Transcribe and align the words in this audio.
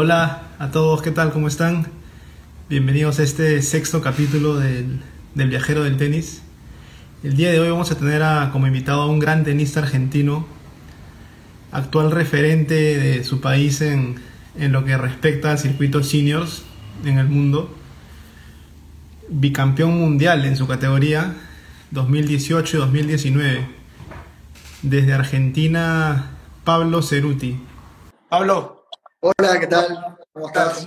Hola 0.00 0.42
a 0.60 0.70
todos, 0.70 1.02
¿qué 1.02 1.10
tal? 1.10 1.32
¿Cómo 1.32 1.48
están? 1.48 1.88
Bienvenidos 2.68 3.18
a 3.18 3.24
este 3.24 3.60
sexto 3.62 4.00
capítulo 4.00 4.56
del, 4.56 5.00
del, 5.34 5.48
Viajero 5.48 5.82
del 5.82 5.96
Tenis. 5.96 6.40
El 7.24 7.34
día 7.34 7.50
de 7.50 7.58
hoy 7.58 7.68
vamos 7.68 7.90
a 7.90 7.98
tener 7.98 8.22
como 8.52 8.68
invitado 8.68 9.02
a 9.02 9.06
un 9.06 9.18
gran 9.18 9.42
tenista 9.42 9.80
argentino, 9.80 10.46
actual 11.72 12.12
referente 12.12 12.74
de 12.74 13.24
su 13.24 13.40
país 13.40 13.80
en, 13.80 14.20
en 14.56 14.70
lo 14.70 14.84
que 14.84 14.96
respecta 14.96 15.50
al 15.50 15.58
circuito 15.58 16.04
seniors 16.04 16.62
en 17.04 17.18
el 17.18 17.26
mundo, 17.26 17.74
bicampeón 19.28 19.98
mundial 19.98 20.44
en 20.44 20.56
su 20.56 20.68
categoría 20.68 21.34
2018 21.90 22.76
y 22.76 22.80
2019. 22.80 23.66
Desde 24.82 25.12
Argentina, 25.12 26.36
Pablo 26.62 27.02
Ceruti. 27.02 27.58
Pablo, 28.28 28.77
Hola, 29.20 29.58
¿qué 29.58 29.66
tal? 29.66 30.16
¿Cómo 30.32 30.46
estás? 30.46 30.86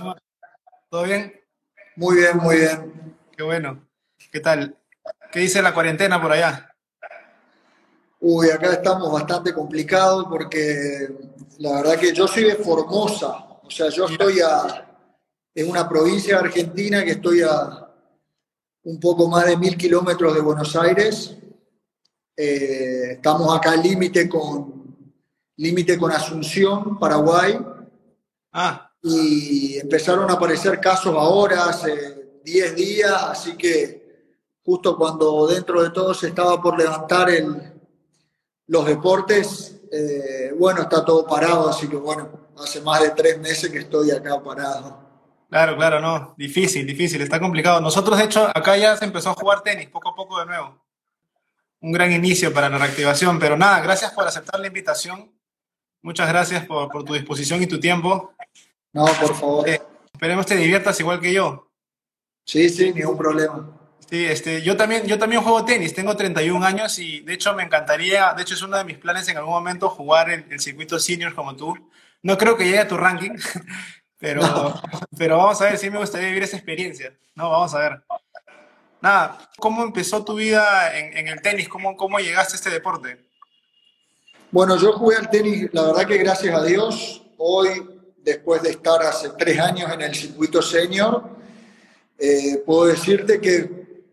¿Todo 0.88 1.02
bien? 1.02 1.38
Muy 1.96 2.16
bien, 2.16 2.38
muy 2.38 2.56
bien. 2.56 3.14
Qué 3.36 3.42
bueno. 3.42 3.86
¿Qué 4.32 4.40
tal? 4.40 4.74
¿Qué 5.30 5.40
dice 5.40 5.60
la 5.60 5.74
cuarentena 5.74 6.20
por 6.20 6.32
allá? 6.32 6.74
Uy, 8.20 8.48
acá 8.48 8.72
estamos 8.72 9.12
bastante 9.12 9.52
complicados 9.52 10.24
porque 10.30 11.14
la 11.58 11.74
verdad 11.74 11.98
que 11.98 12.14
yo 12.14 12.26
soy 12.26 12.44
de 12.44 12.54
Formosa, 12.54 13.36
o 13.62 13.70
sea, 13.70 13.90
yo 13.90 14.06
estoy 14.06 14.40
a, 14.40 14.98
en 15.54 15.68
una 15.68 15.86
provincia 15.86 16.38
de 16.38 16.44
Argentina 16.46 17.04
que 17.04 17.10
estoy 17.10 17.42
a 17.42 17.86
un 18.84 18.98
poco 18.98 19.28
más 19.28 19.44
de 19.44 19.58
mil 19.58 19.76
kilómetros 19.76 20.34
de 20.34 20.40
Buenos 20.40 20.74
Aires. 20.74 21.36
Eh, 22.34 23.12
estamos 23.12 23.54
acá 23.54 23.72
al 23.72 23.82
límite 23.82 24.26
con, 24.26 25.12
límite 25.56 25.98
con 25.98 26.10
Asunción, 26.12 26.98
Paraguay 26.98 27.58
Ah. 28.52 28.90
Y 29.02 29.78
empezaron 29.78 30.30
a 30.30 30.34
aparecer 30.34 30.78
casos 30.78 31.14
ahora, 31.16 31.64
hace 31.64 32.40
10 32.44 32.76
días, 32.76 33.12
así 33.12 33.56
que 33.56 34.02
justo 34.64 34.96
cuando 34.96 35.46
dentro 35.46 35.82
de 35.82 35.90
todo 35.90 36.14
se 36.14 36.28
estaba 36.28 36.60
por 36.60 36.78
levantar 36.78 37.30
el, 37.30 37.72
los 38.66 38.86
deportes, 38.86 39.80
eh, 39.90 40.54
bueno, 40.58 40.82
está 40.82 41.04
todo 41.04 41.26
parado, 41.26 41.68
así 41.68 41.88
que 41.88 41.96
bueno, 41.96 42.28
hace 42.58 42.80
más 42.80 43.02
de 43.02 43.10
tres 43.10 43.38
meses 43.38 43.70
que 43.70 43.78
estoy 43.78 44.10
acá 44.10 44.40
parado. 44.42 45.02
Claro, 45.48 45.76
claro, 45.76 46.00
no, 46.00 46.34
difícil, 46.38 46.86
difícil, 46.86 47.20
está 47.20 47.38
complicado. 47.38 47.80
Nosotros, 47.80 48.16
de 48.16 48.24
hecho, 48.24 48.48
acá 48.54 48.76
ya 48.76 48.96
se 48.96 49.04
empezó 49.04 49.30
a 49.30 49.34
jugar 49.34 49.62
tenis 49.62 49.88
poco 49.88 50.08
a 50.08 50.14
poco 50.14 50.38
de 50.40 50.46
nuevo. 50.46 50.82
Un 51.80 51.92
gran 51.92 52.10
inicio 52.12 52.54
para 52.54 52.70
la 52.70 52.78
reactivación, 52.78 53.38
pero 53.38 53.56
nada, 53.56 53.80
gracias 53.80 54.12
por 54.12 54.26
aceptar 54.26 54.58
la 54.60 54.68
invitación. 54.68 55.30
Muchas 56.02 56.28
gracias 56.28 56.66
por, 56.66 56.88
por 56.90 57.04
tu 57.04 57.14
disposición 57.14 57.62
y 57.62 57.66
tu 57.66 57.78
tiempo. 57.78 58.34
No, 58.92 59.06
por 59.06 59.34
favor. 59.34 59.68
Eh, 59.68 59.80
esperemos 60.12 60.46
te 60.46 60.56
diviertas 60.56 60.98
igual 61.00 61.20
que 61.20 61.32
yo. 61.32 61.70
Sí, 62.44 62.68
sí, 62.68 62.92
ningún 62.92 63.16
problema. 63.16 63.78
Sí, 64.10 64.26
este, 64.26 64.62
yo 64.62 64.76
también, 64.76 65.06
yo 65.06 65.18
también 65.18 65.42
juego 65.42 65.64
tenis, 65.64 65.94
tengo 65.94 66.14
31 66.16 66.66
años 66.66 66.98
y 66.98 67.20
de 67.20 67.34
hecho 67.34 67.54
me 67.54 67.62
encantaría, 67.62 68.34
de 68.34 68.42
hecho 68.42 68.54
es 68.54 68.62
uno 68.62 68.76
de 68.76 68.84
mis 68.84 68.98
planes 68.98 69.26
en 69.28 69.38
algún 69.38 69.54
momento 69.54 69.88
jugar 69.88 70.28
el, 70.28 70.44
el 70.50 70.60
circuito 70.60 70.98
senior 70.98 71.34
como 71.34 71.56
tú. 71.56 71.88
No 72.20 72.36
creo 72.36 72.56
que 72.56 72.64
llegue 72.64 72.80
a 72.80 72.88
tu 72.88 72.96
ranking, 72.96 73.32
pero, 74.18 74.42
no. 74.42 74.82
pero 75.16 75.38
vamos 75.38 75.60
a 75.62 75.64
ver, 75.64 75.78
sí 75.78 75.88
me 75.88 75.98
gustaría 75.98 76.28
vivir 76.28 76.42
esa 76.42 76.56
experiencia. 76.56 77.16
No, 77.34 77.48
vamos 77.48 77.74
a 77.74 77.78
ver. 77.78 78.02
Nada, 79.00 79.50
¿cómo 79.56 79.82
empezó 79.82 80.24
tu 80.24 80.34
vida 80.34 80.96
en, 80.96 81.16
en 81.16 81.28
el 81.28 81.40
tenis? 81.40 81.68
¿Cómo, 81.68 81.96
¿Cómo 81.96 82.18
llegaste 82.18 82.54
a 82.54 82.56
este 82.56 82.70
deporte? 82.70 83.31
Bueno, 84.52 84.76
yo 84.76 84.92
jugué 84.92 85.16
al 85.16 85.30
tenis, 85.30 85.70
la 85.72 85.80
verdad 85.84 86.06
que 86.06 86.18
gracias 86.18 86.54
a 86.54 86.62
Dios, 86.62 87.22
hoy 87.38 87.88
después 88.18 88.62
de 88.62 88.68
estar 88.68 89.00
hace 89.00 89.30
tres 89.30 89.58
años 89.58 89.90
en 89.90 90.02
el 90.02 90.14
circuito 90.14 90.60
senior, 90.60 91.22
eh, 92.18 92.62
puedo 92.66 92.84
decirte 92.84 93.40
que 93.40 94.04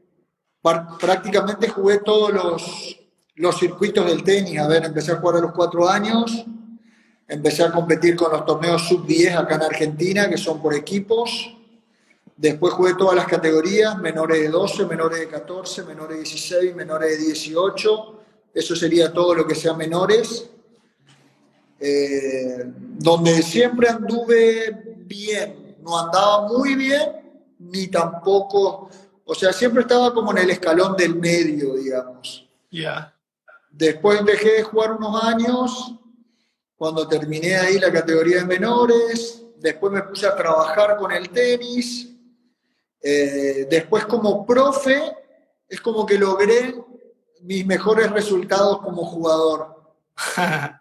prácticamente 0.98 1.68
jugué 1.68 1.98
todos 1.98 2.32
los, 2.32 3.00
los 3.36 3.60
circuitos 3.60 4.06
del 4.06 4.24
tenis. 4.24 4.58
A 4.60 4.68
ver, 4.70 4.86
empecé 4.86 5.12
a 5.12 5.18
jugar 5.18 5.36
a 5.36 5.42
los 5.42 5.52
cuatro 5.52 5.90
años, 5.90 6.46
empecé 7.28 7.64
a 7.64 7.74
competir 7.74 8.16
con 8.16 8.32
los 8.32 8.46
torneos 8.46 8.88
sub-10 8.88 9.38
acá 9.38 9.56
en 9.56 9.64
Argentina, 9.64 10.30
que 10.30 10.38
son 10.38 10.62
por 10.62 10.74
equipos. 10.74 11.54
Después 12.38 12.76
jugué 12.76 12.94
todas 12.94 13.18
las 13.18 13.28
categorías, 13.28 13.98
menores 13.98 14.40
de 14.40 14.48
12, 14.48 14.86
menores 14.86 15.20
de 15.20 15.28
14, 15.28 15.84
menores 15.84 16.16
de 16.16 16.24
16, 16.24 16.76
menores 16.78 17.20
de 17.20 17.26
18. 17.26 18.19
Eso 18.54 18.76
sería 18.76 19.14
todo 19.14 19.36
lo 19.36 19.48
que 19.48 19.56
sea 19.56 19.74
menores 19.74 20.50
eh, 21.80 22.64
donde 22.98 23.42
siempre 23.42 23.88
anduve 23.88 24.84
bien, 24.98 25.78
no 25.82 25.98
andaba 25.98 26.48
muy 26.48 26.76
bien, 26.76 27.46
ni 27.58 27.88
tampoco, 27.88 28.90
o 29.24 29.36
sea, 29.36 29.54
siempre 29.54 29.82
estaba 29.82 30.14
como 30.14 30.32
en 30.32 30.40
el 30.40 30.50
escalón 30.50 30.98
del 30.98 31.16
medio, 31.16 31.76
digamos. 31.76 32.50
Yeah. 32.70 33.16
Después 33.72 34.26
dejé 34.26 34.56
de 34.56 34.64
jugar 34.64 34.94
unos 34.94 35.24
años, 35.24 35.96
cuando 36.76 37.08
terminé 37.08 37.56
ahí 37.56 37.80
la 37.80 37.92
categoría 37.92 38.40
de 38.40 38.46
menores, 38.46 39.42
después 39.58 39.94
me 39.94 40.04
puse 40.04 40.28
a 40.28 40.36
trabajar 40.36 40.98
con 40.98 41.14
el 41.14 41.30
tenis, 41.30 42.10
eh, 43.02 43.68
después 43.70 44.06
como 44.06 44.46
profe, 44.46 45.16
es 45.68 45.80
como 45.80 46.06
que 46.06 46.18
logré 46.18 46.76
mis 47.42 47.66
mejores 47.66 48.12
resultados 48.12 48.82
como 48.82 49.06
jugador. 49.06 49.80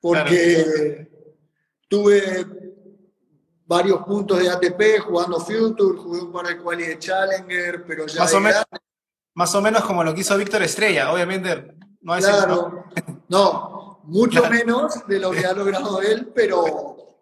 porque 0.00 0.64
claro. 0.64 1.08
tuve 1.88 2.46
varios 3.64 4.02
puntos 4.04 4.38
de 4.40 4.50
ATP 4.50 5.00
jugando 5.00 5.40
Future, 5.40 5.96
jugué 5.96 6.20
un 6.20 6.32
par 6.32 6.46
de 6.48 6.58
quali 6.58 6.84
de 6.84 6.98
Challenger, 6.98 7.84
pero 7.86 8.06
ya... 8.06 8.20
Más 8.20 8.34
o, 8.34 8.40
menos, 8.40 8.64
más 9.34 9.54
o 9.54 9.62
menos 9.62 9.84
como 9.84 10.04
lo 10.04 10.12
que 10.12 10.20
hizo 10.20 10.36
Víctor 10.36 10.62
Estrella, 10.62 11.12
obviamente. 11.12 11.76
No 12.00 12.16
es 12.16 12.26
claro, 12.26 12.84
el... 12.96 13.04
no, 13.28 14.00
mucho 14.04 14.40
claro. 14.40 14.54
menos 14.54 15.06
de 15.06 15.20
lo 15.20 15.30
que 15.30 15.46
ha 15.46 15.52
logrado 15.52 16.02
él, 16.02 16.32
pero, 16.34 17.16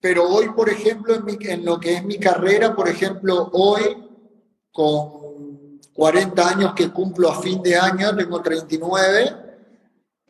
pero 0.00 0.28
hoy, 0.28 0.48
por 0.50 0.70
ejemplo, 0.70 1.16
en, 1.16 1.24
mi, 1.24 1.36
en 1.40 1.64
lo 1.64 1.80
que 1.80 1.94
es 1.94 2.04
mi 2.04 2.18
carrera, 2.18 2.74
por 2.74 2.88
ejemplo, 2.88 3.50
hoy, 3.52 4.08
con 4.70 5.49
40 5.94 6.48
años 6.48 6.74
que 6.74 6.90
cumplo 6.90 7.30
a 7.30 7.40
fin 7.40 7.62
de 7.62 7.76
año, 7.76 8.16
tengo 8.16 8.40
39, 8.40 9.36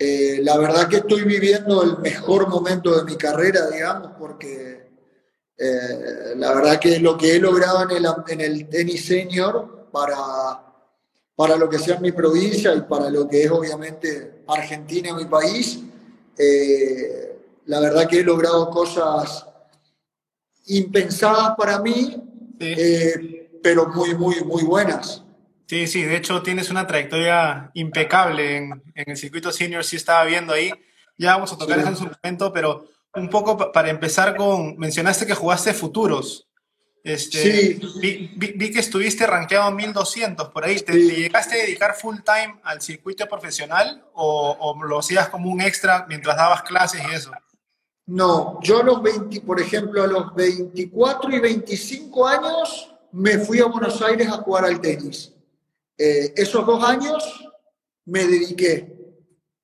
eh, 0.02 0.40
la 0.42 0.56
verdad 0.56 0.88
que 0.88 0.96
estoy 0.96 1.24
viviendo 1.24 1.82
el 1.82 1.98
mejor 1.98 2.48
momento 2.48 2.96
de 2.96 3.04
mi 3.04 3.16
carrera, 3.16 3.68
digamos, 3.68 4.12
porque 4.18 4.90
eh, 5.58 6.34
la 6.36 6.54
verdad 6.54 6.80
que 6.80 6.98
lo 7.00 7.18
que 7.18 7.36
he 7.36 7.38
logrado 7.38 7.82
en 7.82 7.98
el, 7.98 8.06
en 8.28 8.40
el 8.40 8.68
tenis 8.70 9.04
senior 9.04 9.90
para, 9.92 10.14
para 11.36 11.56
lo 11.56 11.68
que 11.68 11.78
sea 11.78 12.00
mi 12.00 12.12
provincia 12.12 12.74
y 12.74 12.80
para 12.80 13.10
lo 13.10 13.28
que 13.28 13.44
es 13.44 13.50
obviamente 13.50 14.42
Argentina, 14.48 15.14
mi 15.14 15.26
país, 15.26 15.80
eh, 16.38 17.38
la 17.66 17.80
verdad 17.80 18.08
que 18.08 18.20
he 18.20 18.24
logrado 18.24 18.70
cosas 18.70 19.44
impensadas 20.64 21.54
para 21.58 21.78
mí, 21.80 22.16
sí. 22.58 23.48
pero 23.62 23.86
muy, 23.88 24.14
muy, 24.14 24.42
muy 24.44 24.62
buenas. 24.62 25.22
Sí, 25.70 25.86
sí, 25.86 26.02
de 26.02 26.16
hecho 26.16 26.42
tienes 26.42 26.68
una 26.68 26.84
trayectoria 26.84 27.70
impecable 27.74 28.56
en, 28.56 28.82
en 28.92 29.10
el 29.10 29.16
circuito 29.16 29.52
senior, 29.52 29.84
sí 29.84 29.94
estaba 29.94 30.24
viendo 30.24 30.52
ahí. 30.52 30.72
Ya 31.16 31.34
vamos 31.34 31.52
a 31.52 31.58
tocar 31.58 31.76
sí. 31.76 31.82
eso 31.82 31.90
en 31.90 31.96
su 31.96 32.10
momento, 32.10 32.52
pero 32.52 32.88
un 33.14 33.30
poco 33.30 33.70
para 33.70 33.88
empezar 33.88 34.34
con, 34.34 34.76
mencionaste 34.78 35.26
que 35.26 35.34
jugaste 35.36 35.72
futuros. 35.72 36.48
Este, 37.04 37.38
sí. 37.38 37.80
Vi, 38.00 38.32
vi, 38.36 38.52
vi, 38.56 38.72
que 38.72 38.80
estuviste 38.80 39.24
rankeado 39.28 39.70
1200 39.70 40.48
por 40.48 40.64
ahí. 40.64 40.80
¿Te, 40.80 40.92
sí. 40.92 41.06
¿Te, 41.06 41.14
llegaste 41.14 41.54
a 41.54 41.64
dedicar 41.64 41.94
full 41.94 42.16
time 42.16 42.58
al 42.64 42.82
circuito 42.82 43.28
profesional 43.28 44.04
o, 44.14 44.56
o, 44.58 44.84
lo 44.84 44.98
hacías 44.98 45.28
como 45.28 45.52
un 45.52 45.60
extra 45.60 46.04
mientras 46.08 46.36
dabas 46.36 46.62
clases 46.62 47.00
y 47.08 47.14
eso? 47.14 47.30
No, 48.06 48.58
yo 48.60 48.80
a 48.80 48.82
los 48.82 49.00
20, 49.00 49.40
por 49.42 49.60
ejemplo, 49.60 50.02
a 50.02 50.08
los 50.08 50.34
24 50.34 51.30
y 51.30 51.38
25 51.38 52.26
años 52.26 52.92
me 53.12 53.38
fui 53.38 53.60
a 53.60 53.66
Buenos 53.66 54.02
Aires 54.02 54.26
a 54.26 54.38
jugar 54.38 54.64
al 54.64 54.80
tenis. 54.80 55.29
Eh, 56.02 56.32
esos 56.34 56.64
dos 56.64 56.82
años 56.82 57.44
me 58.06 58.26
dediqué, 58.26 58.90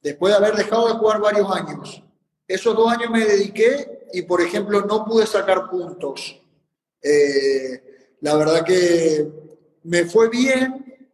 después 0.03 0.35
de 0.35 0.37
haber 0.37 0.55
dejado 0.55 0.87
de 0.87 0.93
jugar 0.93 1.19
varios 1.19 1.51
años, 1.51 2.03
esos 2.47 2.77
dos 2.77 2.93
años 2.93 3.11
me 3.11 3.25
dediqué 3.25 4.07
y, 4.13 4.21
por 4.21 4.43
ejemplo, 4.43 4.83
no 4.83 5.07
pude 5.07 5.27
sacar 5.27 5.71
puntos. 5.71 6.39
Eh, 7.01 8.17
la 8.21 8.37
verdad 8.37 8.63
que 8.67 9.27
me 9.85 10.05
fue 10.05 10.29
bien, 10.29 11.09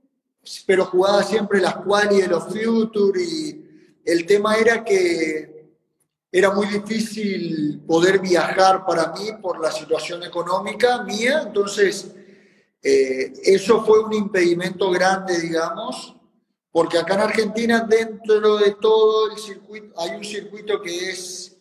pero 0.67 0.87
jugaba 0.87 1.23
siempre 1.23 1.61
las 1.61 1.77
quali 1.77 2.21
de 2.21 2.27
los 2.27 2.47
Future 2.47 3.23
y 3.23 4.01
el 4.05 4.27
tema 4.27 4.57
era 4.57 4.83
que 4.85 5.71
era 6.33 6.51
muy 6.51 6.67
difícil 6.67 7.81
poder 7.87 8.19
viajar 8.19 8.85
para 8.85 9.13
mí 9.13 9.31
por 9.41 9.61
la 9.61 9.71
situación 9.71 10.25
económica 10.25 11.05
mía, 11.05 11.45
entonces 11.47 12.13
eh, 12.82 13.32
eso 13.44 13.84
fue 13.84 14.00
un 14.00 14.12
impedimento 14.12 14.90
grande, 14.90 15.38
digamos, 15.40 16.17
porque 16.70 16.99
acá 16.99 17.14
en 17.14 17.20
Argentina, 17.20 17.87
dentro 17.88 18.56
de 18.56 18.73
todo 18.73 19.31
el 19.31 19.38
circuito, 19.38 20.00
hay 20.00 20.17
un 20.17 20.25
circuito 20.25 20.81
que 20.81 21.11
es 21.11 21.56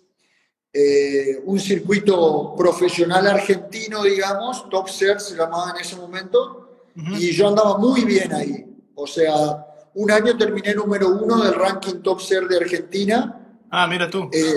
eh, 0.74 1.42
un 1.46 1.60
circuito 1.60 2.56
profesional 2.58 3.28
argentino, 3.28 4.04
digamos, 4.04 4.70
Top 4.70 4.88
Ser 4.88 5.20
se 5.20 5.36
llamaba 5.36 5.72
en 5.72 5.82
ese 5.82 5.96
momento, 5.96 6.86
y 6.96 7.32
yo 7.32 7.50
andaba 7.50 7.78
muy 7.78 8.04
bien 8.04 8.34
ahí. 8.34 8.66
O 8.96 9.06
sea, 9.06 9.66
un 9.94 10.12
año 10.12 10.38
terminé 10.38 10.74
número 10.74 11.10
uno 11.10 11.44
del 11.44 11.54
ranking 11.54 12.02
Top 12.02 12.20
Ser 12.20 12.48
de 12.48 12.58
Argentina. 12.58 13.60
Ah, 13.70 13.88
mira 13.88 14.10
tú. 14.10 14.30
Eh, 14.32 14.54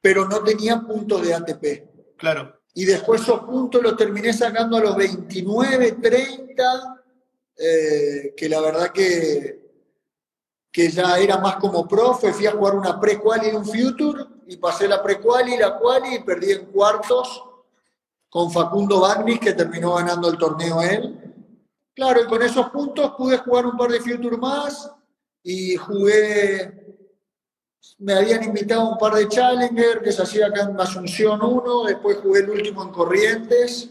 pero 0.00 0.28
no 0.28 0.42
tenía 0.42 0.80
puntos 0.80 1.22
de 1.22 1.34
ATP. 1.34 2.16
Claro. 2.16 2.59
Y 2.74 2.84
después 2.84 3.22
esos 3.22 3.40
puntos 3.40 3.82
los 3.82 3.96
terminé 3.96 4.32
sacando 4.32 4.76
a 4.76 4.80
los 4.80 4.96
29, 4.96 5.92
30, 5.92 7.02
eh, 7.56 8.34
que 8.36 8.48
la 8.48 8.60
verdad 8.60 8.90
que, 8.92 9.60
que 10.70 10.90
ya 10.90 11.18
era 11.18 11.38
más 11.38 11.56
como 11.56 11.86
profe, 11.86 12.32
fui 12.32 12.46
a 12.46 12.52
jugar 12.52 12.76
una 12.76 12.98
pre-quali 13.00 13.48
y 13.48 13.56
un 13.56 13.66
future, 13.66 14.24
y 14.46 14.56
pasé 14.56 14.88
la 14.88 15.02
pre-quali 15.02 15.54
y 15.54 15.58
la 15.58 15.78
quali 15.78 16.16
y 16.16 16.20
perdí 16.20 16.52
en 16.52 16.66
cuartos 16.66 17.44
con 18.28 18.50
Facundo 18.50 19.00
Bagnis, 19.00 19.40
que 19.40 19.52
terminó 19.52 19.94
ganando 19.94 20.30
el 20.30 20.38
torneo 20.38 20.80
él. 20.80 21.34
Claro, 21.94 22.22
y 22.22 22.26
con 22.26 22.42
esos 22.42 22.70
puntos 22.70 23.12
pude 23.18 23.36
jugar 23.38 23.66
un 23.66 23.76
par 23.76 23.90
de 23.90 24.00
future 24.00 24.36
más 24.36 24.90
y 25.42 25.76
jugué 25.76 26.79
me 27.98 28.14
habían 28.14 28.42
invitado 28.42 28.82
a 28.82 28.92
un 28.92 28.98
par 28.98 29.14
de 29.14 29.28
Challenger 29.28 30.00
que 30.02 30.12
se 30.12 30.22
hacía 30.22 30.46
acá 30.46 30.62
en 30.62 30.80
Asunción 30.80 31.40
1, 31.42 31.84
después 31.84 32.18
jugué 32.18 32.40
el 32.40 32.50
último 32.50 32.82
en 32.82 32.90
Corrientes. 32.90 33.90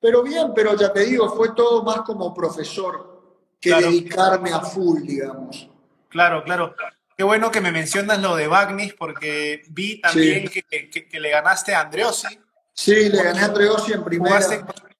Pero 0.00 0.22
bien, 0.22 0.52
pero 0.54 0.76
ya 0.76 0.92
te 0.92 1.04
digo, 1.04 1.30
fue 1.30 1.54
todo 1.54 1.84
más 1.84 2.00
como 2.00 2.34
profesor 2.34 3.12
que 3.60 3.72
dedicarme 3.72 4.52
a 4.52 4.60
full, 4.60 5.02
digamos. 5.02 5.68
Claro, 6.08 6.42
claro. 6.42 6.74
Qué 7.16 7.22
bueno 7.22 7.52
que 7.52 7.60
me 7.60 7.70
mencionas 7.70 8.20
lo 8.20 8.34
de 8.34 8.48
Bagnis, 8.48 8.94
porque 8.94 9.62
vi 9.68 10.00
también 10.00 10.48
que, 10.48 11.20
le 11.20 11.30
ganaste 11.30 11.72
a 11.72 11.82
Andreossi. 11.82 12.38
Sí, 12.72 13.08
le 13.08 13.22
gané 13.22 13.40
a 13.40 13.44
Andreossi 13.44 13.92
en 13.92 14.02
primera. 14.02 14.40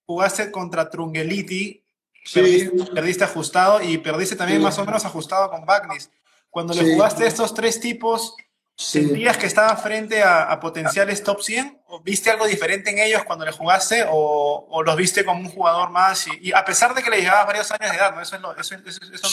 Jugaste, 0.07 0.51
contra 0.53 0.89
Trungeliti, 0.89 1.83
perdiste, 2.95 3.25
ajustado 3.25 3.83
y 3.83 3.99
perdiste 3.99 4.37
también 4.37 4.63
más 4.63 4.79
o 4.79 4.85
menos 4.85 5.05
ajustado 5.05 5.51
con 5.51 5.65
Bagnis. 5.65 6.11
Cuando 6.53 6.75
le 6.75 6.93
jugaste 6.93 7.25
a 7.25 7.29
estos 7.29 7.55
tres 7.55 7.81
tipos, 7.81 8.37
¿sentías 8.77 9.39
que 9.39 9.47
estaba 9.47 9.75
frente 9.75 10.23
a, 10.23 10.61
potenciales 10.61 11.25
top 11.25 11.41
100? 11.41 11.81
¿O 11.87 12.03
viste 12.03 12.29
algo 12.29 12.47
diferente 12.47 12.91
en 12.91 12.99
ellos 12.99 13.25
cuando 13.25 13.47
le 13.47 13.53
jugaste? 13.53 14.05
¿O, 14.11 14.83
los 14.85 14.95
viste 14.95 15.25
como 15.25 15.41
un 15.41 15.49
jugador 15.49 15.89
más? 15.89 16.27
Y, 16.43 16.53
a 16.53 16.63
pesar 16.63 16.95
de 16.95 17.03
que 17.03 17.09
le 17.09 17.23
llevabas 17.23 17.47
varios 17.47 17.73
años 17.73 17.91
de 17.91 17.97
edad, 17.97 18.15
¿no? 18.15 18.21
eso, 18.21 18.39
no, 18.39 18.55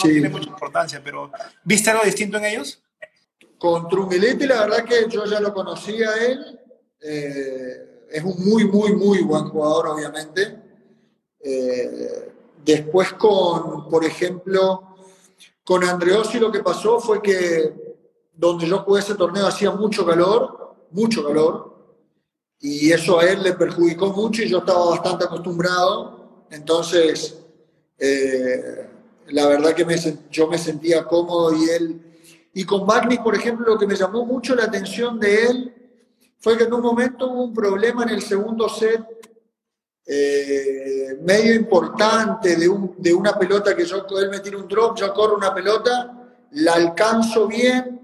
tiene 0.02 0.30
mucha 0.30 0.48
importancia, 0.48 1.02
pero 1.04 1.30
¿viste 1.66 1.90
algo 1.90 2.06
distinto 2.06 2.38
en 2.38 2.46
ellos? 2.46 2.82
Con 3.58 3.90
Trungelete, 3.90 4.48
la 4.48 4.62
verdad 4.62 4.86
que 4.86 5.10
yo 5.10 5.26
ya 5.26 5.42
lo 5.42 5.54
conocía 5.54 6.12
a 6.12 6.26
él. 6.26 6.60
Eh, 7.02 8.06
es 8.12 8.24
un 8.24 8.46
muy, 8.46 8.64
muy, 8.64 8.94
muy 8.94 9.24
buen 9.24 9.50
jugador, 9.50 9.90
obviamente. 9.90 10.58
Eh, 11.44 12.32
después 12.64 13.12
con, 13.12 13.90
por 13.90 14.06
ejemplo, 14.06 14.89
con 15.70 15.84
Andreossi 15.84 16.40
lo 16.40 16.52
que 16.52 16.64
pasó 16.64 17.00
fue 17.00 17.22
que 17.22 18.00
donde 18.34 18.66
yo 18.66 18.80
jugué 18.80 19.02
ese 19.02 19.14
torneo 19.14 19.46
hacía 19.46 19.70
mucho 19.70 20.04
calor, 20.04 20.88
mucho 20.90 21.24
calor, 21.24 21.94
y 22.60 22.92
eso 22.92 23.20
a 23.20 23.26
él 23.26 23.44
le 23.44 23.54
perjudicó 23.54 24.08
mucho 24.08 24.42
y 24.42 24.50
yo 24.50 24.58
estaba 24.58 24.84
bastante 24.90 25.26
acostumbrado, 25.26 26.48
entonces 26.50 27.38
eh, 28.00 28.90
la 29.28 29.46
verdad 29.46 29.76
que 29.76 29.86
yo 30.32 30.48
me 30.48 30.58
sentía 30.58 31.06
cómodo 31.06 31.56
y 31.56 31.70
él... 31.70 32.02
Y 32.52 32.66
con 32.66 32.88
Magni, 32.88 33.20
por 33.20 33.36
ejemplo, 33.36 33.68
lo 33.68 33.78
que 33.78 33.86
me 33.86 33.96
llamó 33.96 34.26
mucho 34.26 34.56
la 34.56 34.64
atención 34.64 35.20
de 35.20 35.46
él 35.46 35.74
fue 36.40 36.58
que 36.58 36.64
en 36.64 36.74
un 36.74 36.82
momento 36.82 37.30
hubo 37.30 37.44
un 37.44 37.54
problema 37.54 38.02
en 38.02 38.10
el 38.10 38.24
segundo 38.24 38.68
set 38.70 39.06
eh, 40.12 41.20
medio 41.22 41.54
importante 41.54 42.56
de, 42.56 42.68
un, 42.68 42.96
de, 42.98 43.14
una 43.14 43.38
pelota 43.38 43.76
que 43.76 43.86
yo, 43.86 44.04
él 44.20 44.30
me 44.32 44.40
tira 44.40 44.58
un 44.58 44.68
drop, 44.68 44.98
yo 44.98 45.14
corro 45.14 45.36
una 45.36 45.54
pelota, 45.54 46.32
la 46.54 46.74
alcanzo 46.74 47.46
bien, 47.46 48.02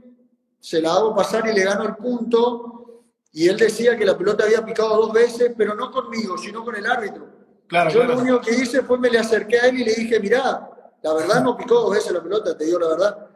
se 0.59 0.81
la 0.83 0.93
hago 0.93 1.15
pasar 1.15 1.47
y 1.47 1.53
le 1.53 1.63
gano 1.63 1.83
el 1.83 1.95
punto. 1.95 3.05
Y 3.31 3.47
él 3.47 3.57
decía 3.57 3.97
que 3.97 4.05
la 4.05 4.15
pelota 4.15 4.43
había 4.43 4.63
picado 4.63 4.95
dos 4.97 5.13
veces, 5.13 5.53
pero 5.57 5.73
no 5.73 5.89
conmigo, 5.89 6.37
sino 6.37 6.63
con 6.63 6.75
el 6.75 6.85
árbitro. 6.85 7.27
Claro, 7.65 7.89
yo 7.89 8.03
lo 8.03 8.19
único 8.19 8.39
que 8.39 8.51
hice 8.51 8.83
fue 8.83 8.99
me 8.99 9.09
le 9.09 9.17
acerqué 9.17 9.59
a 9.59 9.65
él 9.65 9.79
y 9.79 9.85
le 9.85 9.95
dije, 9.95 10.19
mirá, 10.19 10.69
la 11.01 11.13
verdad 11.13 11.41
no 11.43 11.57
picó 11.57 11.73
dos 11.73 11.91
veces 11.91 12.11
la 12.11 12.21
pelota, 12.21 12.55
te 12.55 12.65
digo 12.65 12.77
la 12.77 12.89
verdad. 12.89 13.29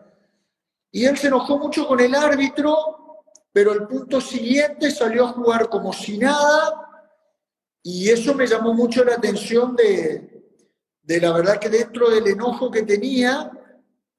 Y 0.91 1.05
él 1.05 1.17
se 1.17 1.25
enojó 1.25 1.57
mucho 1.57 1.87
con 1.87 1.99
el 2.01 2.13
árbitro, 2.13 3.23
pero 3.51 3.73
el 3.73 3.87
punto 3.87 4.21
siguiente 4.21 4.91
salió 4.91 5.25
a 5.25 5.29
jugar 5.29 5.69
como 5.69 5.91
si 5.91 6.19
nada 6.19 6.88
y 7.83 8.09
eso 8.09 8.33
me 8.33 8.47
llamó 8.47 8.73
mucho 8.73 9.03
la 9.03 9.15
atención 9.15 9.75
de, 9.75 10.43
de 11.01 11.21
la 11.21 11.31
verdad 11.31 11.59
que 11.59 11.69
dentro 11.69 12.09
del 12.09 12.27
enojo 12.27 12.69
que 12.69 12.83
tenía, 12.83 13.51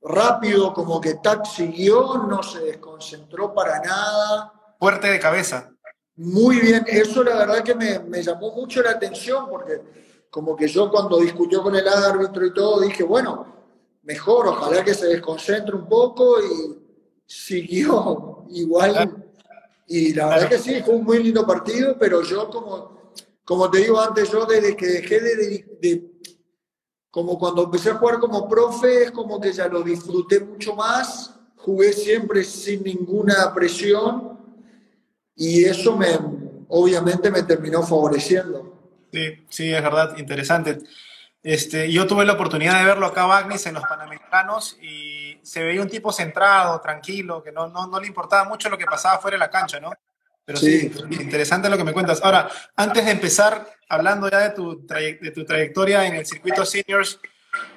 rápido 0.03 0.73
como 0.73 1.01
que 1.01 1.15
Tac 1.15 1.45
siguió, 1.47 2.19
no 2.19 2.43
se 2.43 2.61
desconcentró 2.61 3.55
para 3.55 3.81
nada. 3.81 4.53
Fuerte 4.79 5.09
de 5.09 5.21
cabeza. 5.21 5.71
Muy 6.17 6.59
bien, 6.61 6.85
eso 6.87 7.23
la 7.23 7.37
verdad 7.37 7.63
que 7.63 7.75
me, 7.75 7.99
me, 8.01 8.23
llamó 8.23 8.53
mucho 8.53 8.83
la 8.83 8.91
atención 8.91 9.49
porque 9.49 9.81
como 10.31 10.55
que 10.57 10.69
yo 10.69 10.91
cuando 10.91 11.19
discutió 11.19 11.63
con 11.63 11.75
el 11.77 11.87
árbitro 11.89 12.45
y 12.47 12.53
todo 12.53 12.81
dije, 12.81 13.03
bueno, 13.03 13.47
mejor, 14.03 14.49
ojalá 14.49 14.85
que 14.85 14.95
se 14.95 15.07
desconcentre 15.07 15.75
un 15.75 15.87
poco 15.87 16.41
y 16.41 16.79
siguió 17.27 18.45
igual. 18.51 19.33
Y 19.87 20.15
la 20.15 20.29
verdad 20.29 20.49
que 20.49 20.59
sí, 20.59 20.83
fue 20.85 20.95
un 20.95 21.05
muy 21.05 21.23
lindo 21.23 21.47
partido, 21.47 21.97
pero 21.99 22.23
yo 22.23 22.49
como 22.49 23.00
como 23.51 23.69
te 23.69 23.79
digo 23.79 24.01
antes, 24.01 24.31
yo 24.31 24.47
desde 24.47 24.77
que 24.77 24.87
dejé 24.87 25.21
de, 25.21 26.09
como 27.11 27.37
cuando 27.37 27.65
empecé 27.65 27.91
a 27.91 27.97
jugar 27.97 28.21
como 28.21 28.49
profe, 28.49 29.03
es 29.03 29.11
como 29.11 29.41
que 29.41 29.53
ya 29.53 29.67
lo 29.67 29.83
disfruté 29.83 30.39
mucho 30.39 30.77
más, 30.77 31.35
jugué 31.57 31.93
siempre 31.93 32.45
sin 32.45 32.85
ninguna 32.85 33.53
presión 33.53 34.39
y 35.35 35.65
eso 35.65 35.97
me, 35.97 36.17
obviamente 36.69 37.29
me 37.33 37.43
terminó 37.43 37.83
favoreciendo. 37.83 38.73
Sí, 39.13 39.45
sí, 39.49 39.75
es 39.75 39.83
verdad, 39.83 40.17
interesante. 40.17 40.79
Este, 41.43 41.91
yo 41.91 42.07
tuve 42.07 42.25
la 42.25 42.35
oportunidad 42.35 42.79
de 42.79 42.85
verlo 42.85 43.07
acá, 43.07 43.27
Bagnis, 43.27 43.67
en 43.67 43.75
los 43.75 43.83
Panamericanos 43.83 44.79
y 44.81 45.41
se 45.43 45.65
veía 45.65 45.83
un 45.83 45.91
tipo 45.91 46.13
centrado, 46.13 46.81
tranquilo, 46.81 47.43
que 47.43 47.51
no, 47.51 47.67
no, 47.67 47.89
no 47.89 47.99
le 47.99 48.07
importaba 48.07 48.49
mucho 48.49 48.69
lo 48.69 48.79
que 48.79 48.87
pasaba 48.87 49.19
fuera 49.19 49.35
de 49.35 49.41
la 49.41 49.51
cancha, 49.51 49.81
¿no? 49.81 49.91
Pero 50.51 50.59
sí. 50.59 50.93
interesante 51.21 51.71
lo 51.71 51.77
que 51.77 51.85
me 51.85 51.93
cuentas. 51.93 52.21
Ahora, 52.25 52.51
antes 52.75 53.05
de 53.05 53.13
empezar, 53.13 53.69
hablando 53.89 54.29
ya 54.29 54.39
de 54.41 54.51
tu, 54.51 54.85
de 54.85 55.31
tu 55.33 55.45
trayectoria 55.45 56.05
en 56.07 56.17
el 56.17 56.27
circuito 56.27 56.67
seniors, 56.67 57.21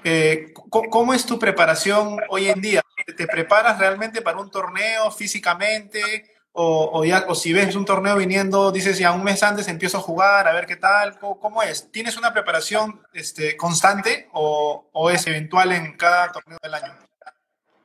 eh, 0.04 0.52
¿cómo 0.70 1.14
es 1.14 1.24
tu 1.24 1.38
preparación 1.38 2.18
hoy 2.30 2.48
en 2.48 2.62
día? 2.62 2.82
¿Te 3.16 3.28
preparas 3.28 3.78
realmente 3.78 4.24
para 4.24 4.40
un 4.40 4.50
torneo 4.50 5.12
físicamente? 5.12 6.32
O, 6.54 7.04
ya, 7.06 7.26
o 7.28 7.36
si 7.36 7.54
ves 7.54 7.76
un 7.76 7.86
torneo 7.86 8.16
viniendo, 8.16 8.72
dices 8.72 8.98
ya 8.98 9.12
un 9.12 9.24
mes 9.24 9.44
antes 9.44 9.68
empiezo 9.68 10.00
a 10.00 10.02
jugar, 10.02 10.48
a 10.48 10.54
ver 10.54 10.66
qué 10.66 10.76
tal, 10.76 11.20
¿cómo, 11.20 11.62
es? 11.62 11.92
¿Tienes 11.92 12.18
una 12.18 12.34
preparación 12.34 13.02
este, 13.14 13.56
constante 13.56 14.30
o, 14.34 14.90
o, 14.94 15.10
es 15.12 15.26
eventual 15.28 15.72
en 15.72 15.96
cada 15.96 16.32
torneo 16.32 16.58
del 16.62 16.74
año? 16.76 16.94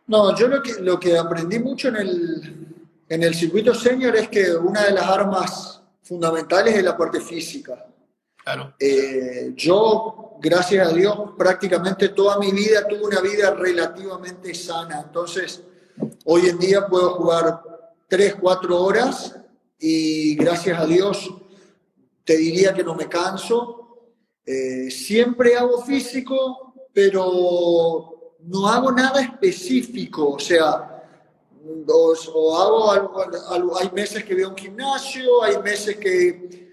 No, 0.06 0.34
yo 0.36 0.48
lo 0.48 0.62
que, 0.62 0.74
lo 0.80 1.00
que 1.00 1.16
aprendí 1.16 1.58
mucho 1.58 1.88
en 1.88 1.96
el, 1.96 2.77
en 3.08 3.22
el 3.22 3.34
circuito 3.34 3.74
senior 3.74 4.14
es 4.16 4.28
que 4.28 4.54
una 4.54 4.84
de 4.84 4.92
las 4.92 5.04
armas 5.04 5.82
fundamentales 6.02 6.74
es 6.74 6.84
la 6.84 6.96
parte 6.96 7.20
física. 7.20 7.86
Claro. 8.36 8.74
Eh, 8.78 9.52
yo, 9.54 10.36
gracias 10.40 10.88
a 10.88 10.92
Dios, 10.92 11.16
prácticamente 11.36 12.10
toda 12.10 12.38
mi 12.38 12.50
vida 12.52 12.86
tuve 12.86 13.04
una 13.04 13.20
vida 13.20 13.52
relativamente 13.54 14.54
sana. 14.54 15.02
Entonces, 15.06 15.62
hoy 16.24 16.46
en 16.46 16.58
día 16.58 16.86
puedo 16.86 17.10
jugar 17.14 17.62
3, 18.08 18.36
4 18.40 18.82
horas 18.82 19.36
y 19.78 20.34
gracias 20.36 20.78
a 20.78 20.86
Dios 20.86 21.30
te 22.24 22.36
diría 22.36 22.74
que 22.74 22.84
no 22.84 22.94
me 22.94 23.08
canso. 23.08 24.14
Eh, 24.44 24.90
siempre 24.90 25.56
hago 25.56 25.82
físico, 25.82 26.74
pero 26.92 28.34
no 28.40 28.68
hago 28.68 28.92
nada 28.92 29.20
específico. 29.20 30.32
O 30.32 30.38
sea, 30.38 30.97
o 32.34 32.58
hago 32.58 32.90
algo, 32.90 33.78
hay 33.78 33.90
meses 33.92 34.24
que 34.24 34.34
veo 34.34 34.50
un 34.50 34.56
gimnasio, 34.56 35.42
hay 35.42 35.58
meses 35.58 35.96
que 35.96 36.68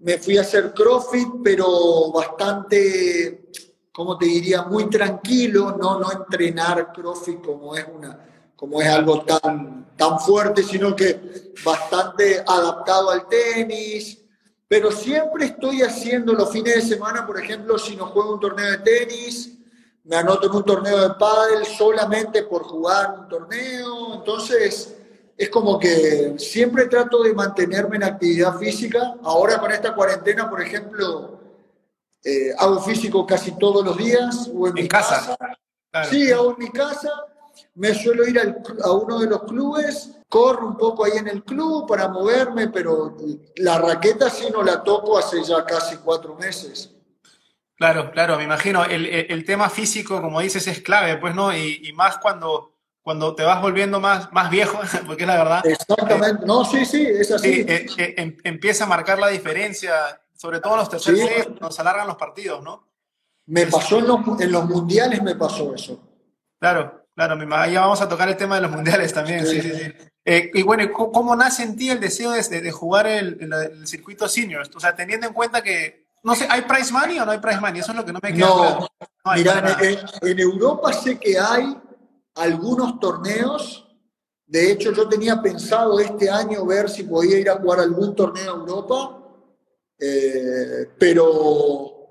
me 0.00 0.18
fui 0.18 0.38
a 0.38 0.42
hacer 0.42 0.72
CrossFit, 0.72 1.28
pero 1.44 2.10
bastante, 2.10 3.50
como 3.92 4.16
te 4.16 4.26
diría, 4.26 4.62
muy 4.62 4.88
tranquilo, 4.88 5.76
no, 5.80 5.98
no 5.98 6.10
entrenar 6.10 6.92
CrossFit 6.92 7.44
como 7.44 7.76
es, 7.76 7.86
una, 7.92 8.52
como 8.56 8.80
es 8.80 8.88
algo 8.88 9.22
tan, 9.22 9.94
tan 9.96 10.18
fuerte, 10.18 10.62
sino 10.62 10.96
que 10.96 11.52
bastante 11.64 12.42
adaptado 12.46 13.10
al 13.10 13.28
tenis. 13.28 14.18
Pero 14.66 14.92
siempre 14.92 15.46
estoy 15.46 15.82
haciendo 15.82 16.32
los 16.32 16.50
fines 16.50 16.76
de 16.76 16.94
semana, 16.94 17.26
por 17.26 17.38
ejemplo, 17.38 17.76
si 17.76 17.96
no 17.96 18.06
juego 18.06 18.34
un 18.34 18.40
torneo 18.40 18.70
de 18.70 18.78
tenis, 18.78 19.59
me 20.04 20.16
anoto 20.16 20.46
en 20.46 20.56
un 20.56 20.64
torneo 20.64 21.08
de 21.08 21.14
pádel 21.14 21.64
solamente 21.66 22.42
por 22.44 22.62
jugar 22.64 23.20
un 23.20 23.28
torneo. 23.28 24.14
Entonces, 24.14 24.96
es 25.36 25.48
como 25.48 25.78
que 25.78 26.34
siempre 26.38 26.86
trato 26.86 27.22
de 27.22 27.34
mantenerme 27.34 27.96
en 27.96 28.04
actividad 28.04 28.58
física. 28.58 29.14
Ahora 29.22 29.58
con 29.58 29.70
esta 29.72 29.94
cuarentena, 29.94 30.48
por 30.48 30.60
ejemplo, 30.60 31.38
eh, 32.24 32.52
hago 32.58 32.80
físico 32.80 33.26
casi 33.26 33.52
todos 33.52 33.84
los 33.84 33.96
días 33.96 34.50
o 34.54 34.68
en, 34.68 34.74
mi 34.74 34.88
casa. 34.88 35.36
Sí, 36.08 36.30
hago 36.30 36.50
en 36.52 36.58
mi 36.58 36.70
casa. 36.70 37.10
Me 37.74 37.94
suelo 37.94 38.26
ir 38.26 38.38
a 38.38 38.92
uno 38.92 39.18
de 39.18 39.26
los 39.28 39.42
clubes, 39.44 40.10
corro 40.28 40.66
un 40.66 40.76
poco 40.76 41.04
ahí 41.04 41.12
en 41.16 41.28
el 41.28 41.42
club 41.44 41.86
para 41.86 42.08
moverme, 42.08 42.68
pero 42.68 43.16
la 43.56 43.78
raqueta 43.78 44.28
sí 44.28 44.48
no 44.52 44.62
la 44.62 44.82
toco 44.82 45.18
hace 45.18 45.42
ya 45.42 45.64
casi 45.64 45.96
cuatro 45.98 46.34
meses. 46.34 46.90
Claro, 47.80 48.12
claro, 48.12 48.36
me 48.36 48.44
imagino. 48.44 48.84
El, 48.84 49.44
tema 49.44 49.68
físico, 49.68 50.22
como 50.22 50.40
dices, 50.40 50.68
es 50.68 50.80
clave, 50.80 51.16
pues, 51.16 51.34
¿no? 51.34 51.52
y 51.52 51.92
más 51.94 52.18
cuando 52.18 52.70
cuando 53.02 53.34
te 53.34 53.42
vas 53.42 53.60
volviendo 53.62 53.98
más, 53.98 54.32
más 54.32 54.50
viejo, 54.50 54.78
porque 55.06 55.22
es 55.24 55.26
la 55.26 55.36
verdad. 55.36 55.66
Exactamente, 55.66 56.44
no, 56.46 56.64
sí, 56.64 56.84
sí, 56.84 57.06
es 57.06 57.30
así. 57.30 57.64
Eh, 57.66 57.86
eh, 57.96 58.14
em, 58.16 58.36
empieza 58.44 58.84
a 58.84 58.88
marcar 58.88 59.18
la 59.18 59.28
diferencia, 59.28 60.20
sobre 60.34 60.60
todo 60.60 60.74
en 60.74 60.78
los 60.80 60.90
terceros 60.90 61.20
sí. 61.20 61.54
nos 61.60 61.78
alargan 61.80 62.06
los 62.06 62.16
partidos, 62.16 62.62
¿no? 62.62 62.86
Me 63.46 63.66
pasó 63.66 63.98
en 63.98 64.06
los, 64.06 64.40
en 64.40 64.52
los, 64.52 64.64
mundiales, 64.64 65.22
me 65.22 65.34
pasó 65.34 65.74
eso. 65.74 66.00
Claro, 66.60 67.06
claro, 67.14 67.36
ya 67.68 67.80
vamos 67.80 68.00
a 68.00 68.08
tocar 68.08 68.28
el 68.28 68.36
tema 68.36 68.56
de 68.56 68.62
los 68.62 68.70
mundiales 68.70 69.12
también, 69.12 69.46
sí, 69.46 69.60
sí, 69.60 69.72
sí. 69.72 69.92
Eh, 70.24 70.50
y 70.52 70.62
bueno, 70.62 70.88
¿cómo 70.92 71.34
nace 71.34 71.62
en 71.62 71.76
ti 71.76 71.90
el 71.90 71.98
deseo 71.98 72.30
de, 72.30 72.60
de 72.60 72.70
jugar 72.70 73.06
el, 73.06 73.38
el, 73.40 73.86
circuito 73.88 74.28
seniors? 74.28 74.70
O 74.76 74.78
sea, 74.78 74.94
teniendo 74.94 75.26
en 75.26 75.32
cuenta 75.32 75.62
que, 75.62 75.99
no 76.22 76.34
sé, 76.34 76.46
¿hay 76.50 76.62
prize 76.62 76.92
money 76.92 77.18
o 77.18 77.24
no 77.24 77.32
hay 77.32 77.38
prize 77.38 77.60
money? 77.60 77.80
Eso 77.80 77.92
es 77.92 77.96
lo 77.96 78.04
que 78.04 78.12
no 78.12 78.20
me 78.22 78.32
queda 78.32 78.46
no, 78.46 78.56
claro. 78.56 78.88
No, 79.24 79.32
mira, 79.34 79.78
en, 79.80 80.28
en 80.28 80.38
Europa 80.38 80.92
sé 80.92 81.18
que 81.18 81.38
hay, 81.38 81.76
algunos 82.34 82.98
torneos. 82.98 83.86
De 84.46 84.72
hecho, 84.72 84.92
yo 84.92 85.08
tenía 85.08 85.40
pensado 85.40 86.00
este 86.00 86.28
año 86.28 86.66
ver 86.66 86.88
si 86.88 87.04
podía 87.04 87.38
ir 87.38 87.50
a 87.50 87.56
jugar 87.56 87.80
algún 87.80 88.14
torneo 88.14 88.54
en 88.54 88.60
Europa, 88.60 89.18
eh, 89.98 90.90
pero, 90.98 92.10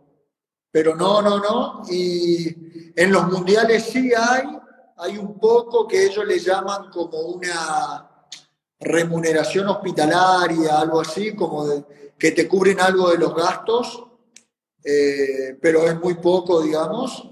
pero 0.72 0.96
no, 0.96 1.22
no, 1.22 1.40
no. 1.40 1.82
Y 1.90 2.94
en 2.96 3.12
los 3.12 3.28
mundiales 3.28 3.84
sí 3.86 4.12
hay, 4.16 4.44
hay 4.98 5.18
un 5.18 5.38
poco 5.38 5.88
que 5.88 6.06
ellos 6.06 6.26
le 6.26 6.40
llaman 6.40 6.90
como 6.92 7.20
una 7.20 8.10
remuneración 8.80 9.68
hospitalaria, 9.68 10.80
algo 10.80 11.02
así, 11.02 11.36
como 11.36 11.68
de, 11.68 12.09
que 12.20 12.32
te 12.32 12.48
cubren 12.48 12.82
algo 12.82 13.10
de 13.10 13.18
los 13.18 13.34
gastos, 13.34 14.06
eh, 14.84 15.58
pero 15.62 15.88
es 15.88 15.98
muy 16.00 16.16
poco, 16.16 16.62
digamos. 16.62 17.28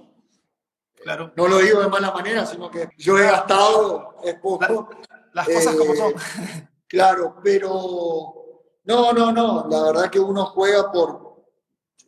No 1.36 1.48
lo 1.48 1.60
digo 1.60 1.82
de 1.82 1.88
mala 1.88 2.12
manera, 2.12 2.46
sino 2.46 2.70
que 2.70 2.90
yo 2.98 3.18
he 3.18 3.24
gastado, 3.24 4.16
es 4.24 4.36
poco. 4.36 4.90
las 5.34 5.48
cosas 5.48 5.76
como 5.76 5.96
son. 5.96 6.12
Eh, 6.12 6.68
claro, 6.88 7.38
pero 7.44 8.64
no, 8.84 9.14
no, 9.14 9.32
no. 9.32 9.68
La 9.70 9.84
verdad 9.84 10.10
que 10.10 10.20
uno 10.20 10.46
juega 10.48 10.92
por, 10.92 11.46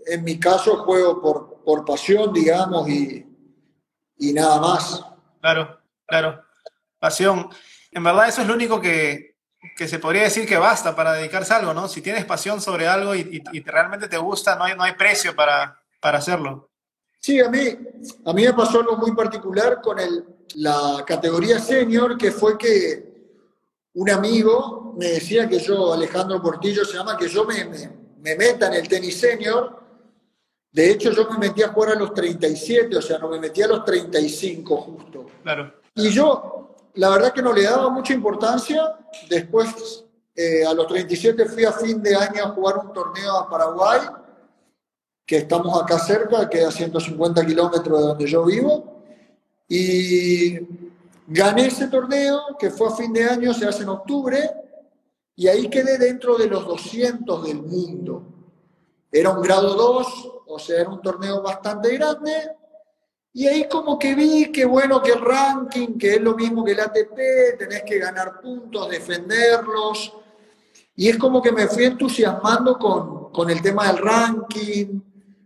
en 0.06 0.24
mi 0.24 0.40
caso 0.40 0.84
juego 0.84 1.22
por, 1.22 1.64
por 1.64 1.86
pasión, 1.86 2.34
digamos, 2.34 2.90
y, 2.90 3.26
y 4.18 4.34
nada 4.34 4.60
más. 4.60 5.06
Claro, 5.40 5.80
claro. 6.06 6.44
Pasión. 6.98 7.50
En 7.92 8.04
verdad 8.04 8.28
eso 8.28 8.42
es 8.42 8.48
lo 8.48 8.54
único 8.54 8.82
que, 8.82 9.29
que 9.80 9.88
se 9.88 9.98
podría 9.98 10.24
decir 10.24 10.46
que 10.46 10.58
basta 10.58 10.94
para 10.94 11.14
dedicarse 11.14 11.54
a 11.54 11.56
algo, 11.56 11.74
¿no? 11.74 11.88
Si 11.88 12.02
tienes 12.02 12.26
pasión 12.26 12.60
sobre 12.60 12.86
algo 12.86 13.16
y, 13.16 13.42
y, 13.54 13.62
realmente 13.62 14.10
te 14.10 14.18
gusta, 14.18 14.58
no 14.58 14.66
hay, 14.66 14.76
no 14.76 14.84
hay 14.84 14.92
precio 14.92 15.34
para, 15.34 15.82
para 16.02 16.18
hacerlo. 16.18 16.70
Sí, 17.18 17.40
a 17.40 17.48
mí, 17.48 17.62
a 18.26 18.34
mí 18.34 18.44
me 18.44 18.54
pasó 18.54 18.82
algo 18.82 18.98
muy 18.98 19.16
particular 19.16 19.80
con 19.82 19.98
el, 19.98 20.26
la 20.56 21.02
categoría 21.08 21.60
senior, 21.60 22.18
que 22.18 22.30
fue 22.30 22.58
que 22.58 23.32
un 23.94 24.10
amigo 24.10 24.96
me 24.98 25.12
decía 25.12 25.48
que 25.48 25.60
yo, 25.60 25.94
Alejandro 25.94 26.42
Portillo 26.42 26.84
se 26.84 26.98
llama, 26.98 27.16
que 27.16 27.30
yo 27.30 27.46
me, 27.46 27.64
me, 27.64 28.36
meta 28.36 28.68
en 28.68 28.74
el 28.74 28.88
tenis 28.90 29.18
senior. 29.18 29.82
De 30.74 30.92
hecho, 30.92 31.14
yo 31.14 31.26
me 31.30 31.38
metí 31.38 31.64
a 31.64 31.70
jugar 31.70 31.92
a 31.92 31.96
los 31.96 32.14
37, 32.14 32.98
o 32.98 33.02
sea, 33.02 33.18
no 33.18 33.30
me 33.30 33.40
metí 33.40 33.62
a 33.62 33.68
los 33.68 33.86
35 33.86 34.76
justo. 34.76 35.26
Claro. 35.42 35.74
Y 35.96 36.10
yo, 36.10 36.59
la 36.96 37.10
verdad 37.10 37.34
que 37.34 37.42
no 37.42 37.54
le 37.54 37.64
daba 37.64 37.90
mucha 37.90 38.14
importancia. 38.14 38.96
Después, 39.30 40.06
eh, 40.36 40.66
a 40.66 40.74
los 40.74 40.88
37 40.88 41.46
fui 41.46 41.66
a 41.66 41.72
fin 41.72 42.02
de 42.02 42.16
año 42.16 42.44
a 42.44 42.50
jugar 42.50 42.78
un 42.78 42.94
torneo 42.94 43.38
a 43.38 43.50
Paraguay 43.50 44.00
que 45.30 45.38
estamos 45.38 45.80
acá 45.80 46.00
cerca, 46.00 46.50
que 46.50 46.66
a 46.66 46.72
150 46.72 47.46
kilómetros 47.46 48.00
de 48.00 48.08
donde 48.08 48.26
yo 48.26 48.46
vivo, 48.46 49.04
y 49.68 50.58
gané 51.28 51.68
ese 51.68 51.88
torneo, 51.88 52.58
que 52.58 52.72
fue 52.72 52.88
a 52.88 52.96
fin 52.96 53.14
de 53.14 53.26
año, 53.26 53.54
se 53.54 53.68
hace 53.68 53.84
en 53.84 53.90
octubre, 53.90 54.50
y 55.36 55.48
ahí 55.48 55.70
quedé 55.70 56.00
dentro 56.00 56.36
de 56.36 56.48
los 56.48 56.66
200 56.66 57.44
del 57.44 57.62
mundo. 57.62 58.24
Era 59.12 59.30
un 59.30 59.44
grado 59.44 59.76
2, 59.76 60.32
o 60.48 60.58
sea, 60.58 60.82
era 60.82 60.90
un 60.90 61.00
torneo 61.00 61.44
bastante 61.44 61.96
grande, 61.96 62.32
y 63.34 63.48
ahí 63.48 63.68
como 63.68 63.98
que 63.98 64.16
vi 64.16 64.52
que 64.52 64.66
bueno, 64.66 65.02
que 65.02 65.12
el 65.12 65.22
ranking, 65.22 65.98
que 65.98 66.16
es 66.16 66.22
lo 66.22 66.36
mismo 66.36 66.64
que 66.64 66.72
el 66.72 66.80
ATP, 66.80 67.58
tenés 67.58 67.84
que 67.84 68.00
ganar 68.00 68.42
puntos, 68.42 68.90
defenderlos, 68.90 70.14
y 70.96 71.10
es 71.10 71.18
como 71.18 71.42
que 71.42 71.52
me 71.52 71.68
fui 71.68 71.86
entusiasmando 71.86 72.78
con, 72.78 73.32
con 73.32 73.50
el 73.50 73.62
tema 73.62 73.88
del 73.88 73.98
ranking, 73.98 75.02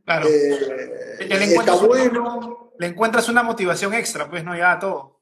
Claro. 0.06 0.28
Eh, 0.28 1.28
le 1.28 1.44
está 1.46 1.76
bueno. 1.76 2.74
Le 2.80 2.88
encuentras 2.88 3.30
una 3.30 3.44
motivación 3.44 3.94
extra, 3.94 4.30
pues 4.30 4.44
no 4.44 4.56
ya 4.58 4.78
todo. 4.80 5.22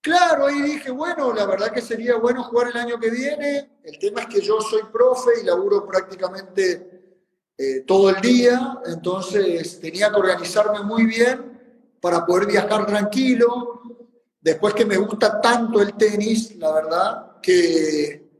Claro, 0.00 0.46
ahí 0.46 0.62
dije, 0.62 0.90
bueno, 0.90 1.32
la 1.32 1.46
verdad 1.46 1.72
que 1.72 1.82
sería 1.82 2.16
bueno 2.16 2.44
jugar 2.44 2.68
el 2.68 2.76
año 2.76 2.98
que 2.98 3.10
viene. 3.10 3.78
El 3.82 3.98
tema 3.98 4.22
es 4.22 4.26
que 4.28 4.40
yo 4.40 4.60
soy 4.60 4.82
profe 4.92 5.30
y 5.42 5.44
laburo 5.44 5.84
prácticamente 5.84 7.24
eh, 7.58 7.80
todo 7.80 8.10
el 8.10 8.20
día, 8.20 8.78
entonces 8.86 9.80
tenía 9.80 10.10
que 10.10 10.16
organizarme 10.16 10.80
muy 10.80 11.06
bien 11.06 11.55
para 12.00 12.24
poder 12.24 12.46
viajar 12.46 12.86
tranquilo. 12.86 13.82
Después 14.40 14.74
que 14.74 14.84
me 14.84 14.96
gusta 14.96 15.40
tanto 15.40 15.80
el 15.80 15.94
tenis, 15.94 16.56
la 16.56 16.72
verdad, 16.72 17.40
que, 17.42 18.30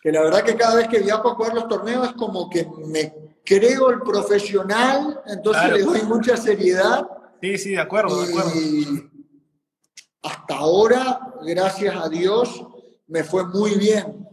que 0.00 0.12
la 0.12 0.22
verdad 0.22 0.44
que 0.44 0.56
cada 0.56 0.76
vez 0.76 0.88
que 0.88 1.00
viajo 1.00 1.30
a 1.30 1.34
jugar 1.34 1.54
los 1.54 1.68
torneos 1.68 2.08
es 2.08 2.14
como 2.14 2.48
que 2.48 2.66
me 2.86 3.12
creo 3.44 3.90
el 3.90 4.00
profesional, 4.02 5.22
entonces 5.26 5.72
le 5.72 5.82
doy 5.82 6.02
mucha 6.02 6.36
seriedad. 6.36 7.08
Sí, 7.40 7.56
sí, 7.56 7.70
de 7.70 7.80
acuerdo, 7.80 8.22
de 8.22 8.28
acuerdo. 8.28 8.52
hasta 10.22 10.54
ahora, 10.54 11.34
gracias 11.42 11.96
a 11.96 12.08
Dios, 12.08 12.64
me 13.06 13.24
fue 13.24 13.44
muy 13.46 13.76
bien. 13.76 14.28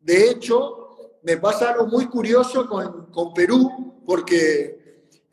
De 0.00 0.30
hecho, 0.30 0.86
me 1.22 1.36
pasa 1.36 1.72
algo 1.72 1.86
muy 1.86 2.06
curioso 2.06 2.66
con, 2.66 3.10
con 3.12 3.34
Perú, 3.34 4.02
porque 4.06 4.85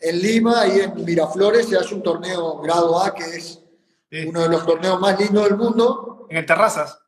en 0.03 0.21
Lima 0.21 0.67
y 0.67 0.81
en 0.81 1.05
Miraflores 1.05 1.69
se 1.69 1.77
hace 1.77 1.95
un 1.95 2.03
torneo 2.03 2.59
grado 2.59 3.01
A, 3.01 3.13
que 3.13 3.23
es 3.23 3.63
uno 4.27 4.41
de 4.41 4.49
los 4.49 4.65
torneos 4.65 4.99
más 4.99 5.17
lindos 5.17 5.45
del 5.45 5.57
mundo. 5.57 6.27
En 6.29 6.37
el 6.37 6.45
Terrazas. 6.45 6.99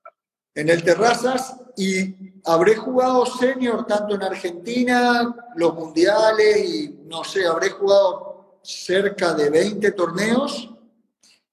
En 0.53 0.69
el 0.69 0.81
Terrazas, 0.81 1.55
y 1.75 2.15
habré 2.45 2.75
jugado 2.77 3.25
senior 3.25 3.85
tanto 3.85 4.15
en 4.15 4.23
Argentina, 4.23 5.35
los 5.55 5.73
mundiales 5.73 6.69
y 6.69 6.99
no 7.05 7.25
sé, 7.25 7.45
habré 7.45 7.71
jugado 7.71 8.59
cerca 8.63 9.33
de 9.33 9.49
20 9.49 9.91
torneos 9.91 10.69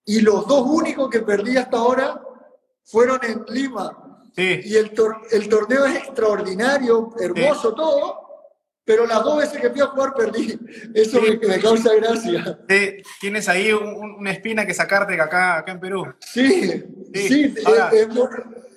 y 0.04 0.20
los 0.20 0.46
dos 0.46 0.62
únicos 0.64 1.10
que 1.10 1.20
perdí 1.20 1.56
hasta 1.56 1.76
ahora 1.76 2.22
fueron 2.84 3.18
en 3.24 3.44
Lima. 3.48 3.98
Y 4.36 4.76
el, 4.76 4.92
el, 5.30 5.48
torneo 5.48 5.84
es 5.84 5.96
extraordinario, 5.96 7.10
hermoso 7.20 7.74
todo, 7.74 8.21
pero 8.84 9.06
las 9.06 9.22
dos 9.22 9.38
veces 9.38 9.60
que 9.60 9.70
fui 9.70 9.80
a 9.80 9.86
jugar 9.86 10.14
perdí. 10.14 10.58
Eso 10.94 11.20
me, 11.20 11.36
me, 11.36 11.60
causa 11.60 11.94
gracia. 11.94 12.58
Tienes 13.20 13.48
ahí 13.48 13.72
una 13.72 14.32
espina 14.32 14.66
que 14.66 14.74
sacarte 14.74 15.20
acá, 15.20 15.58
acá 15.58 15.72
en 15.72 15.80
Perú. 15.80 16.14
Sí, 16.20 16.84
sí, 17.14 17.54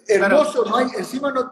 hermoso, 0.08 0.66
no 0.66 0.78
hay, 0.78 0.88
encima 0.98 1.32
no, 1.32 1.52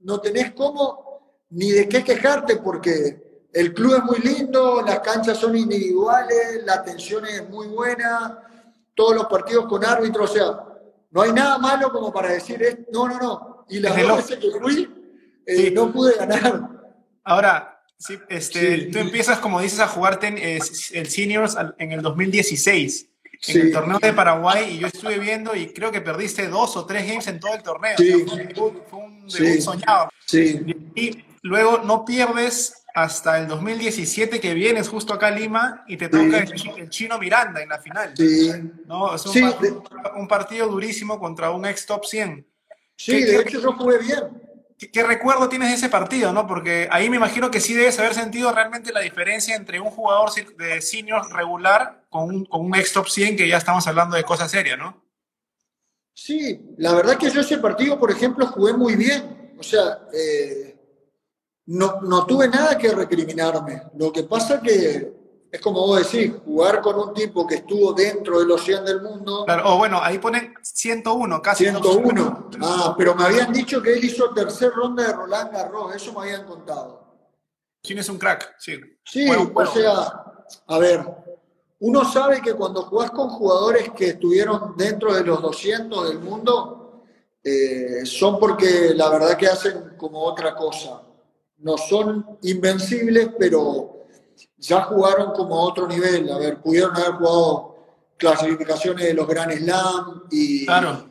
no 0.00 0.20
tenés 0.20 0.52
cómo 0.52 1.46
ni 1.50 1.70
de 1.70 1.88
qué 1.88 2.02
quejarte 2.02 2.56
porque 2.56 3.48
el 3.52 3.74
club 3.74 3.96
es 3.96 4.04
muy 4.04 4.18
lindo, 4.20 4.82
las 4.82 5.00
canchas 5.00 5.38
son 5.38 5.56
individuales, 5.56 6.62
la 6.64 6.74
atención 6.74 7.26
es 7.26 7.48
muy 7.48 7.66
buena, 7.66 8.38
todos 8.94 9.16
los 9.16 9.26
partidos 9.26 9.66
con 9.66 9.84
árbitro, 9.84 10.24
o 10.24 10.28
sea, 10.28 10.64
no 11.10 11.22
hay 11.22 11.32
nada 11.32 11.58
malo 11.58 11.90
como 11.90 12.12
para 12.12 12.30
decir, 12.30 12.86
no, 12.92 13.08
no, 13.08 13.18
no. 13.18 13.66
Y 13.68 13.80
las 13.80 13.96
dos 14.00 14.16
veces 14.16 14.38
que 14.38 14.50
fui, 14.60 15.42
eh, 15.46 15.70
no 15.72 15.92
pude 15.92 16.16
ganar. 16.16 16.68
Ahora, 17.24 17.79
este, 18.28 18.86
tú 18.86 18.98
empiezas, 18.98 19.38
como 19.38 19.60
dices, 19.60 19.80
a 19.80 19.88
jugarte 19.88 20.26
en, 20.28 20.38
el 20.38 21.10
Seniors 21.10 21.56
en 21.78 21.92
el 21.92 22.02
2016 22.02 23.10
en 23.48 23.60
el 23.60 23.72
torneo 23.72 23.98
de 23.98 24.12
Paraguay 24.12 24.74
y 24.74 24.78
yo 24.78 24.86
estuve 24.86 25.18
viendo 25.18 25.54
y 25.54 25.72
creo 25.72 25.90
que 25.90 26.00
perdiste 26.00 26.48
dos 26.48 26.76
o 26.76 26.84
tres 26.84 27.06
games 27.06 27.26
en 27.26 27.40
todo 27.40 27.54
el 27.54 27.62
torneo. 27.62 27.96
fue, 27.96 28.98
un 28.98 29.28
debut, 29.28 29.60
soñado. 29.60 30.10
Y 30.94 31.24
luego 31.42 31.78
no 31.78 32.04
pierdes 32.04 32.74
hasta 32.94 33.38
el 33.38 33.46
2017 33.46 34.40
que 34.40 34.52
vienes 34.52 34.88
justo 34.88 35.14
acá 35.14 35.28
a 35.28 35.30
Lima 35.30 35.84
y 35.86 35.96
te 35.96 36.08
toca 36.08 36.38
el, 36.38 36.90
chino 36.90 37.18
Miranda 37.18 37.62
en 37.62 37.68
la 37.68 37.78
final. 37.78 38.14
¿no? 38.86 39.14
Es 39.14 39.24
un, 39.26 40.28
partido, 40.28 40.68
durísimo 40.68 41.18
contra 41.18 41.50
un 41.50 41.64
ex 41.64 41.86
top 41.86 42.04
100. 42.04 42.46
Sí, 42.96 43.22
de 43.22 43.36
hecho 43.40 43.60
yo 43.60 43.72
jugué 43.72 43.98
bien. 43.98 44.49
¿Qué, 44.92 45.02
recuerdo 45.02 45.48
tienes 45.50 45.68
de 45.68 45.74
ese 45.74 45.90
partido, 45.90 46.32
no? 46.32 46.46
Porque 46.46 46.88
ahí 46.90 47.10
me 47.10 47.16
imagino 47.16 47.50
que 47.50 47.60
sí 47.60 47.74
debes 47.74 47.98
haber 47.98 48.14
sentido 48.14 48.50
realmente 48.52 48.92
la 48.92 49.00
diferencia 49.00 49.54
entre 49.54 49.78
un 49.78 49.90
jugador 49.90 50.30
de 50.56 50.80
senior 50.80 51.30
regular 51.32 52.06
con 52.08 52.24
un, 52.24 52.44
con 52.46 52.64
un 52.64 52.74
ex 52.74 52.92
top 52.94 53.08
100 53.08 53.36
que 53.36 53.46
ya 53.46 53.58
estamos 53.58 53.86
hablando 53.86 54.16
de 54.16 54.24
cosas 54.24 54.50
serias, 54.50 54.78
¿no? 54.78 55.04
Sí, 56.14 56.74
la 56.78 56.94
verdad 56.94 57.18
que 57.18 57.30
yo 57.30 57.42
ese 57.42 57.58
partido, 57.58 57.98
por 57.98 58.10
ejemplo, 58.10 58.46
jugué 58.46 58.72
muy 58.72 58.96
bien. 58.96 59.54
O 59.58 59.62
sea, 59.62 59.98
eh, 60.14 60.76
no, 61.66 62.00
no 62.00 62.24
tuve 62.24 62.48
nada 62.48 62.78
que 62.78 62.90
recriminarme. 62.90 63.82
Lo 63.96 64.10
que 64.10 64.22
pasa 64.22 64.62
que 64.62 65.19
es 65.52 65.60
como 65.60 65.80
vos 65.86 66.10
decís, 66.10 66.32
jugar 66.44 66.80
con 66.80 66.96
un 66.96 67.12
tipo 67.12 67.46
que 67.46 67.56
estuvo 67.56 67.92
dentro 67.92 68.38
de 68.38 68.46
los 68.46 68.62
100 68.62 68.84
del 68.84 69.02
mundo. 69.02 69.44
Claro, 69.44 69.74
o 69.74 69.78
bueno, 69.78 70.00
ahí 70.00 70.18
ponen 70.18 70.54
101, 70.62 71.42
casi. 71.42 71.64
101. 71.64 72.50
Ah, 72.62 72.94
pero 72.96 73.14
me 73.14 73.24
habían 73.24 73.52
dicho 73.52 73.80
que 73.82 73.94
él 73.94 74.04
hizo 74.04 74.30
tercer 74.34 74.70
ronda 74.72 75.06
de 75.06 75.12
Roland 75.14 75.50
Garros, 75.50 75.94
eso 75.94 76.12
me 76.12 76.20
habían 76.20 76.44
contado. 76.44 77.16
es 77.82 78.08
un 78.08 78.18
crack, 78.18 78.54
sí. 78.58 78.78
Sí, 79.02 79.26
o 79.30 79.66
sea, 79.66 80.24
a 80.66 80.78
ver, 80.78 81.06
uno 81.78 82.04
sabe 82.04 82.42
que 82.42 82.52
cuando 82.52 82.82
jugás 82.82 83.10
con 83.12 83.30
jugadores 83.30 83.90
que 83.96 84.08
estuvieron 84.08 84.74
dentro 84.76 85.14
de 85.14 85.24
los 85.24 85.40
200 85.40 86.10
del 86.10 86.18
mundo, 86.18 87.04
eh, 87.42 88.04
son 88.04 88.38
porque 88.38 88.92
la 88.94 89.08
verdad 89.08 89.38
que 89.38 89.46
hacen 89.46 89.94
como 89.96 90.20
otra 90.20 90.54
cosa. 90.54 91.02
No 91.58 91.78
son 91.78 92.38
invencibles, 92.42 93.30
pero 93.38 93.99
ya 94.58 94.82
jugaron 94.82 95.32
como 95.32 95.56
a 95.56 95.64
otro 95.64 95.86
nivel. 95.86 96.30
A 96.30 96.38
ver, 96.38 96.60
pudieron 96.60 96.96
haber 96.96 97.12
jugado 97.12 97.76
clasificaciones 98.16 99.06
de 99.06 99.14
los 99.14 99.26
Grand 99.26 99.52
Slam 99.52 100.24
y 100.30 100.66
claro. 100.66 101.08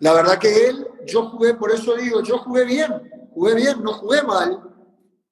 la 0.00 0.12
verdad 0.12 0.38
que 0.38 0.68
él, 0.68 0.86
yo 1.06 1.30
jugué, 1.30 1.54
por 1.54 1.70
eso 1.70 1.94
digo, 1.94 2.22
yo 2.22 2.38
jugué 2.38 2.64
bien, 2.64 2.92
jugué 3.32 3.54
bien, 3.54 3.82
no 3.82 3.94
jugué 3.94 4.22
mal 4.22 4.60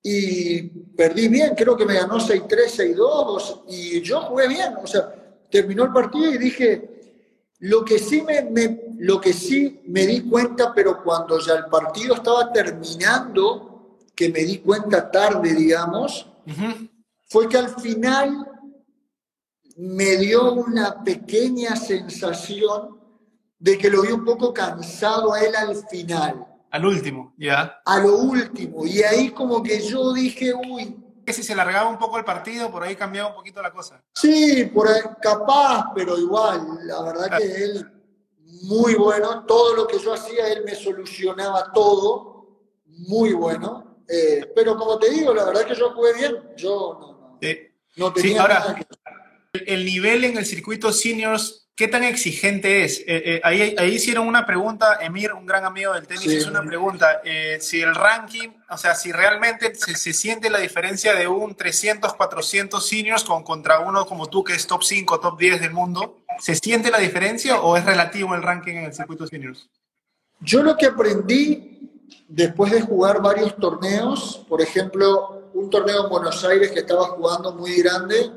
y 0.02 0.62
perdí 0.96 1.28
bien, 1.28 1.54
creo 1.56 1.76
que 1.76 1.86
me 1.86 1.94
ganó 1.94 2.18
6-3, 2.18 2.96
6-2 2.96 3.62
y 3.68 4.00
yo 4.02 4.22
jugué 4.22 4.48
bien, 4.48 4.74
o 4.82 4.86
sea, 4.86 5.12
terminó 5.50 5.84
el 5.84 5.92
partido 5.92 6.32
y 6.32 6.38
dije, 6.38 6.92
lo 7.60 7.84
que 7.84 7.98
sí 7.98 8.22
me, 8.22 8.80
lo 8.98 9.20
que 9.20 9.32
sí 9.32 9.82
me 9.86 10.06
di 10.06 10.22
cuenta, 10.22 10.72
pero 10.74 11.02
cuando 11.02 11.38
ya 11.38 11.54
el 11.54 11.66
partido 11.66 12.14
estaba 12.14 12.52
terminando, 12.52 13.98
que 14.14 14.28
me 14.30 14.40
di 14.40 14.58
cuenta 14.58 15.10
tarde, 15.10 15.54
digamos, 15.54 16.28
fue 17.32 17.48
que 17.48 17.56
al 17.56 17.70
final 17.80 18.46
me 19.78 20.16
dio 20.18 20.52
una 20.52 21.02
pequeña 21.02 21.74
sensación 21.76 23.00
de 23.58 23.78
que 23.78 23.88
lo 23.88 24.02
vi 24.02 24.12
un 24.12 24.22
poco 24.22 24.52
cansado 24.52 25.32
a 25.32 25.40
él 25.40 25.56
al 25.56 25.76
final. 25.88 26.46
Al 26.70 26.84
último, 26.84 27.32
ya. 27.38 27.80
A 27.86 27.98
lo 28.00 28.18
último. 28.18 28.84
Y 28.84 29.02
ahí 29.02 29.30
como 29.30 29.62
que 29.62 29.80
yo 29.80 30.12
dije, 30.12 30.52
uy. 30.52 30.98
Que 31.24 31.32
si 31.32 31.42
se 31.42 31.54
largaba 31.54 31.88
un 31.88 31.98
poco 31.98 32.18
el 32.18 32.24
partido, 32.24 32.70
por 32.70 32.82
ahí 32.82 32.96
cambiaba 32.96 33.30
un 33.30 33.36
poquito 33.36 33.62
la 33.62 33.72
cosa. 33.72 34.02
Sí, 34.14 34.64
por 34.74 34.88
ahí, 34.88 35.00
capaz, 35.22 35.92
pero 35.94 36.18
igual. 36.18 36.80
La 36.82 37.00
verdad 37.02 37.38
que 37.38 37.64
él, 37.64 37.90
muy 38.64 38.94
bueno. 38.94 39.46
Todo 39.46 39.74
lo 39.74 39.86
que 39.86 39.98
yo 39.98 40.12
hacía, 40.12 40.52
él 40.52 40.64
me 40.66 40.74
solucionaba 40.74 41.72
todo. 41.72 42.60
Muy 42.84 43.32
bueno. 43.32 44.02
Eh, 44.08 44.52
pero 44.54 44.76
como 44.76 44.98
te 44.98 45.10
digo, 45.10 45.32
la 45.32 45.44
verdad 45.44 45.64
que 45.64 45.74
yo 45.74 45.92
jugué 45.94 46.12
bien. 46.14 46.36
Yo 46.56 46.98
no, 47.00 47.11
no 47.96 48.12
tenía 48.12 48.42
ahora, 48.42 48.76
el 49.52 49.84
nivel 49.84 50.24
en 50.24 50.38
el 50.38 50.46
circuito 50.46 50.92
seniors, 50.92 51.68
¿qué 51.74 51.88
tan 51.88 52.04
exigente 52.04 52.84
es? 52.84 53.00
Eh, 53.00 53.04
eh, 53.06 53.40
ahí, 53.44 53.74
ahí, 53.78 53.94
hicieron 53.94 54.26
una 54.26 54.46
pregunta, 54.46 54.98
Emir, 55.00 55.32
un 55.34 55.44
gran 55.44 55.64
amigo 55.64 55.92
del 55.92 56.06
tenis, 56.06 56.26
hizo 56.26 56.50
una 56.50 56.62
pregunta. 56.62 57.20
Eh, 57.24 57.58
si 57.60 57.80
el 57.80 57.94
ranking, 57.94 58.48
o 58.70 58.78
sea, 58.78 58.94
si 58.94 59.12
realmente 59.12 59.74
se, 59.74 59.94
se, 59.94 60.12
siente 60.12 60.48
la 60.48 60.58
diferencia 60.58 61.14
de 61.14 61.28
un 61.28 61.54
300, 61.54 62.14
400 62.14 62.86
seniors 62.86 63.24
con, 63.24 63.42
contra 63.42 63.80
uno 63.80 64.06
como 64.06 64.28
tú, 64.28 64.42
que 64.42 64.54
es 64.54 64.66
top 64.66 64.82
5, 64.82 65.20
top 65.20 65.38
10 65.38 65.60
del 65.60 65.72
mundo, 65.72 66.24
¿se 66.40 66.54
siente 66.54 66.90
la 66.90 66.98
diferencia 66.98 67.60
o 67.60 67.76
es 67.76 67.84
relativo 67.84 68.34
el 68.34 68.42
ranking 68.42 68.74
en 68.74 68.84
el 68.84 68.94
circuito 68.94 69.26
seniors? 69.26 69.68
Yo 70.40 70.62
lo 70.62 70.76
que 70.76 70.86
aprendí 70.86 71.90
después 72.26 72.72
de 72.72 72.80
jugar 72.80 73.20
varios 73.20 73.54
torneos, 73.56 74.44
por 74.48 74.62
ejemplo, 74.62 75.41
un 75.54 75.70
torneo 75.70 76.04
en 76.04 76.10
Buenos 76.10 76.44
Aires 76.44 76.70
que 76.70 76.80
estaba 76.80 77.04
jugando 77.08 77.54
muy 77.54 77.74
grande, 77.82 78.30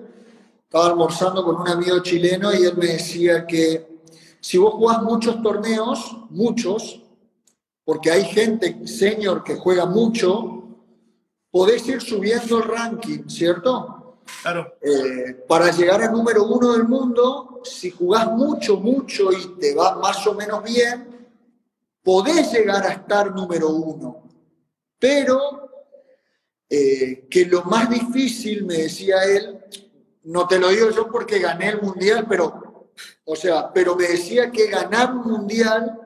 estaba 0.64 0.88
almorzando 0.88 1.44
con 1.44 1.56
un 1.56 1.68
amigo 1.68 2.00
chileno 2.00 2.54
y 2.54 2.64
él 2.64 2.76
me 2.78 2.88
decía 2.88 3.46
que 3.46 4.02
si 4.40 4.58
vos 4.58 4.74
jugás 4.74 5.02
muchos 5.02 5.42
torneos, 5.42 6.16
muchos, 6.30 7.02
porque 7.84 8.12
hay 8.12 8.26
gente 8.26 8.88
senior 8.88 9.44
que 9.44 9.56
juega 9.56 9.86
mucho, 9.86 10.64
podés 11.52 11.88
ir 11.88 12.02
subiendo 12.02 12.58
el 12.58 12.64
ranking, 12.64 13.28
¿cierto? 13.28 14.18
Claro. 14.42 14.74
Eh, 14.82 15.46
para 15.48 15.72
llegar 15.72 16.02
al 16.02 16.12
número 16.12 16.44
uno 16.46 16.74
del 16.74 16.84
mundo, 16.84 17.62
si 17.64 17.92
jugás 17.92 18.32
mucho, 18.32 18.78
mucho 18.78 19.32
y 19.32 19.56
te 19.60 19.74
va 19.74 19.96
más 19.96 20.26
o 20.28 20.34
menos 20.34 20.64
bien, 20.64 21.28
podés 22.04 22.52
llegar 22.52 22.86
a 22.86 22.94
estar 22.94 23.34
número 23.34 23.70
uno. 23.70 24.24
Pero 25.00 25.66
eh, 26.78 27.28
que 27.30 27.46
lo 27.46 27.64
más 27.64 27.90
difícil, 27.90 28.66
me 28.66 28.74
decía 28.80 29.24
él, 29.24 29.60
no 30.24 30.46
te 30.46 30.60
lo 30.60 30.68
digo 30.68 30.90
yo 30.90 31.10
porque 31.10 31.40
gané 31.40 31.70
el 31.70 31.82
mundial, 31.82 32.26
pero, 32.28 32.92
o 33.24 33.36
sea, 33.38 33.72
pero 33.72 33.96
me 33.96 34.06
decía 34.10 34.52
que 34.52 34.68
ganar 34.68 35.16
un 35.16 35.22
mundial, 35.22 35.98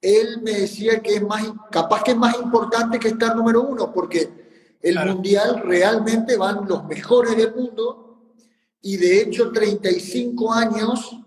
él 0.00 0.40
me 0.42 0.50
decía 0.52 1.00
que 1.00 1.14
es 1.14 1.22
más, 1.22 1.44
capaz 1.70 2.02
que 2.02 2.10
es 2.10 2.16
más 2.16 2.40
importante 2.40 2.98
que 2.98 3.06
estar 3.06 3.36
número 3.36 3.62
uno, 3.62 3.92
porque 3.92 4.76
el 4.82 4.98
mundial 4.98 5.62
realmente 5.64 6.36
van 6.36 6.66
los 6.66 6.84
mejores 6.86 7.36
del 7.36 7.54
mundo 7.54 8.34
y 8.82 8.96
de 8.96 9.22
hecho 9.22 9.52
35 9.52 10.52
años, 10.52 11.20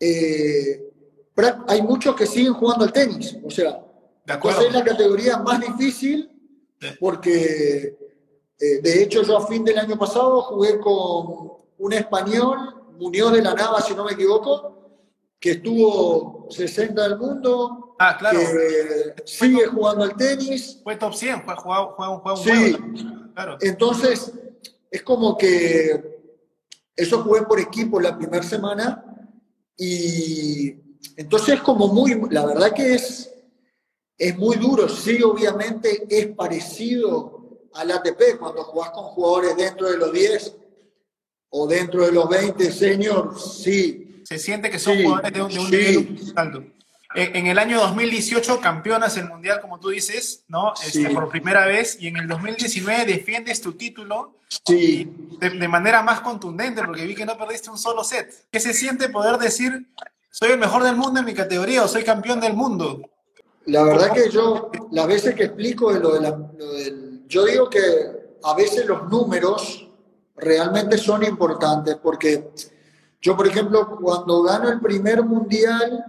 eh, 0.00 0.94
hay 1.68 1.82
muchos 1.82 2.16
que 2.16 2.24
siguen 2.24 2.54
jugando 2.54 2.86
al 2.86 2.92
tenis, 2.92 3.36
o 3.44 3.50
sea, 3.50 3.84
es 4.26 4.72
la 4.72 4.82
categoría 4.82 5.36
más 5.36 5.60
difícil 5.60 6.30
porque 7.00 7.96
eh, 8.58 8.80
de 8.82 9.02
hecho 9.02 9.22
yo 9.22 9.38
a 9.38 9.46
fin 9.46 9.64
del 9.64 9.78
año 9.78 9.98
pasado 9.98 10.42
jugué 10.42 10.78
con 10.78 11.52
un 11.78 11.92
español, 11.92 12.82
Muñoz 12.98 13.32
de 13.32 13.42
la 13.42 13.54
Nava, 13.54 13.80
si 13.80 13.94
no 13.94 14.04
me 14.04 14.12
equivoco, 14.12 14.74
que 15.40 15.52
estuvo 15.52 16.46
60 16.50 17.02
del 17.02 17.18
mundo, 17.18 17.96
ah, 17.98 18.16
claro. 18.16 18.38
que 18.38 19.22
sigue 19.26 19.66
jugando 19.66 20.04
al 20.04 20.16
tenis. 20.16 20.80
Fue 20.82 20.96
top 20.96 21.14
100, 21.14 21.44
fue 21.44 21.54
jugado, 21.56 21.96
un 21.98 22.20
juego. 22.20 22.36
Sí, 22.36 22.76
claro. 23.34 23.58
entonces 23.60 24.32
es 24.90 25.02
como 25.02 25.36
que 25.36 26.14
eso 26.96 27.22
jugué 27.22 27.42
por 27.42 27.58
equipo 27.58 28.00
la 28.00 28.16
primera 28.16 28.42
semana 28.42 29.04
y 29.76 30.76
entonces 31.16 31.56
es 31.56 31.60
como 31.60 31.88
muy, 31.88 32.20
la 32.30 32.46
verdad 32.46 32.72
que 32.72 32.94
es 32.94 33.33
es 34.18 34.36
muy 34.36 34.56
duro, 34.56 34.88
sí, 34.88 35.22
obviamente 35.22 36.06
es 36.08 36.26
parecido 36.28 37.68
al 37.74 37.90
ATP 37.90 38.38
cuando 38.38 38.62
jugás 38.64 38.90
con 38.90 39.04
jugadores 39.04 39.56
dentro 39.56 39.90
de 39.90 39.98
los 39.98 40.12
10 40.12 40.56
o 41.50 41.66
dentro 41.66 42.06
de 42.06 42.12
los 42.12 42.28
20 42.28 42.72
senior, 42.72 43.38
sí. 43.38 44.22
Se 44.24 44.38
siente 44.38 44.70
que 44.70 44.78
son 44.78 45.02
jugadores 45.02 45.32
de 45.32 45.42
un, 45.42 45.70
nivel 45.70 46.32
alto. 46.36 46.64
En 47.16 47.46
el 47.46 47.58
año 47.58 47.78
2018 47.78 48.60
campeonas 48.60 49.16
el 49.16 49.28
mundial, 49.28 49.60
como 49.60 49.78
tú 49.78 49.90
dices, 49.90 50.44
¿no? 50.48 50.72
Este, 50.84 51.10
por 51.10 51.28
primera 51.28 51.64
vez, 51.64 51.96
y 52.00 52.08
en 52.08 52.16
el 52.16 52.26
2019 52.26 53.04
defiendes 53.04 53.60
tu 53.60 53.74
título 53.74 54.38
sí. 54.66 55.36
de, 55.38 55.50
de, 55.50 55.68
manera 55.68 56.02
más 56.02 56.20
contundente, 56.22 56.82
porque 56.82 57.06
vi 57.06 57.14
que 57.14 57.24
no 57.24 57.38
perdiste 57.38 57.70
un 57.70 57.78
solo 57.78 58.02
set. 58.02 58.48
¿Qué 58.50 58.58
se 58.58 58.74
siente 58.74 59.08
poder 59.10 59.38
decir, 59.38 59.86
soy 60.30 60.52
el 60.52 60.58
mejor 60.58 60.82
del 60.82 60.96
mundo 60.96 61.20
en 61.20 61.26
mi 61.26 61.34
categoría 61.34 61.84
o 61.84 61.88
soy 61.88 62.02
campeón 62.02 62.40
del 62.40 62.54
mundo? 62.54 63.00
La 63.66 63.82
verdad 63.82 64.12
que 64.12 64.28
yo, 64.28 64.70
las 64.90 65.06
veces 65.06 65.34
que 65.34 65.44
explico 65.44 65.92
de 65.92 66.00
lo, 66.00 66.14
de 66.14 66.20
la, 66.20 66.32
del, 66.32 67.26
yo 67.26 67.44
digo 67.46 67.70
que 67.70 67.80
a 68.42 68.54
veces 68.54 68.84
los 68.86 69.08
números 69.08 69.88
realmente 70.36 70.98
son 70.98 71.24
importantes, 71.24 71.96
porque 71.96 72.50
yo, 73.20 73.36
por 73.36 73.46
ejemplo, 73.46 73.98
cuando 74.00 74.42
gano 74.42 74.68
el 74.68 74.80
primer 74.80 75.24
mundial, 75.24 76.04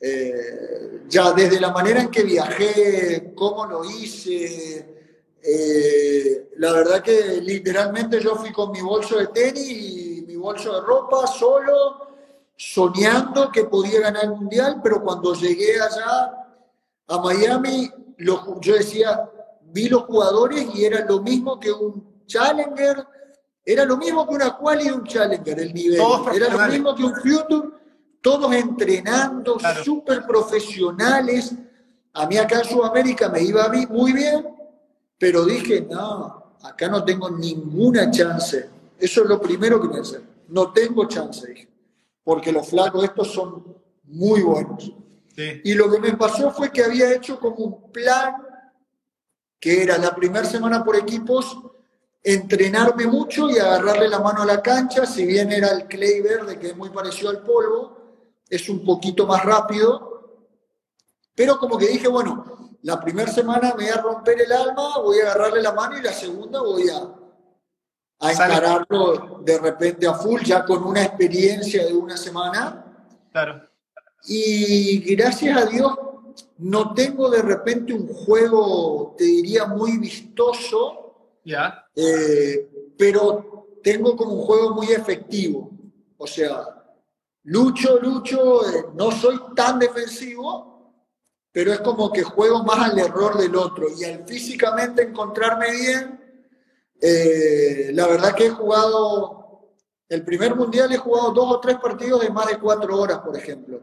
eh, 0.00 1.04
ya 1.08 1.32
desde 1.32 1.60
la 1.60 1.70
manera 1.70 2.02
en 2.02 2.10
que 2.10 2.24
viajé, 2.24 3.32
cómo 3.36 3.64
lo 3.66 3.84
hice, 3.84 4.98
eh, 5.40 6.50
la 6.56 6.72
verdad 6.72 7.02
que 7.02 7.40
literalmente 7.40 8.20
yo 8.20 8.34
fui 8.34 8.50
con 8.50 8.72
mi 8.72 8.80
bolso 8.80 9.16
de 9.16 9.28
tenis 9.28 9.70
y 9.70 10.24
mi 10.26 10.34
bolso 10.34 10.74
de 10.74 10.80
ropa 10.80 11.24
solo, 11.28 12.08
soñando 12.56 13.52
que 13.52 13.64
podía 13.64 14.00
ganar 14.00 14.24
el 14.24 14.30
mundial, 14.30 14.80
pero 14.82 15.00
cuando 15.00 15.34
llegué 15.34 15.80
allá 15.80 16.37
a 17.08 17.18
Miami, 17.18 17.90
lo, 18.18 18.60
yo 18.60 18.74
decía, 18.74 19.28
vi 19.62 19.88
los 19.88 20.02
jugadores 20.04 20.66
y 20.74 20.84
era 20.84 21.04
lo 21.04 21.20
mismo 21.20 21.58
que 21.58 21.72
un 21.72 22.24
Challenger, 22.26 23.06
era 23.64 23.84
lo 23.84 23.96
mismo 23.96 24.26
que 24.26 24.34
una 24.34 24.56
quali 24.56 24.86
y 24.86 24.90
un 24.90 25.04
Challenger, 25.04 25.58
el 25.58 25.74
nivel. 25.74 26.00
Era 26.34 26.48
lo 26.50 26.72
mismo 26.72 26.94
que 26.94 27.04
un 27.04 27.14
Future, 27.14 27.68
todos 28.20 28.52
entrenando, 28.52 29.58
súper 29.82 30.26
profesionales. 30.26 31.54
A 32.12 32.26
mí 32.26 32.36
acá 32.36 32.58
en 32.60 32.64
Sudamérica 32.64 33.28
me 33.28 33.42
iba 33.42 33.70
muy 33.88 34.12
bien, 34.12 34.46
pero 35.18 35.44
dije, 35.44 35.86
no, 35.88 36.56
acá 36.62 36.88
no 36.88 37.04
tengo 37.04 37.30
ninguna 37.30 38.10
chance. 38.10 38.68
Eso 38.98 39.22
es 39.22 39.28
lo 39.28 39.40
primero 39.40 39.80
que 39.80 39.88
pensé. 39.88 40.20
No 40.48 40.72
tengo 40.72 41.06
chance, 41.06 41.46
dije, 41.46 41.68
porque 42.24 42.52
los 42.52 42.68
flacos 42.68 43.04
estos 43.04 43.32
son 43.32 43.76
muy 44.04 44.42
buenos. 44.42 44.92
Y 45.38 45.74
lo 45.74 45.90
que 45.90 46.00
me 46.00 46.16
pasó 46.16 46.50
fue 46.50 46.72
que 46.72 46.82
había 46.82 47.12
hecho 47.12 47.38
como 47.38 47.56
un 47.56 47.92
plan 47.92 48.34
que 49.60 49.82
era 49.82 49.98
la 49.98 50.14
primera 50.14 50.44
semana 50.44 50.84
por 50.84 50.96
equipos, 50.96 51.58
entrenarme 52.22 53.06
mucho 53.06 53.48
y 53.50 53.58
agarrarle 53.58 54.08
la 54.08 54.20
mano 54.20 54.42
a 54.42 54.46
la 54.46 54.62
cancha, 54.62 55.06
si 55.06 55.24
bien 55.24 55.50
era 55.50 55.70
el 55.70 55.86
clay 55.86 56.20
verde, 56.20 56.58
que 56.58 56.68
es 56.68 56.76
muy 56.76 56.90
parecido 56.90 57.30
al 57.30 57.42
polvo, 57.42 57.96
es 58.48 58.68
un 58.68 58.84
poquito 58.84 59.26
más 59.26 59.44
rápido, 59.44 60.48
pero 61.34 61.58
como 61.58 61.78
que 61.78 61.88
dije, 61.88 62.08
bueno, 62.08 62.76
la 62.82 63.00
primera 63.00 63.30
semana 63.30 63.74
me 63.76 63.84
voy 63.84 63.92
a 63.92 64.00
romper 64.00 64.40
el 64.40 64.52
alma, 64.52 64.98
voy 64.98 65.18
a 65.20 65.22
agarrarle 65.22 65.62
la 65.62 65.72
mano 65.72 65.98
y 65.98 66.02
la 66.02 66.12
segunda 66.12 66.60
voy 66.60 66.88
a, 66.88 67.14
a 68.20 68.32
encararlo 68.32 69.40
de 69.44 69.58
repente 69.58 70.06
a 70.06 70.14
full, 70.14 70.42
ya 70.42 70.64
con 70.64 70.84
una 70.84 71.02
experiencia 71.02 71.84
de 71.84 71.94
una 71.94 72.16
semana. 72.16 72.84
Claro. 73.32 73.67
Y 74.26 75.14
gracias 75.14 75.56
a 75.56 75.66
Dios 75.66 75.92
no 76.58 76.92
tengo 76.92 77.30
de 77.30 77.42
repente 77.42 77.92
un 77.92 78.08
juego, 78.08 79.14
te 79.16 79.24
diría, 79.24 79.66
muy 79.66 79.98
vistoso. 79.98 81.38
Ya. 81.44 81.86
Eh, 81.94 82.68
pero 82.96 83.68
tengo 83.82 84.16
como 84.16 84.34
un 84.34 84.42
juego 84.42 84.74
muy 84.74 84.88
efectivo. 84.88 85.70
O 86.16 86.26
sea, 86.26 86.64
lucho, 87.44 87.98
lucho, 88.00 88.68
eh, 88.68 88.86
no 88.94 89.10
soy 89.12 89.40
tan 89.54 89.78
defensivo, 89.78 90.92
pero 91.52 91.72
es 91.72 91.80
como 91.80 92.12
que 92.12 92.22
juego 92.22 92.64
más 92.64 92.90
al 92.90 92.98
error 92.98 93.38
del 93.38 93.54
otro. 93.54 93.86
Y 93.96 94.04
al 94.04 94.26
físicamente 94.26 95.02
encontrarme 95.02 95.70
bien, 95.70 96.44
eh, 97.00 97.90
la 97.94 98.08
verdad 98.08 98.34
que 98.34 98.46
he 98.46 98.50
jugado, 98.50 99.74
el 100.08 100.24
primer 100.24 100.56
mundial 100.56 100.92
he 100.92 100.98
jugado 100.98 101.30
dos 101.30 101.54
o 101.54 101.60
tres 101.60 101.76
partidos 101.78 102.20
de 102.20 102.30
más 102.30 102.48
de 102.48 102.58
cuatro 102.58 102.98
horas, 103.00 103.20
por 103.20 103.36
ejemplo. 103.36 103.80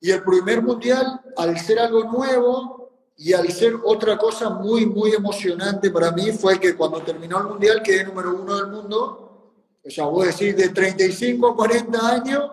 Y 0.00 0.10
el 0.10 0.22
primer 0.22 0.62
mundial, 0.62 1.20
al 1.36 1.58
ser 1.58 1.80
algo 1.80 2.04
nuevo 2.04 2.90
y 3.16 3.32
al 3.32 3.50
ser 3.50 3.74
otra 3.84 4.16
cosa 4.16 4.48
muy, 4.48 4.86
muy 4.86 5.12
emocionante 5.12 5.90
para 5.90 6.12
mí, 6.12 6.30
fue 6.32 6.60
que 6.60 6.76
cuando 6.76 7.02
terminó 7.02 7.38
el 7.38 7.44
mundial 7.44 7.82
quedé 7.82 8.04
número 8.04 8.40
uno 8.40 8.56
del 8.56 8.68
mundo. 8.68 9.24
O 9.84 9.90
sea, 9.90 10.04
voy 10.04 10.24
a 10.24 10.26
decir, 10.28 10.54
de 10.54 10.68
35 10.68 11.48
a 11.48 11.56
40 11.56 12.08
años, 12.08 12.50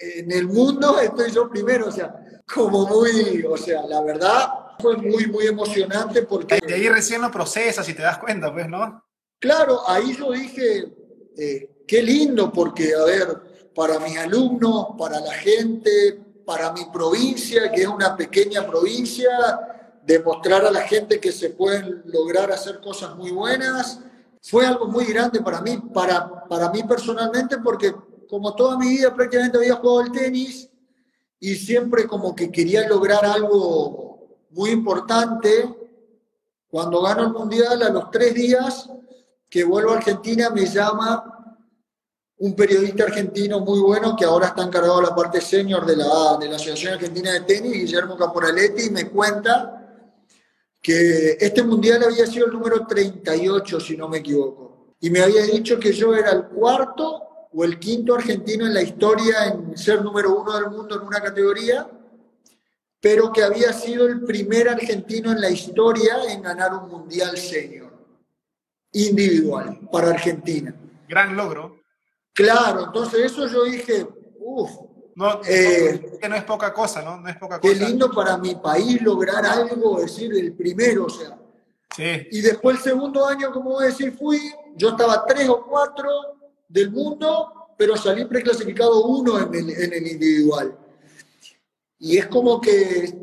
en 0.00 0.30
el 0.30 0.46
mundo 0.46 0.98
estoy 1.00 1.30
yo 1.30 1.48
primero. 1.48 1.86
O 1.88 1.92
sea, 1.92 2.42
como 2.52 2.86
muy, 2.86 3.44
o 3.48 3.56
sea, 3.56 3.86
la 3.86 4.02
verdad 4.02 4.48
fue 4.78 4.96
muy, 4.96 5.26
muy 5.26 5.46
emocionante 5.46 6.22
porque... 6.22 6.60
De 6.66 6.74
ahí 6.74 6.88
recién 6.88 7.22
lo 7.22 7.30
procesas 7.30 7.88
y 7.88 7.94
te 7.94 8.02
das 8.02 8.18
cuenta, 8.18 8.52
pues, 8.52 8.68
¿no? 8.68 9.04
Claro, 9.38 9.88
ahí 9.88 10.16
yo 10.16 10.32
dije, 10.32 10.92
eh, 11.36 11.84
qué 11.86 12.02
lindo, 12.02 12.52
porque, 12.52 12.94
a 12.94 13.04
ver, 13.04 13.47
para 13.78 14.00
mis 14.00 14.18
alumnos, 14.18 14.88
para 14.98 15.20
la 15.20 15.32
gente, 15.34 16.20
para 16.44 16.72
mi 16.72 16.86
provincia, 16.86 17.70
que 17.70 17.82
es 17.82 17.86
una 17.86 18.16
pequeña 18.16 18.66
provincia, 18.66 19.30
demostrar 20.04 20.66
a 20.66 20.72
la 20.72 20.80
gente 20.80 21.20
que 21.20 21.30
se 21.30 21.50
pueden 21.50 22.02
lograr 22.06 22.50
hacer 22.50 22.80
cosas 22.80 23.14
muy 23.14 23.30
buenas. 23.30 24.00
Fue 24.42 24.66
algo 24.66 24.88
muy 24.88 25.04
grande 25.04 25.40
para 25.42 25.60
mí, 25.60 25.80
para, 25.94 26.44
para 26.48 26.72
mí 26.72 26.82
personalmente, 26.82 27.58
porque 27.58 27.94
como 28.28 28.52
toda 28.56 28.76
mi 28.76 28.88
vida 28.88 29.14
prácticamente 29.14 29.58
había 29.58 29.76
jugado 29.76 30.00
el 30.00 30.10
tenis 30.10 30.68
y 31.38 31.54
siempre 31.54 32.08
como 32.08 32.34
que 32.34 32.50
quería 32.50 32.88
lograr 32.88 33.24
algo 33.24 34.40
muy 34.50 34.70
importante. 34.70 35.72
Cuando 36.66 37.00
gano 37.00 37.22
el 37.22 37.32
mundial, 37.32 37.80
a 37.84 37.90
los 37.90 38.10
tres 38.10 38.34
días 38.34 38.90
que 39.48 39.62
vuelvo 39.62 39.92
a 39.92 39.98
Argentina, 39.98 40.50
me 40.50 40.66
llama 40.66 41.37
un 42.40 42.54
periodista 42.54 43.04
argentino 43.04 43.60
muy 43.60 43.80
bueno 43.80 44.14
que 44.16 44.24
ahora 44.24 44.48
está 44.48 44.62
encargado 44.62 45.00
de 45.00 45.08
la 45.08 45.14
parte 45.14 45.40
senior 45.40 45.84
de 45.84 45.96
la, 45.96 46.36
de 46.38 46.48
la 46.48 46.56
Asociación 46.56 46.94
Argentina 46.94 47.32
de 47.32 47.40
Tenis, 47.40 47.72
Guillermo 47.72 48.16
Caporaletti, 48.16 48.90
me 48.90 49.08
cuenta 49.08 49.74
que 50.80 51.36
este 51.40 51.64
mundial 51.64 52.04
había 52.04 52.26
sido 52.26 52.46
el 52.46 52.52
número 52.52 52.86
38, 52.86 53.80
si 53.80 53.96
no 53.96 54.08
me 54.08 54.18
equivoco. 54.18 54.94
Y 55.00 55.10
me 55.10 55.20
había 55.20 55.42
dicho 55.42 55.78
que 55.78 55.92
yo 55.92 56.14
era 56.14 56.30
el 56.30 56.44
cuarto 56.44 57.48
o 57.52 57.64
el 57.64 57.78
quinto 57.78 58.14
argentino 58.14 58.66
en 58.66 58.74
la 58.74 58.82
historia 58.82 59.46
en 59.46 59.76
ser 59.76 60.02
número 60.02 60.40
uno 60.40 60.54
del 60.54 60.70
mundo 60.70 60.96
en 60.96 61.06
una 61.06 61.20
categoría, 61.20 61.90
pero 63.00 63.32
que 63.32 63.42
había 63.42 63.72
sido 63.72 64.06
el 64.06 64.22
primer 64.22 64.68
argentino 64.68 65.32
en 65.32 65.40
la 65.40 65.50
historia 65.50 66.18
en 66.28 66.42
ganar 66.42 66.72
un 66.74 66.88
mundial 66.88 67.36
senior, 67.36 67.92
individual, 68.92 69.80
para 69.90 70.10
Argentina. 70.10 70.74
Gran 71.08 71.36
logro. 71.36 71.77
Claro, 72.38 72.84
entonces 72.84 73.32
eso 73.32 73.48
yo 73.48 73.64
dije, 73.64 74.06
uff. 74.38 74.70
No, 75.16 75.40
eh, 75.44 76.18
que 76.20 76.28
no 76.28 76.36
es 76.36 76.44
poca 76.44 76.72
cosa, 76.72 77.02
¿no? 77.02 77.20
No 77.20 77.28
es 77.28 77.36
poca 77.36 77.58
cosa. 77.58 77.74
Qué 77.74 77.84
lindo 77.84 78.12
para 78.12 78.38
mi 78.38 78.54
país 78.54 79.02
lograr 79.02 79.44
algo, 79.44 80.00
decir, 80.00 80.32
el 80.32 80.52
primero, 80.52 81.06
o 81.06 81.10
sea. 81.10 81.36
Sí. 81.96 82.28
Y 82.30 82.40
después 82.40 82.76
el 82.76 82.82
segundo 82.84 83.26
año, 83.26 83.50
como 83.50 83.70
voy 83.70 83.86
a 83.86 83.86
decir, 83.88 84.16
fui, 84.16 84.38
yo 84.76 84.90
estaba 84.90 85.26
tres 85.26 85.48
o 85.48 85.66
cuatro 85.66 86.08
del 86.68 86.92
mundo, 86.92 87.52
pero 87.76 87.96
salí 87.96 88.24
preclasificado 88.26 89.04
uno 89.06 89.40
en 89.40 89.52
el, 89.52 89.70
en 89.70 89.92
el 89.94 90.06
individual. 90.06 90.78
Y 91.98 92.18
es 92.18 92.28
como 92.28 92.60
que 92.60 93.18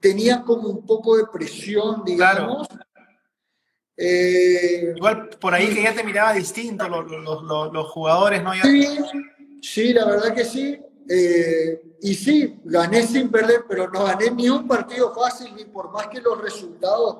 tenía 0.00 0.42
como 0.42 0.68
un 0.68 0.84
poco 0.84 1.16
de 1.16 1.26
presión, 1.32 2.02
digamos. 2.04 2.65
Claro. 2.65 2.65
Eh, 3.96 4.92
Igual 4.94 5.30
por 5.40 5.54
ahí 5.54 5.74
que 5.74 5.82
ya 5.82 5.94
te 5.94 6.04
miraba 6.04 6.34
distinto 6.34 6.86
los, 6.88 7.10
los, 7.10 7.72
los, 7.72 7.88
jugadores, 7.88 8.42
¿no? 8.42 8.52
Sí, 8.54 8.98
sí, 9.62 9.92
la 9.94 10.04
verdad 10.04 10.34
que 10.34 10.44
sí. 10.44 10.78
Eh, 11.08 11.96
y 12.02 12.14
sí, 12.14 12.60
gané 12.64 13.06
sin 13.06 13.30
perder, 13.30 13.64
pero 13.68 13.88
no 13.88 14.04
gané 14.04 14.30
ni 14.30 14.48
un 14.50 14.66
partido 14.66 15.14
fácil, 15.14 15.54
ni 15.54 15.64
por 15.64 15.90
más 15.92 16.08
que 16.08 16.20
los 16.20 16.40
resultados, 16.40 17.18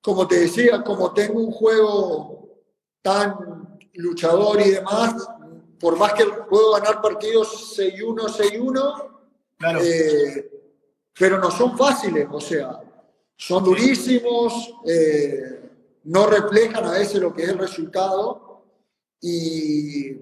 como 0.00 0.28
te 0.28 0.40
decía, 0.40 0.82
como 0.82 1.12
tengo 1.12 1.40
un 1.40 1.50
juego 1.50 2.62
tan 3.02 3.78
luchador 3.94 4.60
y 4.60 4.70
demás, 4.70 5.14
por 5.80 5.96
más 5.96 6.12
que 6.12 6.26
puedo 6.48 6.72
ganar 6.72 7.00
partidos 7.00 7.76
6-1, 7.76 8.28
6-1, 8.28 9.10
claro. 9.56 9.80
eh, 9.82 10.50
pero 11.18 11.38
no 11.38 11.50
son 11.50 11.76
fáciles, 11.76 12.28
o 12.30 12.40
sea, 12.40 12.80
son 13.36 13.64
durísimos. 13.64 14.74
Eh, 14.86 15.67
no 16.04 16.26
reflejan 16.26 16.84
a 16.84 16.92
veces 16.92 17.20
lo 17.20 17.32
que 17.32 17.44
es 17.44 17.48
el 17.50 17.58
resultado. 17.58 18.64
Y 19.20 20.12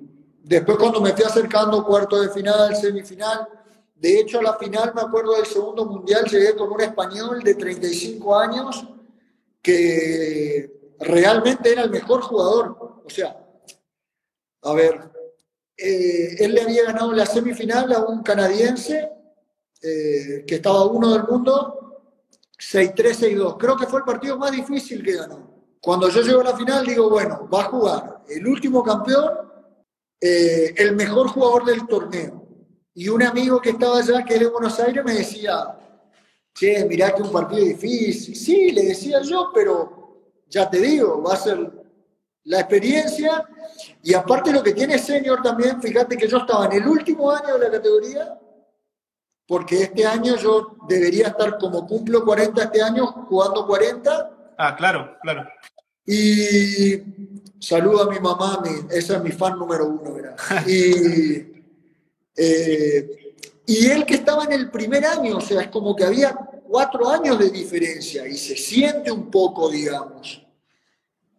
después 0.43 0.79
cuando 0.79 1.01
me 1.01 1.13
fui 1.13 1.25
acercando 1.25 1.85
cuarto 1.85 2.21
de 2.21 2.31
final, 2.31 2.75
semifinal, 2.77 3.49
de 3.95 4.21
hecho 4.21 4.39
a 4.39 4.43
la 4.43 4.55
final 4.55 4.93
me 4.95 5.03
acuerdo 5.03 5.35
del 5.37 5.47
segundo 5.47 5.85
mundial, 5.85 6.25
llegué 6.25 6.55
con 6.55 6.71
un 6.71 6.81
español 6.81 7.43
de 7.43 7.55
35 7.55 8.37
años 8.37 8.87
que 9.63 10.95
realmente 11.01 11.73
era 11.73 11.83
el 11.83 11.91
mejor 11.91 12.23
jugador. 12.23 13.03
O 13.05 13.11
sea, 13.11 13.37
a 14.63 14.73
ver, 14.73 15.11
eh, 15.77 16.37
él 16.39 16.55
le 16.55 16.63
había 16.63 16.85
ganado 16.85 17.13
la 17.13 17.27
semifinal 17.27 17.93
a 17.93 18.05
un 18.05 18.23
canadiense 18.23 19.11
eh, 19.83 20.45
que 20.47 20.55
estaba 20.57 20.87
uno 20.87 21.13
del 21.13 21.25
mundo, 21.25 22.13
6-3, 22.59 22.95
6-2. 22.95 23.57
Creo 23.59 23.77
que 23.77 23.87
fue 23.87 24.01
el 24.01 24.05
partido 24.05 24.39
más 24.39 24.53
difícil 24.53 25.05
que 25.05 25.17
ganó. 25.17 25.56
Cuando 25.87 26.09
yo 26.09 26.21
llego 26.21 26.41
a 26.41 26.51
la 26.51 26.57
final, 26.57 26.85
digo, 26.85 27.09
bueno, 27.09 27.49
va 27.49 27.61
a 27.61 27.65
jugar 27.67 28.23
el 28.29 28.45
último 28.45 28.83
campeón, 28.83 29.39
eh, 30.21 30.75
el 30.77 30.97
mejor 30.97 31.29
jugador 31.29 31.65
del 31.65 31.87
torneo. 31.87 32.45
Y 32.93 33.09
un 33.09 33.23
amigo 33.23 33.61
que 33.61 33.71
estaba 33.71 33.99
allá, 33.99 34.25
que 34.25 34.35
era 34.35 34.47
de 34.47 34.51
Buenos 34.51 34.81
Aires, 34.81 35.05
me 35.05 35.15
decía, 35.15 35.79
che, 36.53 36.85
mirá 36.87 37.15
que 37.15 37.23
un 37.23 37.31
partido 37.31 37.65
difícil. 37.65 38.35
Sí, 38.35 38.73
le 38.73 38.83
decía 38.83 39.23
yo, 39.23 39.53
pero 39.55 40.43
ya 40.49 40.69
te 40.69 40.81
digo, 40.81 41.23
va 41.23 41.35
a 41.35 41.37
ser 41.37 41.71
la 42.43 42.59
experiencia. 42.59 43.49
Y 44.03 44.13
aparte 44.13 44.53
lo 44.53 44.65
que 44.65 44.73
tiene 44.73 44.99
Senior 44.99 45.41
también, 45.41 45.81
fíjate 45.81 46.17
que 46.17 46.27
yo 46.27 46.39
estaba 46.39 46.67
en 46.67 46.83
el 46.83 46.89
último 46.89 47.31
año 47.31 47.59
de 47.59 47.65
la 47.65 47.71
categoría, 47.71 48.37
porque 49.47 49.85
este 49.85 50.05
año 50.05 50.35
yo 50.35 50.79
debería 50.89 51.29
estar 51.29 51.57
como 51.59 51.87
cumplo 51.87 52.25
40 52.25 52.61
este 52.61 52.83
año, 52.83 53.07
jugando 53.29 53.65
40. 53.69 54.55
Ah, 54.59 54.75
claro, 54.75 55.17
claro. 55.23 55.47
Y 56.07 57.03
saludo 57.59 58.03
a 58.03 58.11
mi 58.11 58.21
mamá, 58.21 58.63
esa 58.91 59.17
es 59.17 59.23
mi 59.23 59.33
fan 59.33 59.59
número 59.59 59.89
uno, 59.89 60.15
¿verdad? 60.15 60.37
Y, 60.67 61.65
eh, 62.37 63.35
y 63.67 63.87
él 63.87 64.05
que 64.05 64.15
estaba 64.15 64.45
en 64.45 64.53
el 64.53 64.71
primer 64.71 65.05
año, 65.05 65.39
o 65.39 65.41
sea, 65.41 65.63
es 65.63 65.69
como 65.69 65.97
que 65.97 66.05
había 66.05 66.33
cuatro 66.69 67.09
años 67.09 67.39
de 67.39 67.51
diferencia 67.51 68.27
y 68.27 68.37
se 68.37 68.57
siente 68.57 69.11
un 69.11 69.31
poco, 69.31 69.69
digamos. 69.69 70.47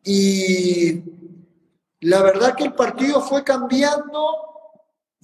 Y 0.04 1.04
la 2.02 2.22
verdad 2.22 2.56
que 2.56 2.66
el 2.66 2.74
partido 2.74 3.22
fue 3.22 3.44
cambiando 3.44 4.48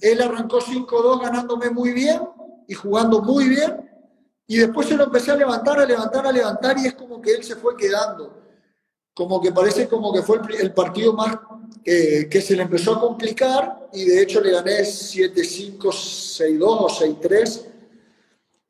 él 0.00 0.20
arrancó 0.20 0.60
5-2 0.60 1.22
ganándome 1.22 1.70
muy 1.70 1.92
bien 1.92 2.20
y 2.68 2.74
jugando 2.74 3.22
muy 3.22 3.48
bien, 3.48 3.90
y 4.46 4.58
después 4.58 4.88
se 4.88 4.96
lo 4.96 5.04
empecé 5.04 5.30
a 5.30 5.36
levantar, 5.36 5.78
a 5.78 5.86
levantar, 5.86 6.26
a 6.26 6.32
levantar, 6.32 6.78
y 6.78 6.86
es 6.86 6.94
como 6.94 7.20
que 7.20 7.32
él 7.32 7.44
se 7.44 7.56
fue 7.56 7.76
quedando. 7.76 8.43
Como 9.14 9.40
que 9.40 9.52
parece 9.52 9.88
como 9.88 10.12
que 10.12 10.22
fue 10.22 10.40
el, 10.58 10.72
partido 10.72 11.12
más 11.12 11.38
eh, 11.84 12.28
que 12.28 12.40
se 12.40 12.56
le 12.56 12.62
empezó 12.64 12.96
a 12.96 13.00
complicar, 13.00 13.88
y 13.92 14.04
de 14.04 14.22
hecho 14.22 14.40
le 14.40 14.50
gané 14.50 14.80
7-5, 14.80 15.78
6-2 15.78 16.60
o 16.62 16.88
6-3, 16.88 17.62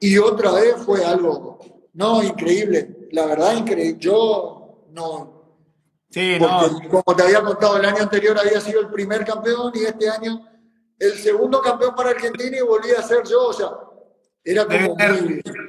y 0.01 0.19
otra 0.19 0.53
vez 0.53 0.77
fue 0.85 1.03
algo, 1.05 1.59
no, 1.95 2.23
increíble, 2.23 3.09
la 3.13 3.27
verdad, 3.27 3.57
increíble. 3.57 3.97
Yo 3.99 4.85
no, 4.93 5.35
Sí, 6.15 6.39
no. 6.39 6.81
como 6.89 7.17
te 7.17 7.25
había 7.25 7.43
contado, 7.43 7.77
el 7.77 7.85
año 7.87 8.03
anterior 8.03 8.39
había 8.39 8.61
sido 8.61 8.81
el 8.81 8.89
primer 8.89 9.25
campeón 9.25 9.73
y 9.75 9.83
este 9.83 10.09
año 10.09 10.49
el 10.97 11.15
segundo 11.15 11.61
campeón 11.61 11.93
para 11.97 12.11
Argentina 12.11 12.57
y 12.57 12.61
volví 12.61 12.91
a 12.93 13.03
ser 13.03 13.25
yo. 13.29 13.49
O 13.49 13.53
sea, 13.53 13.71
era 14.45 14.65
como. 14.65 14.97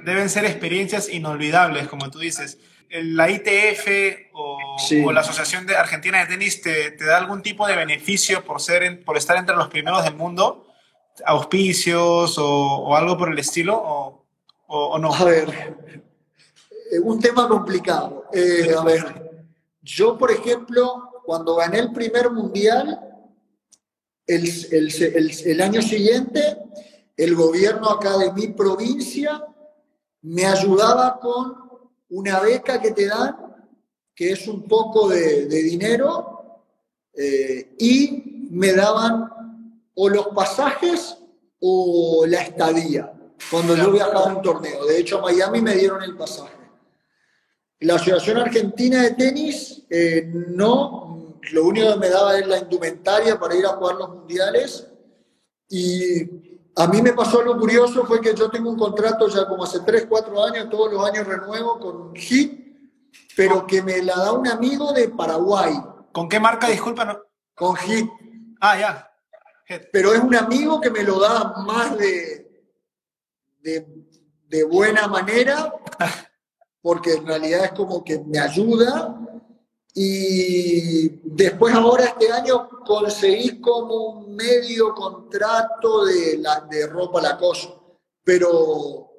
Deben, 0.06 0.30
ser, 0.30 0.46
experiencias 0.46 1.10
inolvidables, 1.10 1.88
como 1.88 2.12
tú 2.12 2.20
dices. 2.20 2.60
¿La 2.90 3.30
ITF 3.30 3.88
o, 4.34 5.12
la 5.12 5.22
Asociación 5.22 5.66
de 5.66 5.76
Argentina 5.76 6.20
de 6.20 6.28
Tenis 6.28 6.62
te, 6.62 6.92
te, 6.92 7.06
da 7.06 7.18
algún 7.18 7.42
tipo 7.42 7.68
de 7.68 7.76
beneficio 7.76 8.44
por, 8.44 8.62
ser 8.62 9.04
por 9.04 9.18
estar 9.18 9.38
entre 9.38 9.56
los 9.56 9.68
primeros 9.68 10.04
del 10.04 10.16
mundo? 10.16 10.68
¿Auspicios 11.26 12.36
o, 12.38 12.96
algo 12.96 13.18
por 13.18 13.32
el 13.32 13.40
estilo? 13.40 13.76
O, 13.76 14.26
o, 14.68 15.00
no? 15.00 15.14
A 15.14 15.24
ver, 15.24 15.50
eh, 16.92 17.00
un 17.00 17.20
tema 17.20 17.48
complicado. 17.48 18.26
Eh, 18.34 18.74
a 18.78 18.84
ver, 18.84 19.32
yo, 19.82 20.18
por 20.18 20.32
ejemplo, 20.32 21.22
cuando 21.26 21.56
gané 21.56 21.80
el 21.80 21.92
primer 21.92 22.30
mundial, 22.30 23.00
el, 24.28 25.62
año 25.62 25.82
siguiente, 25.82 26.58
el 27.16 27.36
gobierno 27.36 27.90
acá 27.90 28.18
de 28.18 28.32
mi 28.34 28.48
provincia 28.48 29.44
me 30.22 30.46
ayudaba 30.46 31.20
con 31.20 31.65
una 32.10 32.40
beca 32.40 32.82
que 32.82 32.92
te 32.92 33.08
dan, 33.08 33.36
que 34.14 34.32
es 34.32 34.48
un 34.48 34.64
poco 34.68 35.10
de, 35.10 35.46
dinero, 35.48 36.64
eh, 37.14 37.76
y 37.80 38.48
me 38.52 38.74
daban 38.74 39.30
o 39.96 40.10
los 40.10 40.28
pasajes 40.28 41.18
o 41.60 42.26
la 42.28 42.42
estadía 42.42 43.12
cuando 43.50 43.76
yo 43.76 43.92
viajaba 43.92 44.32
a 44.32 44.36
un 44.36 44.42
torneo. 44.42 44.86
De 44.86 45.00
hecho, 45.00 45.20
a 45.20 45.22
Miami 45.22 45.62
me 45.62 45.76
dieron 45.76 46.02
el 46.04 46.16
pasaje. 46.16 46.54
La 47.80 47.96
Asociación 47.96 48.38
Argentina 48.38 49.04
de 49.04 49.12
Tenis 49.12 49.84
eh, 49.90 50.32
no, 50.32 51.40
lo 51.52 51.66
único 51.66 51.94
que 51.94 52.00
me 52.00 52.10
daba 52.10 52.38
es 52.40 52.48
la 52.48 52.60
indumentaria 52.60 53.40
para 53.40 53.56
ir 53.56 53.66
a 53.66 53.70
jugar 53.70 53.96
los 53.96 54.10
mundiales 54.10 54.88
y 55.70 56.55
a 56.78 56.88
mí 56.88 57.02
me 57.02 57.14
pasó 57.14 57.40
algo 57.40 57.58
curioso, 57.58 58.06
fue 58.06 58.20
que 58.20 58.36
yo 58.36 58.50
tengo 58.50 58.70
un 58.70 58.78
contrato 58.78 59.28
ya 59.28 59.48
como 59.48 59.64
hace 59.64 59.80
3, 59.80 60.08
4 60.10 60.44
años, 60.44 60.70
todos 60.70 60.92
los 60.92 61.08
años 61.08 61.26
renuevo 61.26 61.80
con 61.80 62.14
HIT, 62.16 62.66
pero 63.36 63.66
que 63.66 63.82
me 63.82 64.02
la 64.02 64.16
da 64.16 64.34
un 64.34 64.48
amigo 64.48 64.92
de 64.92 65.10
Paraguay. 65.10 65.74
¿Con 66.12 66.28
qué 66.28 66.40
marca, 66.40 66.68
disculpa? 66.68 67.22
Con 67.56 67.76
HIT. 67.78 68.10
Ah, 68.60 68.78
ya. 68.80 69.12
Pero 69.92 70.14
es 70.14 70.20
un 70.20 70.36
amigo 70.36 70.80
que 70.82 70.92
me 70.92 71.04
lo 71.04 71.20
da 71.20 71.54
más 71.66 71.98
de, 71.98 72.68
de, 73.62 73.88
de 74.48 74.64
buena 74.64 75.08
manera 75.08 75.74
porque 76.86 77.14
en 77.14 77.26
realidad 77.26 77.66
es 77.66 77.72
como 77.72 78.04
que 78.04 78.20
me 78.20 78.38
ayuda. 78.38 79.20
Y 79.98 81.08
después 81.24 81.74
ahora 81.74 82.04
este 82.04 82.30
año 82.30 82.68
conseguí 82.86 83.62
como 83.62 83.96
un 83.96 84.36
medio 84.36 84.94
contrato 84.94 86.04
de, 86.04 86.38
la, 86.38 86.60
de 86.70 86.86
ropa 86.86 87.22
Lacoste, 87.22 87.74
pero 88.22 89.10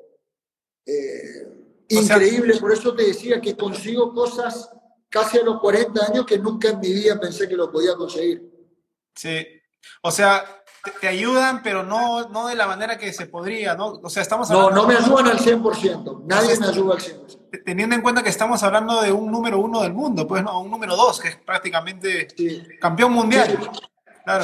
eh, 0.84 1.48
increíble, 1.88 2.58
por 2.60 2.72
eso 2.72 2.94
te 2.94 3.04
decía 3.04 3.40
que 3.40 3.56
consigo 3.56 4.12
cosas 4.12 4.70
casi 5.08 5.38
a 5.38 5.44
los 5.44 5.60
40 5.60 6.12
años 6.12 6.26
que 6.26 6.38
nunca 6.38 6.68
en 6.68 6.80
mi 6.80 6.92
vida 6.92 7.18
pensé 7.18 7.48
que 7.48 7.56
lo 7.56 7.72
podía 7.72 7.94
conseguir. 7.94 8.42
Sí, 9.14 9.46
o 10.02 10.10
sea, 10.10 10.62
te, 11.00 11.08
ayudan, 11.08 11.62
pero 11.62 11.82
no, 11.82 12.28
no 12.28 12.46
de 12.46 12.54
la 12.54 12.66
manera 12.66 12.98
que 12.98 13.12
se 13.12 13.26
podría, 13.26 13.74
¿no? 13.74 14.00
O 14.02 14.10
sea, 14.10 14.22
estamos 14.22 14.50
No, 14.50 14.70
no 14.70 14.86
me 14.86 14.96
ayudan 14.96 15.26
al 15.28 15.38
100%, 15.38 16.24
nadie 16.24 16.58
me 16.58 16.66
ayuda 16.66 16.94
al 16.94 17.00
100%. 17.00 17.62
Teniendo 17.64 17.94
en 17.94 18.02
cuenta 18.02 18.22
que 18.22 18.28
estamos 18.28 18.62
hablando 18.62 19.00
de 19.02 19.12
un 19.12 19.30
número 19.30 19.58
uno 19.58 19.82
del 19.82 19.92
mundo, 19.92 20.26
pues 20.26 20.42
no, 20.42 20.60
un 20.60 20.70
número 20.70 20.96
dos, 20.96 21.20
que 21.20 21.28
es 21.28 21.36
prácticamente 21.36 22.28
campeón 22.80 23.12
mundial. 23.12 23.58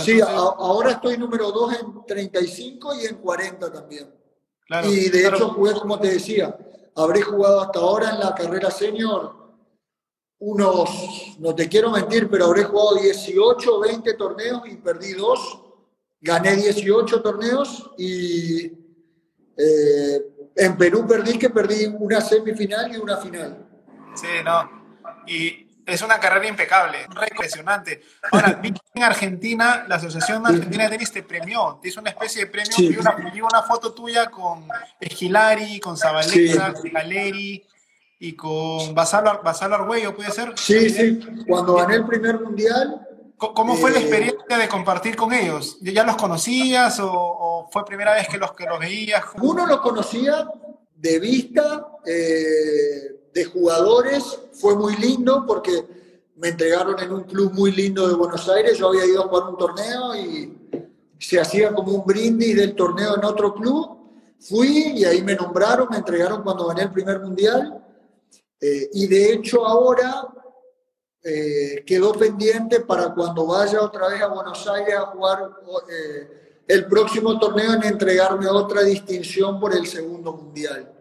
Sí, 0.05 0.20
ahora 0.20 0.92
estoy 0.92 1.18
número 1.18 1.50
dos 1.50 1.74
en 1.81 2.05
35 2.07 2.94
y 2.94 3.07
en 3.07 3.16
40 3.16 3.72
también. 3.72 4.14
y 4.85 5.09
de 5.09 5.26
hecho 5.26 5.50
jugué, 5.50 5.72
como 5.74 5.98
te 5.98 6.09
decía, 6.12 6.57
habré 6.94 7.22
jugado 7.22 7.62
hasta 7.62 7.81
ahora 7.81 8.11
en 8.11 8.20
la 8.20 8.35
carrera 8.35 8.70
senior 8.70 9.42
unos, 10.44 11.37
no 11.38 11.55
te 11.55 11.68
quiero 11.68 11.90
mentir, 11.90 12.28
pero 12.28 12.46
habré 12.46 12.64
jugado 12.64 12.96
18 12.96 13.76
o 13.76 13.81
20 13.81 14.14
torneos 14.14 14.62
y 14.66 14.74
perdí 14.74 15.12
dos 15.12 15.61
gané 16.23 16.57
18 16.57 17.21
torneos 17.21 17.91
y 17.99 18.67
eh, 19.57 20.23
en 20.57 20.77
Perú 20.77 21.07
perdí 21.07 21.39
que 21.39 21.51
perdí 21.51 21.87
una 21.87 22.21
semifinal 22.21 22.93
y 22.95 22.97
una 22.97 23.17
final. 23.17 23.67
Sí, 24.15 24.29
no. 24.45 24.83
Y 25.27 25.69
es 25.85 26.01
una 26.03 26.21
carrera 26.21 26.47
impecable, 26.47 26.99
impresionante. 27.31 28.03
Ahora, 28.31 28.61
en 28.63 29.03
Argentina, 29.03 29.85
la 29.89 29.97
Asociación 29.97 30.47
Argentina 30.47 30.85
de 30.85 30.91
Tenis 30.91 31.11
te 31.11 31.23
premió, 31.23 31.79
te 31.83 31.89
hizo 31.89 32.01
una 32.01 32.11
especie 32.11 32.45
de 32.45 32.51
premio. 32.51 32.73
Sí. 32.73 32.97
una, 32.99 33.17
una, 33.17 33.63
foto 33.63 33.93
tuya 33.93 34.31
con 34.31 34.69
Esquilari, 35.01 35.81
con 35.81 35.97
Zabaleta, 35.97 36.75
sí. 36.81 36.91
Galeri 36.91 37.67
y 38.21 38.35
con 38.35 38.95
Basalo, 38.95 39.43
Basalo 39.43 39.75
Arguello, 39.75 40.15
¿puede 40.15 40.31
ser? 40.31 40.53
Sí, 40.57 40.89
sí. 40.89 41.21
Cuando 41.49 41.75
gané 41.75 41.97
el 41.97 42.07
primer 42.07 42.41
mundial, 42.41 43.09
¿Cómo 43.55 43.74
fue 43.74 43.90
la 43.90 43.98
eh, 43.98 44.02
experiencia 44.02 44.57
de 44.57 44.68
compartir 44.68 45.16
con 45.16 45.33
ellos? 45.33 45.78
¿Ya 45.81 46.05
los 46.05 46.16
conocías 46.16 46.98
o, 47.02 47.68
fue 47.72 47.85
primera 47.85 48.14
vez 48.14 48.28
que 48.28 48.38
los, 48.38 48.52
que 48.52 48.66
los 48.66 48.78
veías? 48.78 49.24
Uno 49.40 49.66
los 49.66 49.81
conocía 49.81 50.48
de 50.94 51.18
vista, 51.18 51.88
eh, 52.07 53.28
de 53.35 53.44
jugadores, 53.46 54.38
fue 54.52 54.76
muy 54.76 54.96
lindo 54.96 55.44
porque 55.46 55.85
me 56.37 56.48
entregaron 56.48 56.98
en 57.00 57.12
un 57.12 57.24
club 57.24 57.52
muy 57.52 57.72
lindo 57.72 58.07
de 58.07 58.14
Buenos 58.14 58.48
Aires, 58.48 58.78
yo 58.78 58.88
había 58.88 59.07
ido 59.07 59.24
a 59.24 59.28
jugar 59.28 59.48
un 59.48 59.59
torneo 59.59 60.16
y 60.16 60.59
se 61.18 61.40
hacía 61.40 61.72
como 61.74 61.92
un 61.92 62.05
brindis 62.05 62.57
del 62.57 62.74
torneo 62.74 63.16
en 63.16 63.24
otro 63.24 63.55
club. 63.55 63.98
Fui 64.38 64.92
y 64.96 65.05
ahí 65.05 65.22
me 65.22 65.35
nombraron, 65.35 65.88
me 65.90 65.98
entregaron 65.98 66.42
cuando 66.42 66.66
gané 66.66 66.83
el 66.83 66.92
primer 66.92 67.20
mundial. 67.20 67.81
Eh, 68.61 68.90
y 68.92 69.07
de 69.09 69.33
hecho 69.33 69.66
ahora 69.66 70.28
eh, 71.25 71.85
quedó 71.87 72.13
pendiente 72.13 72.81
para 72.81 73.15
cuando 73.15 73.47
vaya 73.47 73.81
otra 73.81 74.09
vez 74.09 74.21
a 74.23 74.27
Buenos 74.27 74.67
Aires 74.67 74.95
a 74.97 75.07
jugar 75.07 75.51
eh, 75.89 76.63
el 76.67 76.87
próximo 76.87 77.39
torneo 77.39 77.75
en 77.75 77.85
entregarme 77.85 78.49
otra 78.49 78.83
distinción 78.83 79.61
por 79.61 79.75
el 79.75 79.87
segundo 79.87 80.33
mundial. 80.33 80.93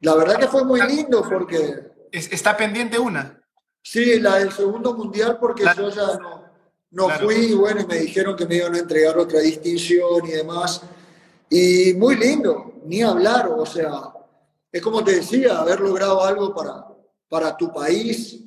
La 0.00 0.14
verdad 0.14 0.38
que 0.38 0.48
fue 0.48 0.64
muy 0.64 0.80
lindo 0.80 1.22
porque... 1.28 1.92
¿Está 2.10 2.56
pendiente 2.56 2.98
una? 2.98 3.42
Sí, 3.82 4.20
la 4.20 4.38
del 4.38 4.52
segundo 4.52 4.94
mundial 4.94 5.38
porque 5.38 5.64
yo 5.76 5.90
ya 5.90 6.18
no, 6.18 6.44
no 6.90 7.08
fui 7.10 7.34
y 7.34 7.54
bueno, 7.54 7.86
me 7.86 7.98
dijeron 7.98 8.36
que 8.36 8.46
me 8.46 8.56
iban 8.56 8.74
a 8.74 8.78
entregar 8.78 9.18
otra 9.18 9.40
distinción 9.40 10.26
y 10.26 10.32
demás. 10.32 10.82
Y 11.50 11.94
muy 11.94 12.16
lindo, 12.16 12.80
ni 12.84 13.02
hablar, 13.02 13.48
o 13.48 13.66
sea, 13.66 13.90
es 14.70 14.80
como 14.80 15.04
te 15.04 15.16
decía, 15.16 15.58
haber 15.58 15.80
logrado 15.80 16.22
algo 16.24 16.54
para, 16.54 16.86
para 17.28 17.56
tu 17.56 17.72
país, 17.72 18.42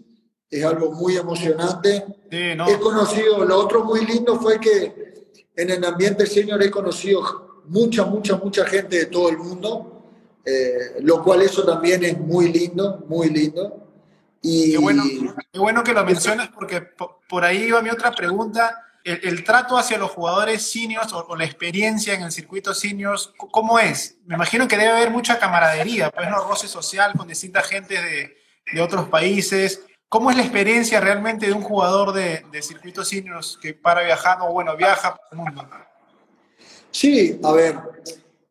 es 0.59 0.65
algo 0.65 0.91
muy 0.91 1.17
emocionante. 1.17 2.05
He 2.31 2.79
conocido, 2.79 3.43
lo 3.43 3.59
otro 3.59 3.83
muy 3.83 4.05
lindo 4.05 4.39
fue 4.39 4.59
que 4.59 5.25
en 5.55 5.69
el 5.69 5.83
ambiente 5.83 6.25
senior 6.25 6.61
he 6.61 6.71
conocido 6.71 7.63
mucha, 7.65 8.05
mucha, 8.05 8.37
mucha 8.37 8.65
gente 8.65 8.97
de 8.97 9.05
todo 9.05 9.29
el 9.29 9.37
mundo, 9.37 10.03
eh, 10.45 10.97
lo 11.01 11.23
cual 11.23 11.41
eso 11.41 11.65
también 11.65 12.03
es 12.03 12.17
muy 12.17 12.51
lindo, 12.51 13.03
muy 13.07 13.29
lindo. 13.29 13.81
Y, 14.41 14.73
qué, 14.73 14.77
bueno, 14.77 15.03
qué 15.51 15.59
bueno 15.59 15.83
que 15.83 15.93
lo 15.93 16.05
mencionas 16.05 16.49
porque 16.49 16.81
por 17.27 17.43
ahí 17.43 17.63
iba 17.63 17.81
mi 17.81 17.89
otra 17.89 18.11
pregunta. 18.11 18.81
El, 19.03 19.43
trato 19.43 19.77
hacia 19.77 19.99
los 19.99 20.09
jugadores 20.09 20.71
seniors 20.71 21.13
o, 21.13 21.35
la 21.35 21.45
experiencia 21.45 22.15
en 22.15 22.23
el 22.23 22.31
circuito 22.31 22.73
seniors, 22.73 23.31
¿cómo 23.37 23.77
es? 23.77 24.17
Me 24.25 24.33
imagino 24.33 24.67
que 24.67 24.77
debe 24.77 24.89
haber 24.89 25.11
mucha 25.11 25.37
camaradería, 25.37 26.09
pues 26.09 26.27
no 26.27 26.43
roce 26.47 26.67
social 26.67 27.13
con 27.15 27.27
distintas 27.27 27.67
gentes 27.67 28.01
de, 28.01 28.35
de 28.73 28.81
otros 28.81 29.07
países. 29.09 29.81
¿Cómo 30.15 30.31
es 30.31 30.37
la 30.37 30.43
experiencia 30.43 31.01
realmente 31.01 31.45
de 31.45 31.51
un 31.51 31.61
jugador 31.61 32.13
de, 32.13 32.45
circuitos 32.61 33.09
seniors 33.09 33.59
que 33.61 33.73
para 33.73 34.01
viajando, 34.01 34.49
bueno, 34.49 34.73
viaja 34.77 35.13
por 35.13 35.25
el 35.29 35.37
mundo? 35.37 35.67
Sí, 36.89 37.37
a 37.43 37.51
ver, 37.51 37.77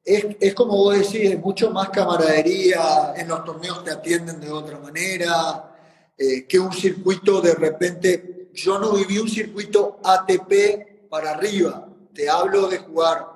es, 0.04 0.26
es, 0.40 0.54
como 0.54 0.76
vos 0.76 0.98
decís, 0.98 1.30
es 1.30 1.40
mucho 1.40 1.70
más 1.70 1.88
camaradería, 1.88 3.14
en 3.16 3.28
los 3.28 3.42
torneos 3.46 3.82
te 3.82 3.92
atienden 3.92 4.42
de 4.42 4.50
otra 4.50 4.78
manera, 4.78 5.74
eh, 6.18 6.46
que 6.46 6.58
un 6.58 6.70
circuito 6.70 7.40
de 7.40 7.54
repente, 7.54 8.50
yo 8.52 8.78
no 8.78 8.92
viví 8.92 9.16
un 9.16 9.30
circuito 9.30 10.00
ATP 10.04 11.08
para 11.08 11.30
arriba, 11.30 11.88
te 12.12 12.28
hablo 12.28 12.68
de 12.68 12.76
jugar 12.76 13.26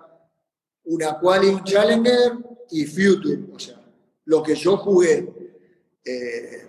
una 0.85 1.19
quali, 1.19 1.49
un 1.49 1.65
challenger 1.65 2.33
y 2.73 2.85
future, 2.85 3.39
o 3.55 3.59
sea, 3.59 3.81
lo 4.27 4.43
que 4.43 4.55
yo 4.55 4.77
jugué. 4.77 5.33
Eh, 6.05 6.68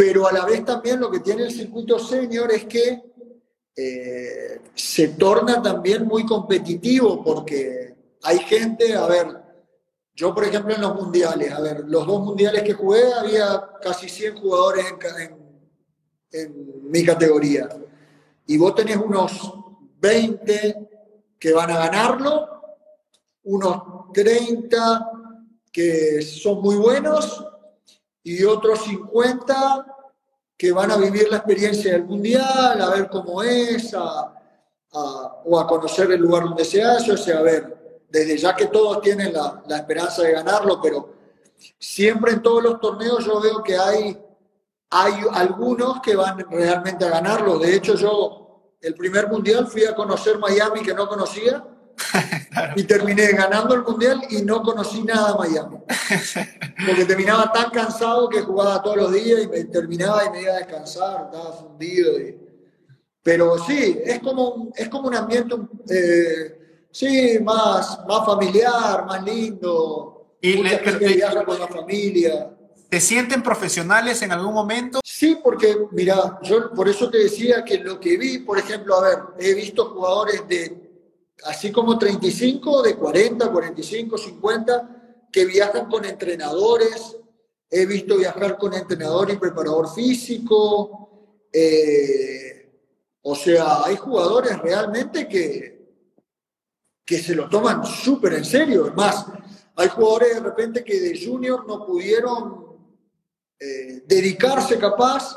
pero 0.00 0.26
a 0.26 0.32
la 0.32 0.46
vez 0.46 0.64
también 0.64 0.98
lo 0.98 1.10
que 1.10 1.20
tiene 1.20 1.42
el 1.42 1.52
circuito 1.52 1.98
senior 1.98 2.50
es 2.50 2.64
que 2.64 3.02
eh, 3.76 4.62
se 4.74 5.08
torna 5.08 5.60
también 5.60 6.06
muy 6.06 6.24
competitivo 6.24 7.22
porque 7.22 7.94
hay 8.22 8.38
gente, 8.38 8.94
a 8.94 9.04
ver, 9.06 9.26
yo 10.14 10.34
por 10.34 10.44
ejemplo 10.44 10.74
en 10.74 10.80
los 10.80 10.94
mundiales, 10.94 11.52
a 11.52 11.60
ver, 11.60 11.84
los 11.86 12.06
dos 12.06 12.22
mundiales 12.22 12.62
que 12.62 12.72
jugué 12.72 13.12
había 13.12 13.62
casi 13.82 14.08
100 14.08 14.38
jugadores 14.38 14.86
en, 15.18 15.36
en 16.32 16.90
mi 16.90 17.04
categoría. 17.04 17.68
Y 18.46 18.56
vos 18.56 18.74
tenés 18.74 18.96
unos 18.96 19.52
20 19.98 20.88
que 21.38 21.52
van 21.52 21.72
a 21.72 21.78
ganarlo, 21.78 22.48
unos 23.42 23.82
30 24.14 25.10
que 25.70 26.22
son 26.22 26.62
muy 26.62 26.76
buenos 26.76 27.44
y 28.22 28.44
otros 28.44 28.84
50 28.84 29.86
que 30.56 30.72
van 30.72 30.90
a 30.90 30.96
vivir 30.96 31.28
la 31.30 31.38
experiencia 31.38 31.92
del 31.92 32.04
mundial, 32.04 32.80
a 32.80 32.90
ver 32.90 33.08
cómo 33.08 33.42
es, 33.42 33.94
o 33.94 35.58
a 35.58 35.66
conocer 35.66 36.10
el 36.12 36.20
lugar 36.20 36.44
donde 36.44 36.64
se 36.64 36.82
hace, 36.82 37.12
o 37.12 37.16
sea, 37.16 37.38
a 37.38 37.42
ver, 37.42 38.04
desde 38.08 38.36
ya 38.36 38.54
que 38.54 38.66
todos 38.66 39.00
tienen 39.00 39.32
la, 39.32 39.62
la 39.66 39.76
esperanza 39.78 40.22
de 40.22 40.32
ganarlo, 40.32 40.80
pero 40.82 41.14
siempre 41.78 42.32
en 42.32 42.42
todos 42.42 42.62
los 42.62 42.80
torneos 42.80 43.24
yo 43.24 43.40
veo 43.40 43.62
que 43.62 43.76
hay, 43.76 44.22
hay 44.90 45.14
algunos 45.32 46.00
que 46.00 46.16
van 46.16 46.38
realmente 46.50 47.04
a 47.04 47.10
ganarlo. 47.10 47.58
De 47.58 47.74
hecho, 47.74 47.94
yo 47.94 48.74
el 48.80 48.94
primer 48.94 49.28
mundial 49.28 49.66
fui 49.66 49.84
a 49.84 49.94
conocer 49.94 50.38
Miami 50.38 50.82
que 50.82 50.94
no 50.94 51.08
conocía 51.08 51.64
Y 52.76 52.82
terminé 52.84 53.28
ganando 53.28 53.74
el 53.74 53.82
mundial 53.82 54.22
y 54.28 54.42
no 54.42 54.62
conocí 54.62 55.02
nada 55.02 55.36
Miami. 55.36 55.78
Porque 56.86 57.04
terminaba 57.04 57.52
tan 57.52 57.70
cansado 57.70 58.28
que 58.28 58.40
jugaba 58.40 58.82
todos 58.82 58.96
los 58.96 59.12
días 59.12 59.42
y 59.44 59.48
me 59.48 59.64
terminaba 59.64 60.24
y 60.26 60.30
me 60.30 60.42
iba 60.42 60.54
a 60.54 60.58
descansar, 60.58 61.26
estaba 61.26 61.52
fundido. 61.52 62.12
Pero 63.22 63.58
sí, 63.64 64.00
es 64.04 64.18
como, 64.20 64.70
es 64.74 64.88
como 64.88 65.08
un 65.08 65.14
ambiente 65.14 65.54
eh, 65.90 66.86
sí, 66.90 67.38
más, 67.42 68.00
más 68.06 68.26
familiar, 68.26 69.04
más 69.06 69.22
lindo. 69.22 70.36
Y 70.40 70.54
le, 70.54 70.78
viaja 71.14 71.44
con 71.44 71.58
la 71.58 71.68
familia. 71.68 72.50
¿Te 72.88 73.00
sienten 73.00 73.42
profesionales 73.42 74.22
en 74.22 74.32
algún 74.32 74.54
momento? 74.54 75.00
Sí, 75.04 75.38
porque 75.44 75.76
mira, 75.92 76.40
yo 76.42 76.72
por 76.72 76.88
eso 76.88 77.08
te 77.10 77.18
decía 77.18 77.62
que 77.64 77.78
lo 77.78 78.00
que 78.00 78.16
vi, 78.16 78.38
por 78.38 78.58
ejemplo, 78.58 78.96
a 78.96 79.02
ver, 79.02 79.18
he 79.38 79.54
visto 79.54 79.90
jugadores 79.90 80.48
de 80.48 80.79
así 81.44 81.72
como 81.72 81.98
35, 81.98 82.82
de 82.82 82.96
40, 82.96 83.50
45, 83.50 84.18
50, 84.18 85.26
que 85.32 85.46
viajan 85.46 85.88
con 85.88 86.04
entrenadores. 86.04 87.16
He 87.70 87.86
visto 87.86 88.16
viajar 88.16 88.58
con 88.58 88.74
entrenador 88.74 89.30
y 89.30 89.36
preparador 89.36 89.92
físico. 89.94 91.46
Eh, 91.52 92.50
o 93.22 93.34
sea, 93.34 93.84
hay 93.84 93.96
jugadores 93.96 94.58
realmente 94.58 95.28
que, 95.28 95.80
que 97.04 97.18
se 97.18 97.34
lo 97.34 97.48
toman 97.48 97.84
súper 97.84 98.34
en 98.34 98.44
serio. 98.44 98.86
Es 98.86 98.94
más, 98.94 99.26
hay 99.76 99.88
jugadores 99.88 100.34
de 100.34 100.40
repente 100.40 100.84
que 100.84 101.00
de 101.00 101.24
junior 101.24 101.66
no 101.66 101.86
pudieron 101.86 102.70
eh, 103.58 104.02
dedicarse 104.06 104.78
capaz 104.78 105.36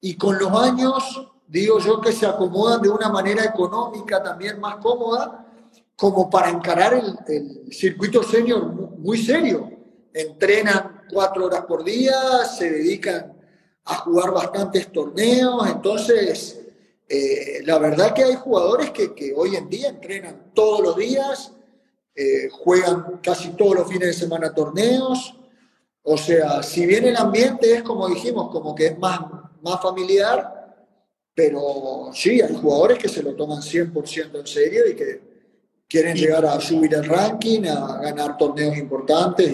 y 0.00 0.16
con 0.16 0.38
los 0.38 0.52
años 0.52 1.31
digo 1.52 1.78
yo 1.80 2.00
que 2.00 2.12
se 2.12 2.24
acomodan 2.24 2.80
de 2.80 2.88
una 2.88 3.10
manera 3.10 3.44
económica 3.44 4.22
también 4.22 4.58
más 4.58 4.76
cómoda, 4.76 5.46
como 5.94 6.30
para 6.30 6.48
encarar 6.48 6.94
el, 6.94 7.70
circuito 7.70 8.22
senior 8.22 8.64
muy 8.98 9.18
serio. 9.18 9.70
Entrenan 10.14 11.02
cuatro 11.12 11.46
horas 11.46 11.66
por 11.66 11.84
día, 11.84 12.44
se 12.46 12.70
dedican 12.70 13.34
a 13.84 13.96
jugar 13.96 14.32
bastantes 14.32 14.90
torneos, 14.90 15.68
entonces 15.68 16.58
eh, 17.06 17.60
la 17.64 17.78
verdad 17.78 18.14
que 18.14 18.24
hay 18.24 18.34
jugadores 18.36 18.90
que, 18.90 19.14
que, 19.14 19.34
hoy 19.36 19.54
en 19.56 19.68
día 19.68 19.90
entrenan 19.90 20.52
todos 20.54 20.80
los 20.80 20.96
días, 20.96 21.52
eh, 22.14 22.48
juegan 22.50 23.20
casi 23.22 23.50
todos 23.50 23.74
los 23.74 23.88
fines 23.88 24.08
de 24.08 24.14
semana 24.14 24.54
torneos, 24.54 25.34
o 26.02 26.16
sea, 26.16 26.62
si 26.62 26.86
bien 26.86 27.04
el 27.04 27.16
ambiente 27.16 27.74
es 27.74 27.82
como 27.82 28.08
dijimos, 28.08 28.50
como 28.50 28.74
que 28.74 28.86
es 28.86 28.98
más, 28.98 29.20
más 29.62 29.82
familiar, 29.82 30.61
pero 31.34 32.10
sí, 32.12 32.40
hay 32.40 32.54
jugadores 32.54 32.98
que 32.98 33.08
se 33.08 33.22
lo 33.22 33.34
toman 33.34 33.62
100% 33.62 34.40
en 34.40 34.46
serio 34.46 34.82
y 34.88 34.94
que 34.94 35.20
quieren 35.88 36.16
llegar 36.16 36.44
a 36.46 36.60
subir 36.60 36.94
el 36.94 37.04
ranking, 37.04 37.64
a 37.66 37.98
ganar 37.98 38.36
torneos 38.36 38.76
importantes. 38.76 39.50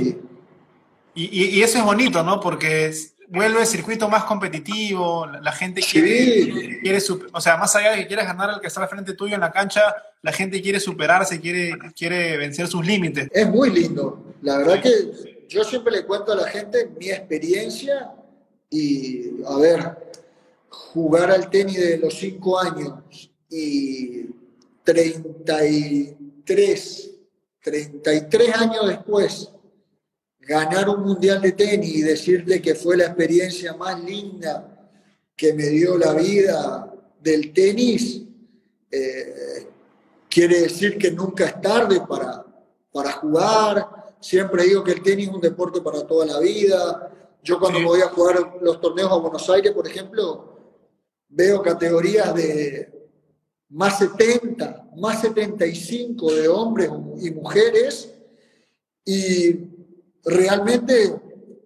Y, 1.14 1.56
y, 1.56 1.62
eso 1.62 1.78
es 1.78 1.84
bonito, 1.84 2.22
¿no? 2.22 2.38
Porque 2.38 2.92
vuelve 3.28 3.60
el 3.60 3.66
circuito 3.66 4.08
más 4.08 4.24
competitivo, 4.24 5.26
la, 5.26 5.52
gente 5.52 5.80
quiere, 5.80 6.78
quiere 6.80 6.98
o 7.32 7.40
sea, 7.40 7.56
más 7.56 7.74
allá 7.76 7.92
de 7.92 7.98
que 7.98 8.06
quieras 8.06 8.26
ganar 8.26 8.50
al 8.50 8.60
que 8.60 8.68
está 8.68 8.82
al 8.82 8.88
frente 8.88 9.14
tuyo 9.14 9.34
en 9.34 9.40
la 9.40 9.50
cancha, 9.50 9.82
la 10.22 10.32
gente 10.32 10.62
quiere 10.62 10.80
superarse, 10.80 11.40
quiere, 11.40 11.72
quiere 11.96 12.36
vencer 12.36 12.68
sus 12.68 12.86
límites. 12.86 13.28
Es 13.32 13.48
muy 13.48 13.70
lindo. 13.70 14.34
La 14.42 14.58
verdad 14.58 14.80
que 14.80 14.90
yo 15.48 15.64
siempre 15.64 15.92
le 15.92 16.04
cuento 16.04 16.32
a 16.32 16.36
la 16.36 16.48
gente 16.48 16.88
mi 16.98 17.10
experiencia 17.10 18.12
y, 18.70 19.42
a 19.46 19.56
ver, 19.56 19.96
jugar 20.68 21.30
al 21.30 21.50
tenis 21.50 21.78
de 21.78 21.98
los 21.98 22.14
5 22.14 22.58
años 22.58 23.30
y 23.48 24.26
33, 24.84 27.10
33 27.62 28.54
años 28.54 28.88
después, 28.88 29.50
ganar 30.40 30.88
un 30.88 31.02
mundial 31.02 31.42
de 31.42 31.52
tenis 31.52 31.94
y 31.94 32.02
decirle 32.02 32.62
que 32.62 32.74
fue 32.74 32.96
la 32.96 33.04
experiencia 33.04 33.74
más 33.74 34.02
linda 34.02 34.90
que 35.36 35.52
me 35.52 35.64
dio 35.64 35.98
la 35.98 36.14
vida 36.14 36.94
del 37.20 37.52
tenis, 37.52 38.22
eh, 38.90 39.68
quiere 40.28 40.62
decir 40.62 40.96
que 40.96 41.10
nunca 41.10 41.46
es 41.46 41.60
tarde 41.60 42.00
para, 42.08 42.44
para 42.92 43.12
jugar. 43.12 44.16
Siempre 44.20 44.64
digo 44.64 44.82
que 44.82 44.92
el 44.92 45.02
tenis 45.02 45.28
es 45.28 45.34
un 45.34 45.40
deporte 45.40 45.80
para 45.80 46.06
toda 46.06 46.26
la 46.26 46.40
vida. 46.40 47.12
Yo 47.42 47.60
cuando 47.60 47.82
voy 47.82 48.00
a 48.00 48.08
jugar 48.08 48.56
los 48.60 48.80
torneos 48.80 49.12
a 49.12 49.16
Buenos 49.16 49.48
Aires, 49.50 49.72
por 49.72 49.86
ejemplo, 49.86 50.47
veo 51.28 51.62
categorías 51.62 52.34
de 52.34 52.92
más 53.70 53.98
70, 53.98 54.90
más 54.96 55.20
75 55.20 56.34
de 56.34 56.48
hombres 56.48 56.90
y 57.20 57.30
mujeres 57.30 58.14
y 59.04 59.56
realmente 60.24 61.14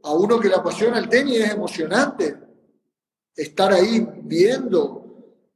a 0.03 0.13
uno 0.13 0.39
que 0.41 0.49
le 0.49 0.55
apasiona 0.55 0.99
el 0.99 1.09
tenis 1.09 1.41
es 1.41 1.51
emocionante 1.51 2.37
estar 3.37 3.73
ahí 3.73 4.07
viendo. 4.23 4.99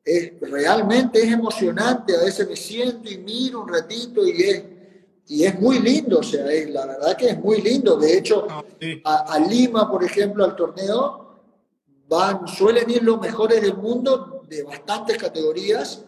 Es, 0.05 0.33
realmente 0.41 1.21
es 1.21 1.33
emocionante, 1.33 2.17
a 2.17 2.25
veces 2.25 2.49
me 2.49 2.55
siento 2.55 3.11
y 3.11 3.19
miro 3.19 3.63
un 3.63 3.69
ratito 3.69 4.25
y 4.27 4.43
es, 4.43 4.65
y 5.27 5.45
es 5.45 5.61
muy 5.61 5.81
lindo, 5.81 6.21
o 6.21 6.23
sea, 6.23 6.45
la 6.45 6.87
verdad 6.87 7.17
que 7.17 7.31
es 7.31 7.39
muy 7.39 7.61
lindo. 7.61 7.97
De 7.97 8.17
hecho, 8.17 8.47
ah, 9.05 9.25
a 9.29 9.41
Lima, 9.41 9.91
por 9.91 10.05
ejemplo, 10.05 10.45
al 10.45 10.55
torneo, 10.55 11.26
van, 12.09 12.47
suelen 12.47 12.89
ir 12.91 13.03
los 13.03 13.21
mejores 13.21 13.63
del 13.63 13.77
mundo 13.77 14.43
de 14.49 14.63
bastantes 14.63 15.19
categorías 15.19 16.05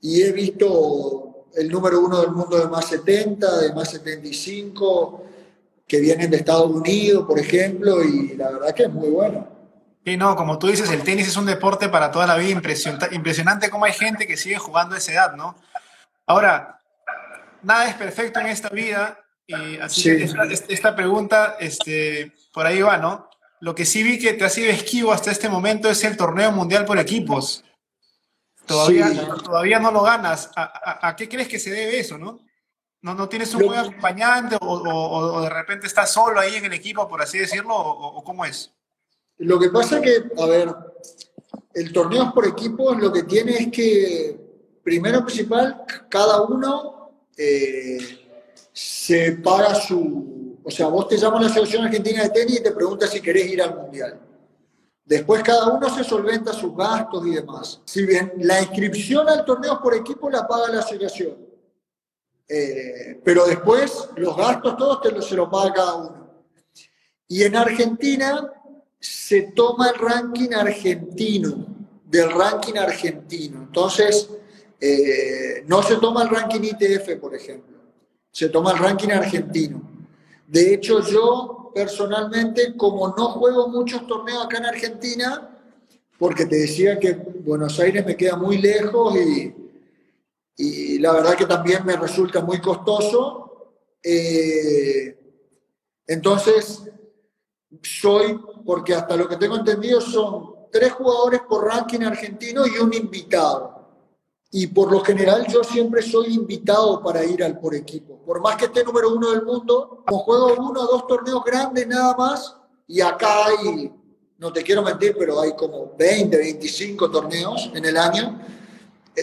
y 0.00 0.22
he 0.22 0.32
visto 0.32 1.46
el 1.54 1.70
número 1.70 2.00
uno 2.00 2.20
del 2.20 2.30
mundo 2.30 2.58
de 2.58 2.68
más 2.68 2.86
70, 2.86 3.60
de 3.60 3.72
más 3.72 3.90
75, 3.90 5.24
que 5.86 6.00
vienen 6.00 6.30
de 6.30 6.38
Estados 6.38 6.70
Unidos, 6.70 7.24
por 7.26 7.38
ejemplo, 7.38 8.02
y 8.02 8.36
la 8.36 8.50
verdad 8.50 8.74
que 8.74 8.84
es 8.84 8.90
muy 8.90 9.10
bueno. 9.10 9.48
Sí, 10.04 10.16
no, 10.16 10.36
como 10.36 10.58
tú 10.58 10.66
dices, 10.66 10.90
el 10.90 11.02
tenis 11.02 11.28
es 11.28 11.36
un 11.36 11.46
deporte 11.46 11.88
para 11.88 12.10
toda 12.10 12.26
la 12.26 12.36
vida, 12.36 12.50
impresionante, 12.50 13.14
impresionante 13.14 13.70
cómo 13.70 13.84
hay 13.84 13.92
gente 13.92 14.26
que 14.26 14.36
sigue 14.36 14.58
jugando 14.58 14.94
a 14.94 14.98
esa 14.98 15.12
edad, 15.12 15.32
¿no? 15.34 15.56
Ahora, 16.26 16.80
nada 17.62 17.88
es 17.88 17.94
perfecto 17.94 18.40
en 18.40 18.46
esta 18.46 18.68
vida, 18.68 19.18
y 19.46 19.78
así 19.78 20.02
que 20.02 20.24
esta, 20.24 20.44
esta, 20.68 20.96
pregunta, 20.96 21.56
este, 21.60 22.32
por 22.52 22.66
ahí 22.66 22.82
va, 22.82 22.98
¿no? 22.98 23.30
Lo 23.64 23.74
que 23.74 23.86
sí 23.86 24.02
vi 24.02 24.18
que 24.18 24.34
te 24.34 24.44
ha 24.44 24.50
sido 24.50 24.70
esquivo 24.70 25.10
hasta 25.10 25.30
este 25.30 25.48
momento 25.48 25.88
es 25.88 26.04
el 26.04 26.18
torneo 26.18 26.52
mundial 26.52 26.84
por 26.84 26.98
equipos. 26.98 27.64
Todavía, 28.66 29.26
todavía 29.42 29.78
no 29.78 29.90
lo 29.90 30.02
ganas. 30.02 30.50
¿A, 30.54 31.16
qué 31.16 31.30
crees 31.30 31.48
que 31.48 31.58
se 31.58 31.70
debe 31.70 31.98
eso, 31.98 32.18
no? 32.18 32.40
¿No, 33.00 33.14
no 33.14 33.26
tienes 33.26 33.54
un 33.54 33.64
buen 33.64 33.78
acompañante 33.78 34.58
o, 34.60 35.40
de 35.40 35.48
repente 35.48 35.86
estás 35.86 36.12
solo 36.12 36.40
ahí 36.40 36.56
en 36.56 36.66
el 36.66 36.74
equipo, 36.74 37.08
por 37.08 37.22
así 37.22 37.38
decirlo? 37.38 37.74
¿O, 37.74 38.22
cómo 38.22 38.44
es? 38.44 38.70
Lo 39.38 39.58
que 39.58 39.70
pasa 39.70 39.98
que, 39.98 40.24
a 40.38 40.44
ver, 40.44 40.68
el 41.72 41.90
torneo 41.90 42.34
por 42.34 42.46
equipos 42.46 42.98
lo 42.98 43.10
que 43.10 43.22
tiene 43.22 43.56
es 43.56 43.68
que, 43.72 44.36
primero 44.82 45.24
principal, 45.24 45.84
cada 46.10 46.42
uno 46.42 47.24
eh, 47.34 48.28
se 48.74 49.32
paga 49.32 49.74
su, 49.74 50.43
o 50.64 50.70
sea, 50.70 50.88
vos 50.88 51.06
te 51.08 51.18
llamas 51.18 51.40
a 51.40 51.48
la 51.48 51.54
selección 51.54 51.84
argentina 51.84 52.22
de 52.22 52.30
tenis 52.30 52.60
y 52.60 52.62
te 52.62 52.72
preguntas 52.72 53.10
si 53.10 53.20
querés 53.20 53.46
ir 53.46 53.60
al 53.62 53.76
mundial. 53.76 54.18
Después 55.04 55.42
cada 55.42 55.68
uno 55.68 55.94
se 55.94 56.02
solventa 56.02 56.54
sus 56.54 56.74
gastos 56.74 57.26
y 57.26 57.34
demás. 57.34 57.82
Si 57.84 58.06
bien 58.06 58.32
la 58.38 58.62
inscripción 58.62 59.28
al 59.28 59.44
torneo 59.44 59.78
por 59.82 59.94
equipo 59.94 60.30
la 60.30 60.46
paga 60.48 60.72
la 60.72 60.80
asociación, 60.80 61.36
Eh, 62.46 63.22
pero 63.24 63.46
después 63.46 64.10
los 64.16 64.36
gastos 64.36 64.76
todos 64.76 65.00
te 65.00 65.10
los, 65.10 65.26
se 65.26 65.34
los 65.34 65.48
paga 65.48 65.72
cada 65.72 65.94
uno. 65.94 66.30
Y 67.26 67.42
en 67.42 67.56
Argentina 67.56 68.52
se 69.00 69.52
toma 69.54 69.88
el 69.88 69.98
ranking 69.98 70.52
argentino, 70.52 71.66
del 72.04 72.30
ranking 72.30 72.76
argentino. 72.76 73.62
Entonces, 73.62 74.28
eh, 74.78 75.64
no 75.66 75.82
se 75.82 75.96
toma 75.96 76.24
el 76.24 76.28
ranking 76.28 76.60
ITF, 76.62 77.18
por 77.18 77.34
ejemplo, 77.34 77.78
se 78.30 78.50
toma 78.50 78.72
el 78.72 78.78
ranking 78.78 79.10
argentino. 79.10 79.93
De 80.46 80.74
hecho, 80.74 81.00
yo 81.00 81.72
personalmente, 81.74 82.76
como 82.76 83.08
no 83.08 83.28
juego 83.30 83.68
muchos 83.68 84.06
torneos 84.06 84.44
acá 84.44 84.58
en 84.58 84.66
Argentina, 84.66 85.50
porque 86.18 86.46
te 86.46 86.56
decía 86.56 86.98
que 86.98 87.12
Buenos 87.12 87.78
Aires 87.80 88.06
me 88.06 88.16
queda 88.16 88.36
muy 88.36 88.58
lejos 88.58 89.14
y, 89.16 90.98
la 90.98 91.12
verdad 91.12 91.34
que 91.34 91.46
también 91.46 91.84
me 91.84 91.96
resulta 91.96 92.40
muy 92.40 92.60
costoso. 92.60 93.72
Eh, 94.02 95.18
entonces, 96.06 96.84
soy, 97.82 98.40
porque 98.64 98.94
hasta 98.94 99.16
lo 99.16 99.28
que 99.28 99.36
tengo 99.36 99.56
entendido 99.56 100.00
son 100.00 100.54
tres 100.70 100.92
jugadores 100.92 101.40
por 101.48 101.66
ranking 101.66 102.02
argentino 102.02 102.66
y 102.66 102.78
un 102.78 102.94
invitado. 102.94 103.73
Y 104.56 104.68
por 104.68 104.92
lo 104.92 105.00
general 105.00 105.48
yo 105.48 105.64
siempre 105.64 106.00
soy 106.00 106.34
invitado 106.34 107.02
para 107.02 107.24
ir 107.24 107.42
al 107.42 107.58
por 107.58 107.74
equipo. 107.74 108.20
Por 108.24 108.40
más 108.40 108.54
que 108.54 108.66
esté 108.66 108.84
número 108.84 109.12
uno 109.12 109.32
del 109.32 109.42
mundo, 109.42 110.04
como 110.06 110.20
juego 110.20 110.54
uno 110.56 110.80
o 110.80 110.86
dos 110.86 111.08
torneos 111.08 111.42
grandes 111.44 111.88
nada 111.88 112.14
más, 112.16 112.56
y 112.86 113.00
acá 113.00 113.46
hay, 113.46 113.92
no 114.38 114.52
te 114.52 114.62
quiero 114.62 114.82
mentir, 114.82 115.16
pero 115.18 115.40
hay 115.40 115.56
como 115.56 115.90
20, 115.98 116.36
25 116.36 117.10
torneos 117.10 117.68
en 117.74 117.84
el 117.84 117.96
año 117.96 118.38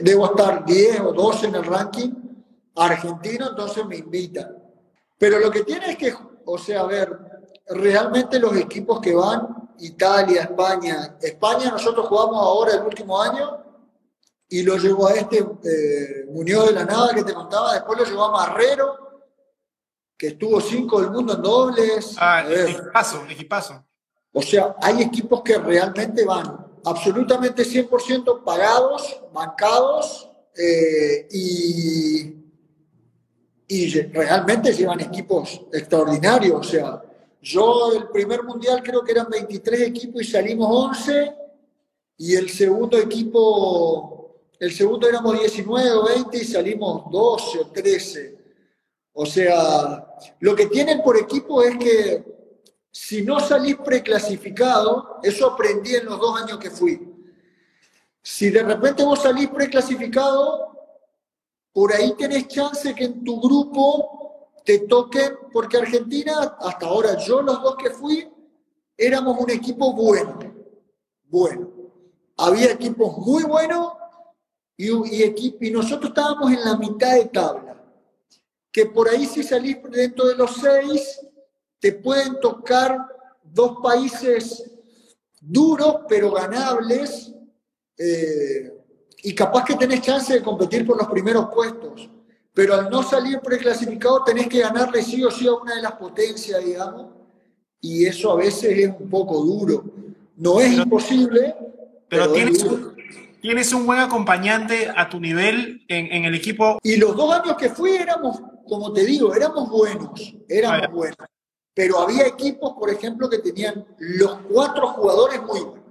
debo 0.01 0.25
estar 0.25 0.65
10 0.65 0.99
o 0.99 1.13
12 1.13 1.47
en 1.47 1.55
el 1.55 1.63
ranking 1.63 2.11
argentino, 2.75 3.51
entonces 3.51 3.85
me 3.85 3.95
invitan. 3.95 4.53
Pero 5.17 5.39
lo 5.39 5.49
que 5.49 5.63
tiene 5.63 5.91
es 5.91 5.97
que, 5.97 6.13
o 6.45 6.57
sea, 6.57 6.81
a 6.81 6.87
ver, 6.87 7.17
realmente 7.67 8.37
los 8.37 8.53
equipos 8.57 8.99
que 8.99 9.15
van, 9.15 9.71
Italia, 9.79 10.41
España, 10.41 11.15
España 11.21 11.71
nosotros 11.71 12.05
jugamos 12.07 12.35
ahora 12.35 12.73
el 12.73 12.81
último 12.81 13.17
año 13.21 13.70
y 14.51 14.63
lo 14.63 14.77
llevó 14.77 15.07
a 15.07 15.13
este 15.13 15.37
eh, 15.39 16.25
Muñoz 16.29 16.67
de 16.67 16.73
la 16.73 16.85
Nada 16.85 17.15
que 17.15 17.23
te 17.23 17.33
contaba, 17.33 17.73
después 17.73 17.99
lo 17.99 18.05
llevó 18.05 18.25
a 18.25 18.31
Marrero, 18.31 19.23
que 20.17 20.27
estuvo 20.27 20.59
cinco 20.59 21.01
del 21.01 21.09
mundo 21.09 21.35
en 21.35 21.41
dobles. 21.41 22.15
Ah, 22.19 22.43
equipazo, 22.45 23.25
equipazo. 23.29 23.85
O 24.33 24.41
sea, 24.41 24.75
hay 24.81 25.01
equipos 25.01 25.41
que 25.41 25.57
realmente 25.57 26.25
van 26.25 26.67
absolutamente 26.83 27.63
100% 27.63 28.43
pagados, 28.43 29.21
bancados 29.33 30.29
eh, 30.55 31.27
y, 31.31 32.35
y 33.67 34.01
realmente 34.09 34.73
llevan 34.73 34.99
equipos 34.99 35.61
extraordinarios. 35.71 36.59
O 36.59 36.63
sea, 36.63 37.01
yo 37.41 37.93
el 37.93 38.09
primer 38.09 38.43
mundial 38.43 38.83
creo 38.83 39.01
que 39.01 39.13
eran 39.13 39.29
23 39.29 39.81
equipos 39.81 40.21
y 40.21 40.25
salimos 40.25 40.67
11 40.69 41.35
y 42.17 42.35
el 42.35 42.49
segundo 42.49 42.99
equipo, 42.99 44.20
el 44.61 44.71
segundo 44.71 45.09
éramos 45.09 45.39
19 45.39 45.91
o 45.91 46.05
20 46.05 46.37
y 46.37 46.45
salimos 46.45 47.09
12 47.09 47.59
o 47.61 47.65
13. 47.71 48.37
O 49.13 49.25
sea, 49.25 50.05
lo 50.39 50.55
que 50.55 50.67
tienen 50.67 51.01
por 51.01 51.17
equipo 51.17 51.63
es 51.63 51.75
que 51.77 52.23
si 52.91 53.23
no 53.23 53.39
salís 53.39 53.77
preclasificado, 53.77 55.17
eso 55.23 55.47
aprendí 55.47 55.95
en 55.95 56.05
los 56.05 56.19
dos 56.19 56.39
años 56.39 56.59
que 56.59 56.69
fui. 56.69 57.11
Si 58.21 58.51
de 58.51 58.61
repente 58.61 59.03
vos 59.03 59.23
salís 59.23 59.49
preclasificado, 59.49 60.77
por 61.73 61.91
ahí 61.91 62.13
tenés 62.15 62.47
chance 62.47 62.93
que 62.93 63.05
en 63.05 63.23
tu 63.23 63.41
grupo 63.41 64.51
te 64.63 64.77
toquen, 64.81 65.39
porque 65.51 65.77
Argentina, 65.77 66.55
hasta 66.59 66.85
ahora 66.85 67.17
yo 67.17 67.41
los 67.41 67.63
dos 67.63 67.77
que 67.77 67.89
fui, 67.89 68.31
éramos 68.95 69.39
un 69.39 69.49
equipo 69.49 69.91
bueno, 69.93 70.37
bueno. 71.23 71.67
Había 72.37 72.73
equipos 72.73 73.17
muy 73.17 73.43
buenos 73.43 73.93
y, 74.89 75.23
y, 75.23 75.57
y 75.59 75.71
nosotros 75.71 76.09
estábamos 76.09 76.51
en 76.51 76.63
la 76.63 76.77
mitad 76.77 77.13
de 77.15 77.25
tabla. 77.25 77.77
Que 78.71 78.85
por 78.85 79.09
ahí 79.09 79.25
si 79.25 79.43
salís 79.43 79.77
dentro 79.89 80.27
de 80.27 80.35
los 80.35 80.55
seis, 80.55 81.19
te 81.79 81.91
pueden 81.93 82.39
tocar 82.39 82.97
dos 83.43 83.77
países 83.81 84.71
duros 85.41 86.01
pero 86.07 86.31
ganables 86.31 87.33
eh, 87.97 88.71
y 89.23 89.35
capaz 89.35 89.65
que 89.65 89.75
tenés 89.75 90.01
chance 90.01 90.33
de 90.33 90.41
competir 90.41 90.85
por 90.85 90.97
los 90.97 91.07
primeros 91.07 91.47
puestos. 91.53 92.09
Pero 92.53 92.75
al 92.75 92.89
no 92.89 93.03
salir 93.03 93.39
preclasificado 93.39 94.23
tenés 94.23 94.47
que 94.47 94.59
ganarle 94.59 95.03
sí 95.03 95.23
o 95.23 95.31
sí 95.31 95.47
a 95.47 95.53
una 95.53 95.75
de 95.75 95.81
las 95.81 95.93
potencias, 95.93 96.63
digamos, 96.63 97.07
y 97.79 98.05
eso 98.05 98.31
a 98.31 98.35
veces 98.35 98.77
es 98.77 98.89
un 98.99 99.09
poco 99.09 99.43
duro. 99.43 99.83
No 100.35 100.59
es 100.59 100.73
imposible, 100.73 101.55
pero, 102.09 102.31
tienes, 102.31 102.63
un, 102.63 102.93
tienes, 103.41 103.73
un, 103.73 103.85
buen 103.85 103.99
acompañante 103.99 104.91
a 104.95 105.09
tu 105.09 105.19
nivel 105.19 105.83
en, 105.87 106.11
en, 106.11 106.25
el 106.25 106.35
equipo. 106.35 106.79
Y 106.83 106.97
los 106.97 107.15
dos 107.15 107.33
años 107.33 107.55
que 107.57 107.69
fui 107.69 107.91
éramos, 107.91 108.41
como 108.67 108.93
te 108.93 109.05
digo, 109.05 109.33
éramos 109.33 109.69
buenos, 109.69 110.09
éramos 110.47 110.91
buenos. 110.91 111.17
Pero 111.73 111.99
había 111.99 112.27
equipos, 112.27 112.73
por 112.73 112.89
ejemplo, 112.89 113.29
que 113.29 113.39
tenían 113.39 113.85
los 113.97 114.39
cuatro 114.49 114.89
jugadores 114.89 115.41
muy 115.41 115.59
buenos. 115.61 115.85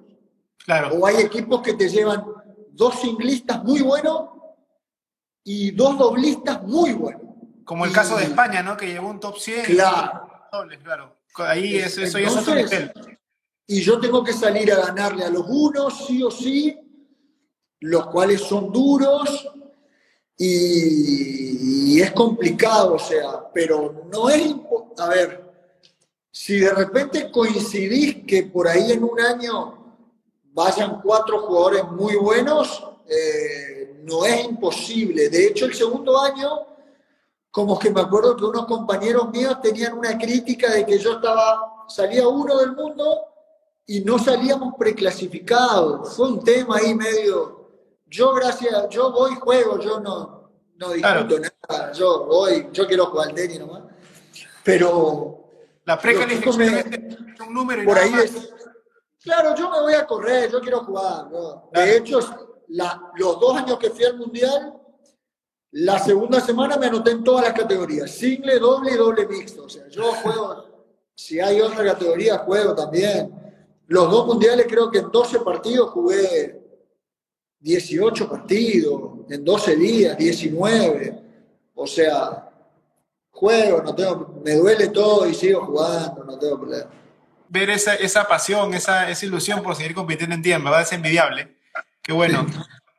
Claro. 0.65 0.95
O 0.95 1.07
hay 1.07 1.17
equipos 1.17 1.63
que 1.63 1.75
te 1.75 1.89
llevan 1.89 2.25
dos 2.73 3.01
singlistas 3.01 3.63
muy 3.65 3.81
buenos 3.81 4.29
y 5.45 5.71
dos 5.71 5.99
doblistas 5.99 6.63
muy 6.63 6.93
buenos. 6.93 7.23
Como 7.65 7.85
el 7.85 7.93
caso 7.93 8.17
de 8.17 8.25
España, 8.25 8.63
¿no? 8.63 8.77
Que 8.77 8.89
llevó 8.89 9.09
un 9.09 9.21
top 9.21 9.39
100. 9.39 9.65
Claro. 9.67 10.29
claro. 10.83 11.17
Ahí 11.37 11.77
eso, 11.77 12.03
eso 12.03 12.19
es 12.19 12.37
otro 12.37 12.55
nivel. 12.55 12.93
Y 13.67 13.83
yo 13.83 14.01
tengo 14.01 14.25
que 14.25 14.33
salir 14.33 14.73
a 14.73 14.87
ganarle 14.87 15.25
a 15.25 15.31
los 15.31 15.47
unos, 15.49 16.07
sí 16.07 16.23
o 16.23 16.31
sí, 16.31 16.77
los 17.81 18.07
cuales 18.07 18.41
son 18.43 18.73
duros, 18.73 19.49
y, 20.43 22.01
es 22.01 22.13
complicado, 22.13 22.95
o 22.95 22.99
sea, 22.99 23.51
pero 23.53 24.07
no 24.11 24.31
es, 24.31 24.55
a 24.97 25.09
ver, 25.09 25.45
si 26.31 26.61
de 26.61 26.73
repente 26.73 27.31
coincidís 27.31 28.25
que 28.25 28.45
por 28.45 28.67
ahí 28.67 28.93
en 28.93 29.05
un 29.05 29.21
año 29.21 29.95
vayan 30.55 31.03
cuatro 31.03 31.43
jugadores 31.43 31.85
muy 31.91 32.17
buenos, 32.17 32.83
eh, 33.07 34.01
no 34.05 34.25
es 34.25 34.47
imposible. 34.47 35.29
De 35.29 35.49
hecho, 35.49 35.67
el 35.67 35.75
segundo 35.75 36.19
año, 36.19 36.49
como 37.51 37.79
que 37.79 37.91
me 37.91 38.01
acuerdo 38.01 38.35
que 38.35 38.45
unos 38.45 38.65
compañeros 38.65 39.31
míos 39.31 39.59
tenían 39.63 39.99
una 39.99 40.17
crítica 40.17 40.73
de 40.73 40.87
que 40.87 40.99
yo 40.99 41.17
estaba, 41.17 41.85
salía 41.87 42.27
uno 42.27 42.57
del 42.57 42.73
mundo 42.73 43.27
y 43.87 44.01
no 44.01 44.19
salíamos 44.19 44.73
preclasificados. 44.79 46.17
Fue 46.17 46.29
un 46.29 46.43
tema 46.43 46.77
ahí 46.79 46.95
medio. 46.95 47.60
Yo, 48.11 48.35
gracias, 48.35 48.89
yo 48.89 49.13
voy, 49.13 49.37
juego, 49.37 49.79
yo 49.79 50.01
no, 50.01 50.51
no 50.75 50.91
discuto 50.91 51.37
nada, 51.39 51.93
yo 51.93 52.27
voy, 52.27 52.69
yo 52.73 52.87
quiero 52.89 53.07
jugar 53.07 53.29
al 53.29 53.35
tenis 53.35 53.61
nomás. 53.61 53.85
Pero 54.65 55.45
la 55.85 55.97
precalificación 55.97 56.75
es 56.75 57.41
un 57.41 57.55
número. 57.55 57.85
por 57.85 57.97
ahí 57.97 58.13
es. 58.15 58.53
Claro, 59.23 59.55
yo 59.55 59.71
me 59.71 59.81
voy 59.81 59.95
a 59.95 60.07
correr, 60.07 60.51
yo 60.51 60.61
quiero 60.61 60.83
jugar. 60.85 61.29
De 61.73 61.97
hecho, 61.97 62.19
los 62.69 63.41
dos 63.41 63.57
años 63.57 63.79
que 63.79 63.91
fui 63.91 64.05
al 64.05 64.17
mundial, 64.17 64.75
la 65.73 66.01
segunda 66.01 66.41
semana 66.41 66.77
me 66.77 66.87
anoté 66.87 67.13
en 67.13 67.23
todas 67.23 67.45
las 67.45 67.53
categorías: 67.53 68.11
single, 68.11 68.59
doble 68.59 68.93
y 68.93 68.97
doble 68.97 69.27
mixto. 69.29 69.65
O 69.65 69.69
sea, 69.69 69.87
yo 69.89 70.13
juego. 70.15 70.65
si 71.15 71.39
hay 71.39 71.61
otra 71.61 71.85
categoría, 71.85 72.39
juego 72.39 72.75
también. 72.75 73.37
Los 73.87 74.11
dos 74.11 74.27
mundiales, 74.27 74.67
creo 74.69 74.91
que 74.91 74.99
en 74.99 75.11
12 75.11 75.41
partidos 75.41 75.91
jugué 75.91 76.60
18 77.61 78.29
partidos, 78.29 79.13
en 79.29 79.45
12 79.45 79.77
días, 79.77 80.17
19. 80.17 81.15
O 81.75 81.87
sea, 81.87 82.49
juego, 83.31 83.83
no 83.83 83.95
tengo, 83.95 84.41
me 84.45 84.55
duele 84.55 84.89
todo 84.89 85.29
y 85.29 85.35
sigo 85.35 85.65
jugando, 85.67 86.25
no 86.25 86.39
tengo 86.39 86.59
problema. 86.59 86.91
Ver 87.49 87.71
esa, 87.71 87.95
esa 87.95 88.27
pasión, 88.27 88.75
esa, 88.75 89.11
esa 89.11 89.27
ilusión 89.27 89.63
por 89.63 89.77
seguir 89.77 89.95
compitiendo 89.95 90.35
en 90.35 90.43
tiempo, 90.43 90.67
¿verdad? 90.67 90.83
Es 90.83 90.93
envidiable. 90.93 91.57
Qué 92.03 92.13
bueno. 92.13 92.47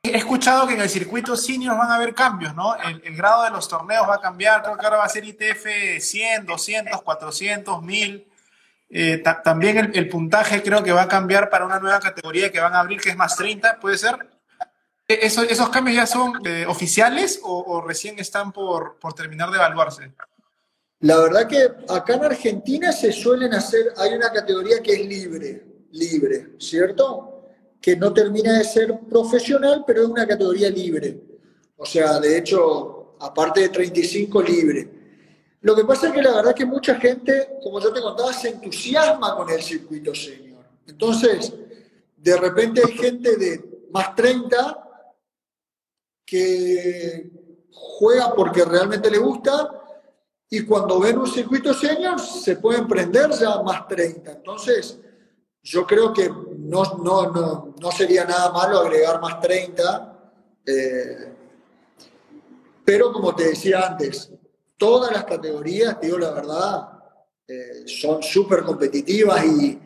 He 0.04 0.18
escuchado 0.18 0.68
que 0.68 0.74
en 0.74 0.82
el 0.82 0.90
circuito 0.90 1.36
senior 1.36 1.78
van 1.78 1.92
a 1.92 1.96
haber 1.96 2.14
cambios, 2.14 2.56
¿no? 2.56 2.76
El, 2.76 3.02
el, 3.06 3.16
grado 3.16 3.44
de 3.44 3.52
los 3.52 3.68
torneos 3.68 4.08
va 4.10 4.16
a 4.16 4.22
cambiar, 4.22 4.64
creo 4.64 4.78
que 4.78 4.86
ahora 4.86 4.98
va 4.98 5.06
a 5.06 5.10
ser 5.10 5.24
ITF 5.24 6.00
100, 6.00 6.46
200, 6.46 7.02
400, 7.02 7.84
1000. 7.84 8.28
Eh, 8.90 9.24
también 9.44 9.78
el, 9.78 9.92
el, 9.94 10.10
puntaje 10.10 10.62
creo 10.62 10.84
que 10.84 10.92
va 10.92 11.04
a 11.04 11.08
cambiar 11.08 11.50
para 11.50 11.66
una 11.66 11.80
nueva 11.80 12.00
categoría 12.00 12.52
que 12.52 12.60
van 12.60 12.74
a 12.74 12.80
abrir, 12.80 13.00
que 13.00 13.12
es 13.12 13.16
más 13.16 13.38
30, 13.38 13.80
¿puede 13.80 13.98
ser? 13.98 14.18
¿E-, 15.12 15.26
¿Esos, 15.26 15.46
esos 15.50 15.70
cambios 15.70 15.98
ya 15.98 16.08
son 16.08 16.34
eh, 16.46 16.66
oficiales 16.68 17.42
o, 17.44 17.60
o, 17.60 17.82
recién 17.82 18.18
están 18.20 18.52
por, 18.52 18.98
por 19.00 19.14
terminar 19.14 19.50
de 19.50 19.58
evaluarse? 19.58 20.14
La 21.02 21.18
verdad 21.18 21.48
que 21.48 21.70
acá 21.90 22.14
en 22.14 22.24
Argentina 22.26 22.92
se 22.92 23.12
suelen 23.12 23.54
hacer, 23.54 23.94
hay 23.98 24.14
una 24.14 24.32
categoría 24.32 24.82
que 24.82 24.94
es 24.94 25.06
libre, 25.06 25.66
libre, 25.92 26.54
¿cierto? 26.60 27.48
Que 27.82 27.96
no 27.96 28.14
termina 28.14 28.58
de 28.58 28.64
ser 28.64 29.00
profesional, 29.10 29.84
pero 29.86 30.04
es 30.04 30.08
una 30.08 30.28
categoría 30.28 30.70
libre. 30.70 31.20
O 31.76 31.86
sea, 31.86 32.20
de 32.20 32.38
hecho, 32.38 33.16
aparte 33.20 33.62
de 33.62 33.70
35 33.70 34.42
libre. 34.44 34.90
Lo 35.62 35.76
que 35.76 35.84
pasa 35.84 36.08
es 36.08 36.14
que 36.14 36.22
la 36.22 36.36
verdad 36.36 36.56
que 36.56 36.66
mucha 36.66 36.96
gente, 36.96 37.58
como 37.64 37.80
yo 37.80 37.92
te 37.92 38.02
contaba, 38.02 38.32
se 38.32 38.50
entusiasma 38.50 39.36
con 39.36 39.50
el 39.50 39.62
circuito 39.62 40.14
senior. 40.14 40.64
Entonces, 40.88 41.54
de 42.16 42.38
repente 42.38 42.82
hay 42.86 42.94
gente 42.94 43.36
de 43.36 43.88
más 43.92 44.16
30 44.16 44.81
que 46.32 47.30
juega 47.74 48.34
porque 48.34 48.64
realmente 48.64 49.12
le 49.12 49.18
gusta 49.18 49.70
y 50.50 50.64
cuando 50.66 50.98
ven 50.98 51.18
un 51.18 51.28
circuito 51.28 51.74
senior 51.74 52.18
se 52.22 52.56
pueden 52.56 52.88
prender 52.88 53.32
ya 53.32 53.62
más 53.62 53.86
30. 53.86 54.32
Entonces, 54.32 54.98
yo 55.62 55.86
creo 55.86 56.14
que 56.14 56.30
no, 56.30 56.84
no, 57.04 57.74
no, 57.78 57.92
sería 57.92 58.24
nada 58.24 58.50
malo 58.54 58.80
agregar 58.80 59.20
más 59.20 59.42
30. 59.42 60.32
Eh, 60.66 61.34
pero 62.86 63.12
como 63.12 63.36
te 63.36 63.50
decía 63.50 63.88
antes, 63.88 64.32
todas 64.78 65.12
las 65.12 65.26
categorías, 65.26 66.00
digo 66.00 66.18
la 66.18 66.32
verdad, 66.32 66.90
eh, 67.46 67.86
son 67.88 68.24
súper 68.24 68.64
competitivas 68.64 69.44
y, 69.44 69.78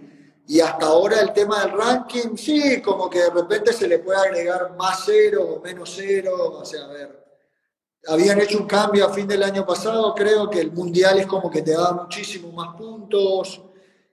y, 0.48 0.60
hasta 0.60 0.86
ahora 0.86 1.22
el 1.22 1.34
tema 1.34 1.62
del 1.62 1.72
ranking, 1.72 2.36
sí, 2.36 2.82
como 2.82 3.10
que 3.10 3.20
de 3.20 3.30
repente 3.30 3.74
se 3.74 3.88
le 3.88 4.00
puede 4.00 4.20
agregar 4.20 4.76
más 4.78 5.04
cero 5.06 5.56
o 5.56 5.62
menos 5.62 5.94
cero, 5.96 6.60
o 6.60 6.66
sea, 6.66 6.86
a 6.86 6.88
ver, 6.88 7.26
habían 8.08 8.40
hecho 8.42 8.60
un 8.60 8.68
cambio 8.68 9.06
a 9.06 9.14
fin 9.14 9.28
del 9.28 9.44
año 9.44 9.66
pasado, 9.66 10.14
creo 10.14 10.50
que 10.50 10.62
el 10.62 10.72
mundial 10.72 11.18
es 11.20 11.28
como 11.28 11.50
que 11.50 11.62
te 11.62 11.72
da 11.72 11.94
muchísimos 11.94 12.54
más 12.54 12.76
puntos, 12.76 13.62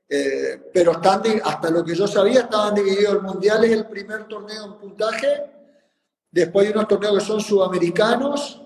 eh, 0.08 0.70
pero 0.72 0.92
están, 0.92 1.22
hasta 1.44 1.70
lo 1.70 1.84
que 1.84 1.94
yo 1.94 2.06
sabía, 2.06 2.40
estaban 2.40 2.74
divididos, 2.74 3.14
el 3.14 3.22
mundial 3.22 3.64
es 3.64 3.72
el 3.72 3.86
primer 3.86 4.26
torneo 4.26 4.64
en 4.64 4.74
puntaje, 4.78 5.50
después 6.30 6.66
hay 6.66 6.72
unos 6.72 6.88
torneos 6.88 7.18
que 7.18 7.24
son 7.24 7.40
sudamericanos, 7.40 8.62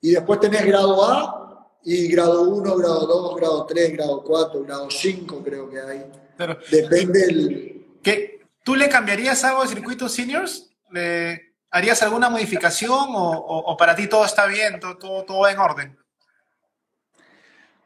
y 0.00 0.10
después 0.12 0.40
tenés 0.40 0.64
grado 0.64 1.04
A, 1.04 1.44
y 1.84 2.08
grado 2.08 2.42
1, 2.42 2.76
grado 2.76 3.06
2, 3.06 3.36
grado 3.36 3.66
3, 3.66 3.92
grado 3.92 4.22
4, 4.22 4.62
grado 4.64 4.90
5 4.90 5.42
creo 5.44 5.68
que 5.68 5.80
hay. 5.80 6.23
Depende 6.70 7.26
del... 7.26 7.86
¿Qué? 8.02 8.40
¿Tú 8.62 8.74
le 8.76 8.88
cambiarías 8.88 9.44
algo 9.44 9.62
al 9.62 9.68
circuito 9.68 10.08
seniors? 10.08 10.70
¿Le 10.90 11.54
¿Harías 11.74 12.00
alguna 12.04 12.30
modificación 12.30 13.08
o, 13.16 13.76
para 13.76 13.96
ti 13.96 14.06
todo 14.06 14.24
está 14.24 14.46
bien, 14.46 14.78
todo, 14.78 15.24
todo, 15.24 15.40
va 15.40 15.50
en 15.50 15.58
orden? 15.58 15.98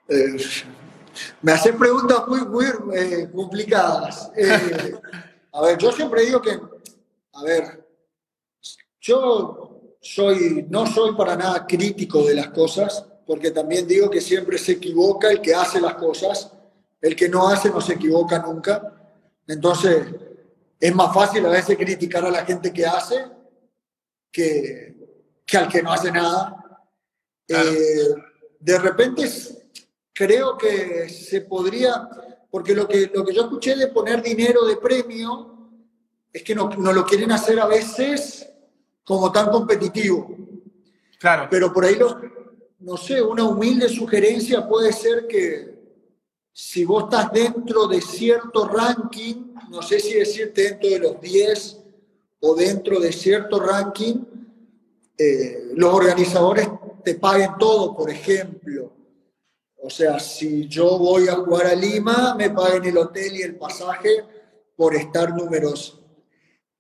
Eh, 0.07 0.36
me 1.40 1.53
hacen 1.53 1.78
preguntas 1.78 2.28
muy, 2.28 2.42
muy 2.42 2.66
eh, 2.94 3.30
complicadas. 3.34 4.30
Eh, 4.36 4.92
a 5.53 5.62
ver, 5.62 5.78
yo 5.78 5.90
siempre 5.90 6.26
digo 6.26 6.42
que, 6.42 6.61
a 7.32 7.42
ver, 7.42 7.88
yo 9.01 9.96
soy, 10.03 10.66
no 10.68 10.84
soy 10.84 11.16
para 11.16 11.34
nada 11.34 11.66
crítico 11.66 12.22
de 12.24 12.34
las 12.34 12.49
cosas, 12.49 13.07
porque 13.26 13.53
también 13.53 13.88
digo 13.88 14.11
que 14.11 14.20
siempre 14.20 14.59
se 14.59 14.72
equivoca 14.72 15.30
el 15.30 15.40
que 15.40 15.55
hace 15.55 15.80
las 15.80 15.94
cosas, 15.94 16.53
el 17.01 17.14
que 17.14 17.28
no 17.28 17.49
hace 17.49 17.70
no 17.70 17.80
se 17.80 17.94
equivoca 17.94 18.38
nunca. 18.40 18.94
Entonces, 19.46 20.07
es 20.80 20.94
más 20.94 21.12
fácil 21.14 21.44
a 21.46 21.51
veces 21.51 21.76
criticar 21.76 22.24
a 22.24 22.30
la 22.30 22.44
gente 22.44 22.72
que 22.72 22.86
hace 22.86 23.24
que, 24.30 24.94
que 25.44 25.57
al 25.57 25.68
que 25.68 25.82
no 25.82 25.92
hace 25.92 26.12
nada. 26.12 26.64
Eh, 27.46 28.14
de 28.61 28.78
repente 28.78 29.28
creo 30.12 30.59
que 30.59 31.09
se 31.09 31.42
podría, 31.42 32.09
porque 32.51 32.74
lo 32.74 32.86
que, 32.86 33.11
lo 33.12 33.24
que 33.24 33.34
yo 33.34 33.42
escuché 33.42 33.76
de 33.76 33.88
poner 33.88 34.22
dinero 34.22 34.66
de 34.66 34.76
premio 34.76 35.70
es 36.32 36.42
que 36.42 36.55
no, 36.55 36.68
no 36.68 36.92
lo 36.92 37.05
quieren 37.05 37.32
hacer 37.32 37.59
a 37.59 37.66
veces 37.66 38.49
como 39.05 39.32
tan 39.32 39.51
competitivo. 39.51 40.36
Claro. 41.18 41.49
Pero 41.51 41.72
por 41.72 41.84
ahí 41.84 41.94
los, 41.94 42.16
no 42.80 42.96
sé, 42.96 43.22
una 43.22 43.44
humilde 43.44 43.88
sugerencia 43.88 44.68
puede 44.68 44.92
ser 44.92 45.26
que 45.26 45.78
si 46.61 46.84
vos 46.84 47.04
estás 47.04 47.30
dentro 47.30 47.86
de 47.86 48.00
cierto 48.00 48.66
ranking, 48.66 49.54
no 49.70 49.80
sé 49.80 50.00
si 50.00 50.14
decirte 50.14 50.62
dentro 50.62 50.90
de 50.90 50.98
los 50.98 51.20
10 51.20 51.84
o 52.40 52.54
dentro 52.56 52.98
de 52.98 53.12
cierto 53.12 53.61
ranking, 53.61 54.24
eh, 55.16 55.70
los 55.76 55.94
organizadores 55.94 56.68
te 57.04 57.14
paguen 57.14 57.52
todo, 57.61 57.94
por 57.94 58.11
ejemplo. 58.11 58.92
O 59.80 59.88
sea, 59.88 60.18
si 60.18 60.66
yo 60.66 60.98
voy 60.98 61.28
a 61.28 61.36
jugar 61.36 61.68
a 61.68 61.76
Lima, 61.76 62.34
me 62.34 62.50
paguen 62.50 62.86
el 62.86 62.98
hotel 62.98 63.36
y 63.36 63.42
el 63.42 63.54
pasaje 63.54 64.24
por 64.74 64.96
estar 64.96 65.32
numeroso. 65.36 66.02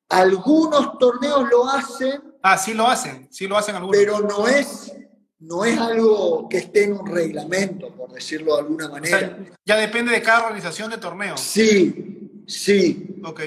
Algunos 0.08 0.98
torneos 0.98 1.48
lo 1.48 1.68
hacen. 1.68 2.34
Ah, 2.42 2.58
sí 2.58 2.74
lo 2.74 2.88
hacen, 2.88 3.28
sí 3.30 3.46
lo 3.46 3.56
hacen 3.56 3.76
algunos. 3.76 3.96
Pero 3.96 4.22
no 4.22 4.48
es 4.48 4.92
no 5.40 5.64
es 5.64 5.78
algo 5.78 6.48
que 6.48 6.58
esté 6.58 6.84
en 6.84 6.94
un 6.94 7.06
reglamento, 7.06 7.94
por 7.94 8.12
decirlo 8.12 8.54
de 8.54 8.60
alguna 8.60 8.88
manera. 8.88 9.38
ya 9.64 9.76
depende 9.76 10.12
de 10.12 10.22
cada 10.22 10.44
organización 10.44 10.90
de 10.90 10.98
torneo. 10.98 11.36
Sí, 11.36 12.42
sí. 12.46 13.20
Ok. 13.24 13.40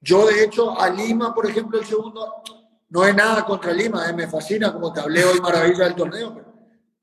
Yo, 0.00 0.26
de 0.26 0.44
hecho, 0.44 0.78
a 0.78 0.90
Lima, 0.90 1.34
por 1.34 1.48
ejemplo, 1.48 1.78
el 1.78 1.86
segundo, 1.86 2.42
no 2.90 3.06
es 3.06 3.14
nada 3.14 3.44
contra 3.44 3.72
Lima, 3.72 4.08
eh, 4.08 4.12
me 4.12 4.28
fascina, 4.28 4.72
como 4.72 4.92
te 4.92 5.00
hablé 5.00 5.24
hoy, 5.24 5.40
maravilla 5.40 5.84
del 5.84 5.94
torneo. 5.94 6.44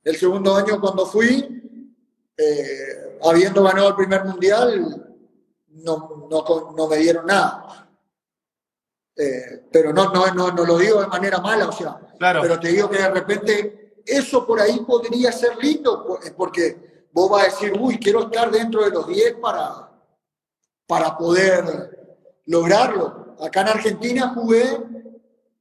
El 0.03 0.15
segundo 0.15 0.55
año, 0.55 0.79
cuando 0.79 1.05
fui, 1.05 1.61
eh, 2.37 3.17
habiendo 3.23 3.63
ganado 3.63 3.89
el 3.89 3.95
primer 3.95 4.25
mundial, 4.25 5.15
no, 5.67 6.27
no, 6.29 6.87
me 6.87 6.97
dieron 6.97 7.25
nada. 7.25 7.89
Eh, 9.15 9.63
pero 9.71 9.93
no, 9.93 10.11
no, 10.11 10.33
no, 10.33 10.51
no, 10.51 10.65
lo 10.65 10.77
digo 10.77 11.01
de 11.01 11.07
manera 11.07 11.39
mala, 11.39 11.67
o 11.67 11.71
sea, 11.71 11.99
claro. 12.17 12.41
pero 12.41 12.59
te 12.59 12.69
digo 12.69 12.89
que 12.89 12.97
de 12.97 13.09
repente 13.09 13.80
eso 14.05 14.45
por 14.45 14.59
ahí 14.59 14.79
podría 14.81 15.31
ser 15.31 15.57
lindo, 15.57 16.19
eh, 16.23 16.31
porque 16.35 17.07
vos 17.11 17.29
vas 17.29 17.43
a 17.43 17.45
decir, 17.45 17.73
uy, 17.79 17.97
quiero 17.97 18.23
estar 18.23 18.49
dentro 18.51 18.83
de 18.83 18.91
los 18.91 19.07
10 19.07 19.35
para, 19.41 19.91
para 20.87 21.17
poder 21.17 22.19
lograrlo. 22.45 23.35
Acá 23.39 23.61
en 23.61 23.67
Argentina 23.69 24.29
jugué 24.33 24.77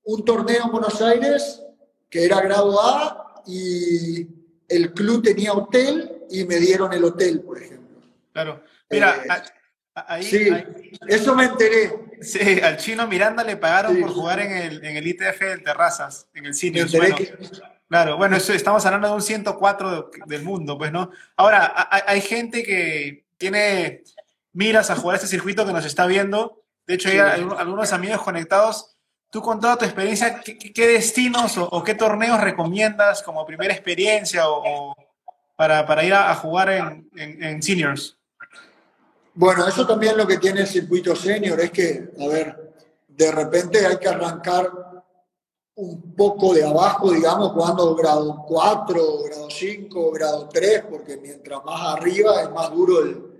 un 0.04 0.24
torneo 0.24 0.64
en 0.64 0.70
Buenos 0.70 1.00
Aires 1.00 1.62
que 2.08 2.24
era 2.24 2.40
grado 2.40 2.80
A 2.82 3.42
y 3.46 4.26
el 4.68 4.92
club 4.92 5.22
tenía 5.22 5.52
hotel 5.52 6.24
y 6.30 6.44
me 6.44 6.56
dieron 6.56 6.92
el 6.92 7.04
hotel, 7.04 7.40
por 7.40 7.62
ejemplo. 7.62 8.00
Claro. 8.32 8.62
Mira, 8.90 9.22
eh, 9.24 9.42
ahí, 9.94 10.22
sí, 10.24 10.48
eso 11.06 11.34
me 11.34 11.44
enteré. 11.44 12.18
Sí, 12.20 12.60
al 12.60 12.76
chino 12.76 13.06
Miranda 13.06 13.42
le 13.42 13.56
pagaron 13.56 13.98
por 14.00 14.10
jugar 14.10 14.40
en 14.40 14.52
el, 14.52 14.84
en 14.84 14.96
el 14.96 15.06
ITF 15.06 15.40
de 15.40 15.58
Terrazas, 15.58 16.28
en 16.34 16.46
el 16.46 16.54
cine. 16.54 16.84
Claro, 17.90 18.16
bueno, 18.16 18.36
eso, 18.36 18.52
estamos 18.52 18.86
hablando 18.86 19.08
de 19.08 19.14
un 19.14 19.20
104 19.20 20.12
del 20.26 20.44
mundo, 20.44 20.78
pues, 20.78 20.92
¿no? 20.92 21.10
Ahora, 21.34 21.88
hay, 22.06 22.20
gente 22.20 22.62
que 22.62 23.24
tiene 23.36 24.04
miras 24.52 24.90
a 24.90 24.96
jugar 24.96 25.16
este 25.16 25.26
circuito 25.26 25.66
que 25.66 25.72
nos 25.72 25.84
está 25.84 26.06
viendo. 26.06 26.62
De 26.86 26.94
hecho, 26.94 27.08
hay 27.08 27.18
algunos 27.18 27.92
amigos 27.92 28.22
conectados. 28.22 28.96
Tú 29.28 29.42
con 29.42 29.58
toda 29.58 29.76
tu 29.76 29.86
experiencia, 29.86 30.40
¿qué, 30.40 30.86
destinos 30.86 31.58
o, 31.58 31.82
qué 31.82 31.96
torneos 31.96 32.40
recomiendas 32.40 33.24
como 33.24 33.44
primera 33.44 33.74
experiencia 33.74 34.48
o, 34.48 34.94
para, 35.56 36.04
ir 36.04 36.14
a, 36.14 36.32
jugar 36.36 36.70
en, 36.70 37.10
en, 37.16 37.60
seniors? 37.60 38.16
Bueno, 39.34 39.66
eso 39.66 39.84
también 39.84 40.16
lo 40.16 40.28
que 40.28 40.38
tiene 40.38 40.60
el 40.60 40.68
circuito 40.68 41.16
senior 41.16 41.60
es 41.60 41.72
que, 41.72 42.08
a 42.20 42.28
ver, 42.28 42.72
de 43.08 43.32
repente 43.32 43.84
hay 43.84 43.98
que 43.98 44.08
arrancar 44.08 44.70
un 45.76 46.14
poco 46.14 46.54
de 46.54 46.64
abajo, 46.64 47.12
digamos, 47.12 47.52
jugando 47.52 47.94
grado 47.94 48.44
4, 48.46 49.22
grado 49.24 49.50
5, 49.50 50.10
grado 50.12 50.48
3, 50.52 50.84
porque 50.90 51.16
mientras 51.16 51.64
más 51.64 51.96
arriba 51.96 52.42
es 52.42 52.50
más 52.50 52.70
duro 52.72 53.00
el, 53.00 53.30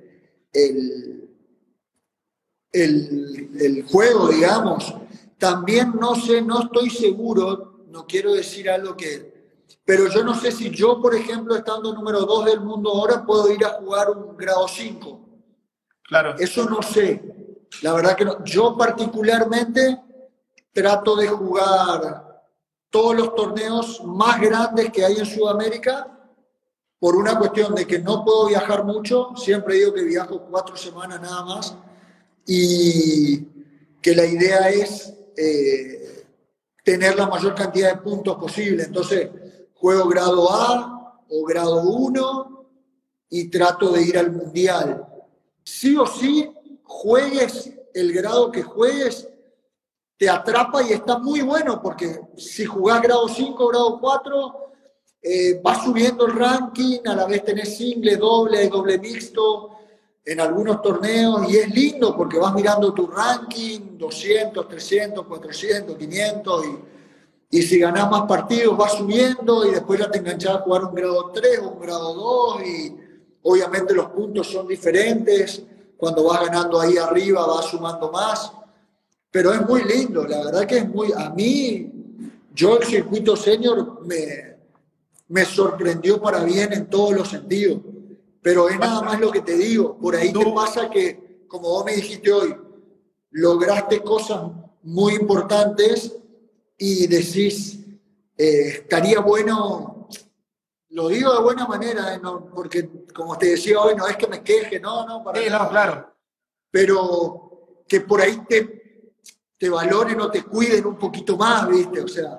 el, 2.73 3.51
el, 3.61 3.83
juego, 3.85 4.29
digamos. 4.29 4.95
También 5.39 5.93
no 5.99 6.15
sé, 6.15 6.41
no 6.43 6.63
estoy 6.63 6.91
seguro, 6.91 7.85
no 7.89 8.07
quiero 8.07 8.33
decir 8.35 8.71
algo 8.71 8.97
que... 8.97 9.31
Pero 9.85 10.09
yo 10.09 10.23
no 10.23 10.35
sé 10.35 10.53
si 10.53 10.71
yo, 10.71 11.01
por 11.01 11.15
ejemplo, 11.15 11.57
estando 11.57 11.93
número 11.93 12.21
2 12.21 12.45
del 12.45 12.61
mundo 12.61 12.91
ahora, 12.91 13.25
puedo 13.25 13.53
ir 13.53 13.65
a 13.65 13.71
jugar 13.71 14.11
un 14.11 14.37
grado 14.37 14.69
5. 14.69 15.21
Claro. 16.05 16.35
Eso 16.39 16.69
no 16.69 16.83
sé. 16.83 17.23
La 17.83 17.95
verdad 17.95 18.17
que 18.17 18.25
no. 18.25 18.45
Yo 18.45 18.77
particularmente 18.77 20.01
trato 20.73 21.17
de 21.17 21.29
jugar 21.29 22.45
todos 22.91 23.17
los 23.17 23.35
torneos 23.35 24.03
más 24.05 24.41
grandes 24.41 24.91
que 24.91 25.05
hay 25.05 25.17
en 25.17 25.27
Sudamérica 25.27 26.17
por 26.99 27.17
una 27.17 27.39
cuestión 27.39 27.75
de 27.75 27.87
que 27.87 27.99
no 27.99 28.25
puedo 28.25 28.49
viajar 28.49 28.85
mucho, 28.85 29.31
siempre 29.35 29.77
digo 29.77 29.95
que 29.95 30.03
viajo 30.03 30.47
cuatro 30.51 30.77
semanas 30.77 31.21
nada 31.21 31.45
más, 31.45 31.75
y 32.47 33.43
que 34.03 34.15
la 34.15 34.27
idea 34.27 34.69
es 34.69 35.15
eh, 35.37 36.27
tener 36.85 37.17
la 37.17 37.27
mayor 37.27 37.55
cantidad 37.55 37.95
de 37.95 38.03
puntos 38.03 38.37
posible. 38.37 38.83
Entonces, 38.85 39.31
juego 39.75 40.09
grado 40.09 40.53
A 40.53 41.25
o 41.29 41.45
grado 41.45 41.83
1 41.83 42.67
y 43.31 43.49
trato 43.49 43.93
de 43.93 44.03
ir 44.03 44.19
al 44.19 44.33
mundial. 44.33 45.07
Sí 45.65 45.97
o 45.97 46.07
sí, 46.07 46.53
juegues 46.83 47.71
el 47.95 48.13
grado 48.13 48.51
que 48.51 48.63
juegues, 48.63 49.29
te 50.21 50.29
atrapa 50.29 50.83
y 50.83 50.93
está 50.93 51.17
muy 51.17 51.41
bueno, 51.41 51.81
porque 51.81 52.21
si 52.37 52.67
jugás 52.67 53.01
grado 53.01 53.27
5, 53.27 53.69
grado 53.69 53.99
4, 53.99 54.73
eh, 55.23 55.61
vas 55.65 55.83
subiendo 55.83 56.27
el 56.27 56.35
ranking, 56.35 56.99
a 57.07 57.15
la 57.15 57.25
vez 57.25 57.43
tenés 57.43 57.79
single, 57.79 58.19
doble, 58.19 58.69
doble 58.69 58.99
mixto 58.99 59.71
en 60.23 60.39
algunos 60.41 60.83
torneos 60.83 61.51
y 61.51 61.57
es 61.57 61.75
lindo 61.75 62.15
porque 62.15 62.37
vas 62.37 62.53
mirando 62.53 62.93
tu 62.93 63.07
ranking, 63.07 63.97
200, 63.97 64.69
300, 64.69 65.27
400, 65.27 65.97
500 65.97 66.67
y, 66.67 67.59
y 67.59 67.63
si 67.63 67.79
ganás 67.79 68.11
más 68.11 68.25
partidos 68.25 68.77
vas 68.77 68.93
subiendo 68.93 69.65
y 69.65 69.71
después 69.71 70.01
ya 70.01 70.11
te 70.11 70.19
enganchás 70.19 70.57
a 70.57 70.59
jugar 70.59 70.85
un 70.85 70.95
grado 70.95 71.31
3 71.33 71.61
o 71.61 71.71
un 71.71 71.81
grado 71.81 72.13
2 72.13 72.63
y 72.67 72.97
obviamente 73.45 73.95
los 73.95 74.09
puntos 74.09 74.49
son 74.49 74.69
diferentes, 74.69 75.63
cuando 75.97 76.25
vas 76.25 76.43
ganando 76.43 76.79
ahí 76.79 76.99
arriba 76.99 77.47
vas 77.47 77.65
sumando 77.65 78.13
más, 78.13 78.53
pero 79.31 79.53
es 79.53 79.67
muy 79.67 79.85
lindo, 79.85 80.27
la 80.27 80.45
verdad 80.45 80.67
que 80.67 80.79
es 80.79 80.89
muy, 80.89 81.13
a 81.17 81.31
mí, 81.31 81.91
yo 82.53 82.79
el 82.79 82.85
circuito 82.85 83.37
senior 83.37 84.05
me, 84.07 84.57
me 85.29 85.45
sorprendió 85.45 86.21
para 86.21 86.43
bien 86.43 86.73
en 86.73 86.91
todos 86.91 87.13
los 87.13 87.29
sentidos. 87.29 87.81
Pero 88.43 88.69
es 88.69 88.79
nada 88.79 89.03
más 89.03 89.21
lo 89.21 89.31
que 89.31 89.43
te 89.43 89.57
digo. 89.57 89.97
Por 89.97 90.17
ahí 90.17 90.33
te 90.33 90.53
pasa 90.53 90.91
que, 90.91 91.45
como 91.47 91.69
vos 91.69 91.85
me 91.85 91.95
dijiste 91.95 92.33
hoy, 92.33 92.57
lograste 93.31 94.01
cosas 94.01 94.51
muy 94.83 95.15
importantes 95.15 96.17
y 96.77 97.07
decís, 97.07 97.79
eh, 98.37 98.69
estaría 98.69 99.21
bueno, 99.21 100.09
lo 100.89 101.09
digo 101.09 101.33
de 101.33 101.43
buena 101.43 101.67
manera, 101.67 102.15
eh, 102.15 102.21
porque 102.55 102.91
como 103.15 103.37
te 103.39 103.51
decía 103.51 103.81
hoy, 103.81 103.95
no 103.95 104.09
es 104.09 104.17
que 104.17 104.27
me 104.27 104.43
queje, 104.43 104.81
no, 104.81 105.07
no, 105.07 105.23
para 105.23 105.41
sí, 105.41 105.49
no, 105.49 105.69
claro. 105.69 106.13
Pero 106.71 107.85
que 107.87 108.01
por 108.01 108.21
ahí 108.21 108.41
te, 108.49 108.80
te 109.61 109.69
valoren 109.69 110.19
o 110.23 110.31
te 110.31 110.43
cuiden 110.43 110.87
un 110.87 110.97
poquito 110.97 111.37
más, 111.37 111.69
¿viste? 111.69 112.01
O 112.01 112.09
sea, 112.09 112.39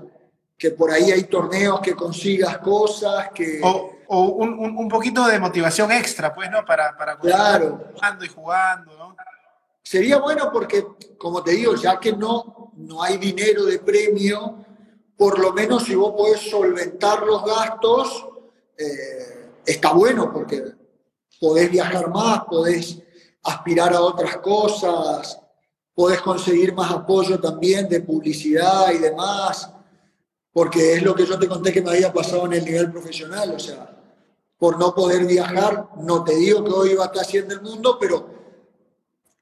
que 0.58 0.72
por 0.72 0.90
ahí 0.90 1.12
hay 1.12 1.26
torneos 1.26 1.80
que 1.80 1.96
consigas 1.96 2.58
cosas, 2.58 3.30
que... 3.30 3.62
O, 3.64 3.92
o 4.08 4.24
un, 4.24 4.76
un, 4.76 4.90
poquito 4.90 5.28
de 5.28 5.38
motivación 5.38 5.92
extra, 5.92 6.34
pues, 6.34 6.50
¿no? 6.50 6.66
Para, 6.66 6.98
para 6.98 7.20
claro. 7.20 7.92
jugando 7.94 8.26
y 8.26 8.28
jugando, 8.28 8.98
¿no? 8.98 9.16
Sería 9.84 10.18
bueno 10.18 10.50
porque, 10.52 10.84
como 11.16 11.44
te 11.44 11.52
digo, 11.52 11.76
ya 11.76 12.00
que 12.00 12.12
no, 12.12 12.72
no 12.76 13.04
hay 13.04 13.18
dinero 13.18 13.66
de 13.66 13.78
premio, 13.78 14.66
por 15.16 15.38
lo 15.38 15.54
menos 15.54 15.84
si 15.84 15.94
vos 15.94 16.14
podés 16.18 16.42
solventar 16.50 17.22
los 17.22 17.46
gastos, 17.46 18.28
eh, 18.80 19.52
está 19.64 19.94
bueno 19.94 20.34
porque 20.34 20.64
podés 21.40 21.70
viajar 21.70 22.10
más, 22.10 22.46
podés 22.46 22.98
aspirar 23.44 23.94
a 23.94 24.02
otras 24.02 24.38
cosas, 24.38 25.41
podés 25.94 26.22
conseguir 26.22 26.74
más 26.74 26.92
apoyo 26.92 27.40
también 27.40 27.88
de 27.88 28.02
publicidad 28.02 28.92
y 28.92 28.98
demás 28.98 29.70
porque 30.54 30.94
es 30.94 31.04
lo 31.04 31.16
que 31.16 31.26
yo 31.26 31.40
te 31.40 31.48
conté 31.48 31.72
que 31.72 31.82
me 31.82 31.92
había 31.92 32.12
pasado 32.12 32.46
en 32.46 32.54
el 32.54 32.66
nivel 32.66 32.92
profesional, 32.92 33.54
o 33.56 33.60
sea, 33.60 33.90
por 34.58 34.78
no 34.78 34.94
poder 34.94 35.26
viajar, 35.26 35.90
no 35.98 36.24
te 36.24 36.36
digo 36.36 36.64
que 36.64 36.72
hoy 36.72 36.92
iba 36.92 37.06
a 37.06 37.08
estar 37.08 37.36
en 37.36 37.52
el 37.52 37.62
mundo, 37.62 37.98
pero 38.00 38.42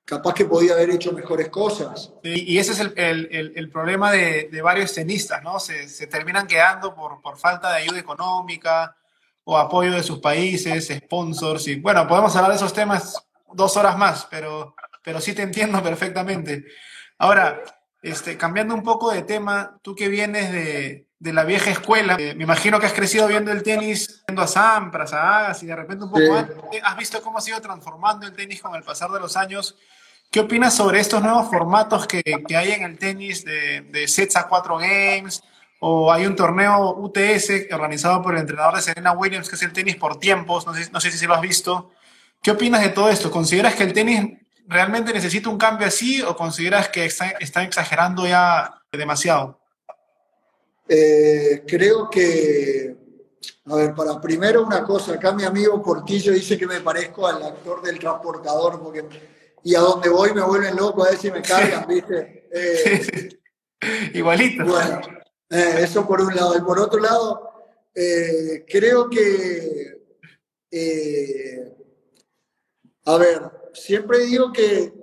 capaz 0.06 0.34
que 0.34 0.46
podía 0.46 0.74
haber 0.74 0.92
hecho 0.92 1.12
mejores 1.12 1.50
cosas. 1.50 2.14
Y, 2.24 2.58
ese 2.58 2.72
es 2.74 2.80
el, 2.80 2.94
el, 2.96 3.54
el 3.56 3.70
problema 3.72 4.12
de, 4.12 4.50
de, 4.52 4.62
varios 4.62 4.94
tenistas, 4.94 5.44
¿no? 5.44 5.60
Se, 5.60 5.88
se 5.88 6.08
terminan 6.08 6.48
quedando 6.48 6.96
por, 6.96 7.22
por, 7.22 7.38
falta 7.38 7.72
de 7.72 7.84
ayuda 7.84 8.00
económica 8.00 8.96
o 9.44 9.58
apoyo 9.58 9.92
de 9.92 10.04
sus 10.04 10.20
países, 10.20 10.88
sponsors, 10.88 11.68
y 11.68 11.80
bueno, 11.80 12.08
podemos 12.08 12.36
hablar 12.36 12.52
de 12.52 12.58
esos 12.58 12.74
temas 12.74 13.24
dos 13.52 13.78
horas 13.78 13.98
más, 13.98 14.28
pero, 14.30 14.76
pero 15.04 15.22
sí 15.22 15.34
te 15.34 15.42
entiendo 15.42 15.82
perfectamente. 15.84 16.66
Ahora, 17.18 17.62
este, 18.02 18.38
cambiando 18.38 18.74
un 18.74 18.84
poco 18.84 19.12
de 19.12 19.24
tema, 19.24 19.78
tú 19.82 19.96
que 19.96 20.08
vienes 20.08 20.52
de, 20.52 21.10
de 21.20 21.34
la 21.34 21.44
vieja 21.44 21.70
escuela, 21.70 22.16
eh, 22.18 22.34
me 22.34 22.46
imagino 22.46 22.80
que 22.80 22.86
has 22.86 22.94
crecido 22.94 23.28
viendo 23.28 23.52
el 23.52 23.62
tenis, 23.62 24.24
viendo 24.26 24.42
a 24.42 24.48
Sampras, 24.48 25.12
a 25.12 25.40
Agas 25.40 25.62
y 25.64 25.66
de 25.66 25.76
repente 25.76 26.06
un 26.06 26.12
poco 26.12 26.34
antes, 26.34 26.56
has 26.82 26.98
visto 26.98 27.22
cómo 27.22 27.38
ha 27.38 27.42
sido 27.42 27.60
transformando 27.60 28.26
el 28.26 28.34
tenis 28.34 28.62
con 28.62 28.74
el 28.76 28.84
pasar 28.84 29.12
de 29.12 29.20
los 29.20 29.36
años. 29.36 29.76
¿Qué 30.32 30.40
opinas 30.40 30.76
sobre 30.76 31.00
estos 31.00 31.22
nuevos 31.22 31.50
formatos 31.50 32.08
que, 32.08 32.24
que 32.24 32.56
hay 32.56 32.72
en 32.72 32.84
el 32.84 32.98
tenis 32.98 33.44
de, 33.44 33.82
de, 33.82 34.08
sets 34.08 34.38
a 34.38 34.48
cuatro 34.48 34.78
games? 34.78 35.42
O 35.82 36.12
hay 36.12 36.26
un 36.26 36.36
torneo 36.36 36.96
UTS 36.98 37.72
organizado 37.72 38.22
por 38.22 38.36
el 38.36 38.42
entrenador 38.42 38.76
de 38.76 38.82
Serena 38.82 39.14
Williams, 39.14 39.50
que 39.50 39.56
es 39.56 39.64
el 39.64 39.74
tenis 39.74 39.96
por 39.96 40.20
tiempos, 40.20 40.68
no 40.68 40.74
sé, 40.74 40.90
no 40.92 41.02
sé 41.02 41.12
si 41.12 41.26
lo 41.26 41.34
has 41.34 41.42
visto. 41.42 41.92
¿Qué 42.42 42.52
opinas 42.52 42.82
de 42.82 42.90
todo 42.90 43.10
esto? 43.10 43.32
¿Consideras 43.32 43.76
que 43.76 43.84
el 43.84 43.94
tenis 43.94 44.39
realmente 44.70 45.12
necesita 45.12 45.50
un 45.50 45.58
cambio 45.58 45.88
así 45.88 46.22
o 46.22 46.36
consideras 46.36 46.90
que 46.90 47.06
están 47.06 47.34
está 47.40 47.64
exagerando 47.64 48.26
ya 48.28 48.82
demasiado? 48.92 49.60
Eh, 50.88 51.64
creo 51.68 52.10
que, 52.10 52.96
a 53.66 53.76
ver, 53.76 53.96
para 53.96 54.22
primero 54.22 54.64
una 54.64 54.84
cosa, 54.84 55.14
acá 55.14 55.32
mi 55.32 55.44
amigo 55.44 55.82
Portillo 55.82 56.32
dice 56.32 56.58
que 56.58 56.68
me 56.68 56.82
parezco 56.82 57.28
al 57.28 57.44
actor 57.44 57.82
del 57.82 58.00
transportador, 58.00 58.82
porque 58.82 59.06
y 59.64 59.76
a 59.76 59.80
donde 59.80 60.10
voy 60.10 60.34
me 60.34 60.42
vuelven 60.42 60.76
loco 60.76 61.04
a 61.04 61.10
ver 61.10 61.20
si 61.20 61.32
me 61.32 61.42
cargan, 61.42 61.86
¿viste? 61.88 62.48
Eh, 62.52 63.30
Igualito. 64.14 64.66
Bueno, 64.66 65.02
eh, 65.50 65.80
eso 65.80 66.08
por 66.08 66.22
un 66.22 66.36
lado. 66.36 66.58
Y 66.58 66.62
por 66.62 66.80
otro 66.80 67.00
lado, 67.00 67.52
creo 68.68 69.10
que, 69.10 70.00
a 73.06 73.18
ver, 73.18 73.59
siempre 73.80 74.20
digo 74.20 74.52
que 74.52 74.94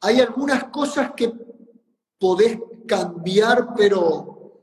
hay 0.00 0.20
algunas 0.20 0.64
cosas 0.64 1.12
que 1.16 1.32
podés 2.18 2.58
cambiar, 2.86 3.74
pero 3.76 4.62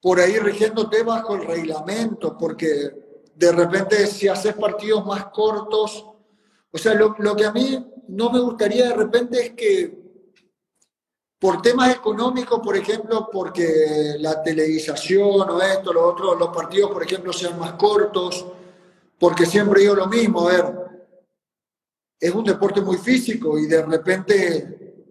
por 0.00 0.20
ahí 0.20 0.38
rigiéndote 0.38 1.02
bajo 1.02 1.34
el 1.34 1.46
reglamento, 1.46 2.36
porque 2.38 2.90
de 3.34 3.52
repente 3.52 4.06
si 4.06 4.28
haces 4.28 4.54
partidos 4.54 5.04
más 5.04 5.26
cortos, 5.26 6.06
o 6.70 6.78
sea, 6.78 6.94
lo, 6.94 7.14
que 7.14 7.44
a 7.44 7.52
mí 7.52 7.86
no 8.08 8.30
me 8.30 8.40
gustaría 8.40 8.88
de 8.88 8.94
repente 8.94 9.46
es 9.46 9.50
que 9.52 9.98
por 11.38 11.62
temas 11.62 11.94
económicos, 11.94 12.60
por 12.60 12.76
ejemplo, 12.76 13.28
porque 13.32 14.16
la 14.18 14.42
televisación 14.42 15.48
o 15.48 15.62
esto, 15.62 15.92
lo 15.92 16.08
otro, 16.08 16.34
los 16.34 16.48
partidos, 16.48 16.90
por 16.90 17.02
ejemplo, 17.02 17.32
sean 17.32 17.58
más 17.58 17.74
cortos, 17.74 18.44
porque 19.18 19.46
siempre 19.46 19.82
digo 19.82 19.94
lo 19.94 20.08
mismo, 20.08 20.48
a 20.48 20.52
ver, 20.52 20.87
es 22.20 22.34
un 22.34 22.44
deporte 22.44 22.80
muy 22.80 22.96
físico 22.96 23.58
y 23.58 23.66
de 23.66 23.84
repente, 23.84 25.06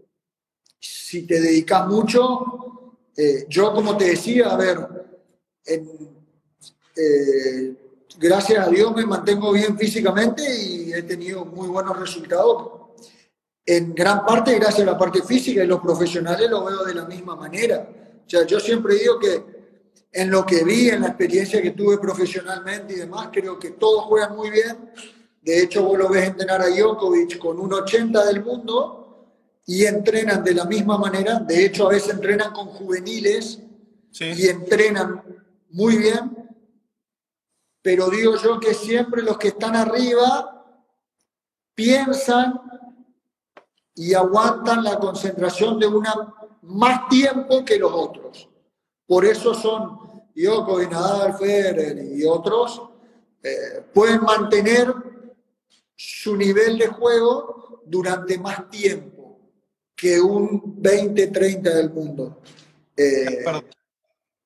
si 0.79 1.25
te 1.25 1.39
dedicas 1.39 1.87
mucho, 1.87 2.97
eh, 3.15 3.45
yo 3.47 3.73
como 3.73 3.95
te 3.95 4.05
decía, 4.05 4.49
a 4.49 4.57
ver, 4.57 4.77
eh, 6.95 7.75
gracias 8.19 8.67
a 8.67 8.69
Dios 8.69 8.93
me 8.95 9.05
mantengo 9.05 9.51
bien 9.53 9.77
físicamente 9.77 10.43
y 10.43 10.93
he 10.93 11.03
tenido 11.03 11.45
muy 11.45 11.67
buenos 11.67 11.97
resultados. 11.97 12.73
En 13.65 13.93
gran 13.93 14.25
parte 14.25 14.55
gracias 14.55 14.87
a 14.87 14.91
la 14.91 14.97
parte 14.97 15.21
física 15.21 15.63
y 15.63 15.67
los 15.67 15.81
profesionales 15.81 16.49
lo 16.49 16.65
veo 16.65 16.83
de 16.83 16.95
la 16.95 17.05
misma 17.05 17.35
manera. 17.35 17.89
O 18.25 18.29
sea, 18.29 18.45
yo 18.45 18.59
siempre 18.59 18.95
digo 18.95 19.19
que 19.19 19.57
en 20.11 20.31
lo 20.31 20.45
que 20.45 20.63
vi, 20.63 20.89
en 20.89 21.01
la 21.01 21.07
experiencia 21.07 21.61
que 21.61 21.71
tuve 21.71 21.97
profesionalmente 21.97 22.93
y 22.93 22.97
demás, 22.97 23.29
creo 23.31 23.59
que 23.59 23.71
todos 23.71 24.05
juegan 24.05 24.35
muy 24.35 24.49
bien 24.49 24.91
de 25.47 25.63
hecho, 25.63 25.81
vos 25.81 25.97
lo 25.97 26.09
ves 26.09 26.27
entrenar 26.27 26.61
a 26.61 26.67
Djokovic 26.67 27.37
con 27.37 27.57
un 27.57 27.71
80 27.71 28.25
del 28.25 28.43
mundo 28.43 29.61
y 29.65 29.85
entrenan 29.85 30.43
de 30.43 30.53
la 30.53 30.65
misma 30.65 30.97
manera. 30.97 31.39
De 31.39 31.63
hecho, 31.63 31.87
a 31.87 31.91
veces 31.91 32.15
entrenan 32.15 32.51
con 32.51 32.67
juveniles 32.67 33.57
y 34.19 34.49
entrenan 34.49 35.23
muy 35.69 35.99
bien. 35.99 36.35
Pero 37.81 38.09
digo 38.09 38.35
yo 38.35 38.59
que 38.59 38.73
siempre 38.73 39.23
los 39.23 39.37
que 39.37 39.47
están 39.47 39.77
arriba 39.77 40.65
piensan 41.73 42.59
y 43.95 44.13
aguantan 44.13 44.83
la 44.83 44.99
concentración 44.99 45.79
de 45.79 45.87
una 45.87 46.13
más 46.63 47.07
tiempo 47.07 47.63
que 47.63 47.79
los 47.79 47.93
otros. 47.93 48.49
Por 49.05 49.23
eso 49.23 49.53
son 49.53 49.97
Djokovic, 50.35 50.91
Nadal, 50.91 51.37
Federer 51.37 52.17
y 52.17 52.25
otros, 52.25 52.81
eh, 53.41 53.85
pueden 53.93 54.23
mantener 54.23 55.06
su 55.97 56.37
nivel 56.37 56.77
de 56.77 56.87
juego 56.87 57.81
durante 57.85 58.37
más 58.37 58.69
tiempo 58.69 59.39
que 59.95 60.21
un 60.21 60.79
20-30 60.81 61.61
del 61.61 61.89
mundo. 61.89 62.41
Eh, 62.95 63.43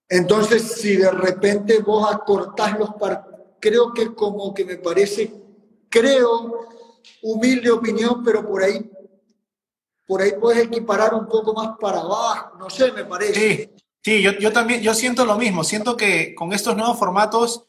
entonces, 0.07 0.63
si 0.63 0.95
de 0.95 1.11
repente 1.11 1.79
vos 1.79 2.09
acortás 2.11 2.79
los 2.79 2.93
partidos, 2.95 3.41
creo 3.59 3.93
que 3.93 4.15
como 4.15 4.53
que 4.53 4.63
me 4.63 4.77
parece, 4.77 5.31
creo, 5.89 6.69
humilde 7.21 7.69
opinión, 7.69 8.23
pero 8.23 8.47
por 8.47 8.63
ahí, 8.63 8.89
por 10.07 10.21
ahí 10.21 10.33
puedes 10.39 10.65
equiparar 10.65 11.13
un 11.13 11.27
poco 11.27 11.53
más 11.53 11.77
para 11.79 11.99
abajo, 11.99 12.57
no 12.57 12.69
sé, 12.69 12.91
me 12.93 13.03
parece. 13.03 13.33
Sí, 13.33 13.69
sí 14.03 14.21
yo, 14.21 14.31
yo 14.31 14.53
también, 14.53 14.81
yo 14.81 14.93
siento 14.93 15.25
lo 15.25 15.37
mismo, 15.37 15.65
siento 15.65 15.97
que 15.97 16.33
con 16.33 16.53
estos 16.53 16.77
nuevos 16.77 16.97
formatos 16.97 17.65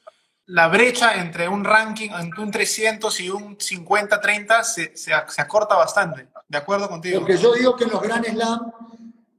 la 0.53 0.69
brecha 0.69 1.15
entre 1.15 1.49
un 1.49 1.65
ranking, 1.65 2.11
entre 2.11 2.43
un 2.43 2.51
300 2.51 3.21
y 3.21 3.31
un 3.31 3.57
50-30 3.57 4.63
se, 4.63 4.95
se, 4.95 5.13
acorta 5.15 5.77
bastante. 5.77 6.29
¿De 6.47 6.59
acuerdo 6.59 6.91
contigo? 6.91 7.21
Porque 7.21 7.39
yo 7.39 7.55
digo 7.55 7.75
que 7.75 7.85
en 7.85 7.91
los 7.91 8.03
Grand 8.03 8.27
Slam, 8.27 8.71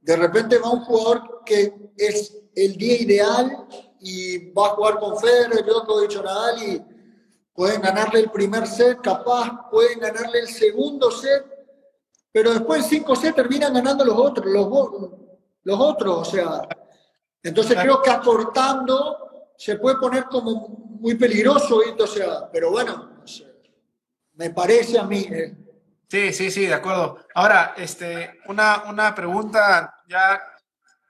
de 0.02 0.16
repente 0.16 0.58
va 0.58 0.70
un 0.70 0.80
jugador 0.80 1.42
que 1.46 1.72
es 1.96 2.36
el 2.56 2.76
día 2.76 3.00
ideal 3.00 3.64
y 4.00 4.50
va 4.50 4.66
a 4.66 4.70
jugar 4.70 4.98
con 4.98 5.16
Federer, 5.16 5.64
Djokovic 5.64 6.16
Nadal 6.16 6.62
y 6.64 6.82
pueden 7.54 7.80
ganarle 7.80 8.18
el 8.18 8.30
primer 8.32 8.66
set, 8.66 9.00
capaz 9.00 9.70
pueden 9.70 10.00
ganarle 10.00 10.40
el 10.40 10.48
segundo 10.48 11.12
set, 11.12 11.44
pero 12.32 12.50
después 12.52 12.82
en 12.82 12.90
cinco 12.90 13.14
sets 13.14 13.36
terminan 13.36 13.72
ganando 13.72 14.04
los 14.04 14.18
otros, 14.18 14.46
los, 14.46 14.68
los 15.62 15.80
otros, 15.80 16.28
o 16.28 16.30
sea, 16.30 16.68
entonces 17.40 17.78
creo 17.80 18.02
que 18.02 18.10
acortando 18.10 19.52
se 19.56 19.76
puede 19.76 19.96
poner 19.98 20.24
como 20.24 20.83
muy 21.04 21.14
peligroso, 21.16 21.82
o 21.98 22.06
sea, 22.06 22.50
pero 22.50 22.70
bueno, 22.70 23.10
me 24.32 24.48
parece 24.48 24.98
a 24.98 25.04
mí. 25.04 25.26
Eh. 25.30 25.54
Sí, 26.08 26.32
sí, 26.32 26.50
sí, 26.50 26.66
de 26.66 26.74
acuerdo. 26.74 27.18
Ahora, 27.34 27.74
este, 27.76 28.40
una, 28.46 28.84
una 28.88 29.14
pregunta 29.14 30.02
ya 30.08 30.40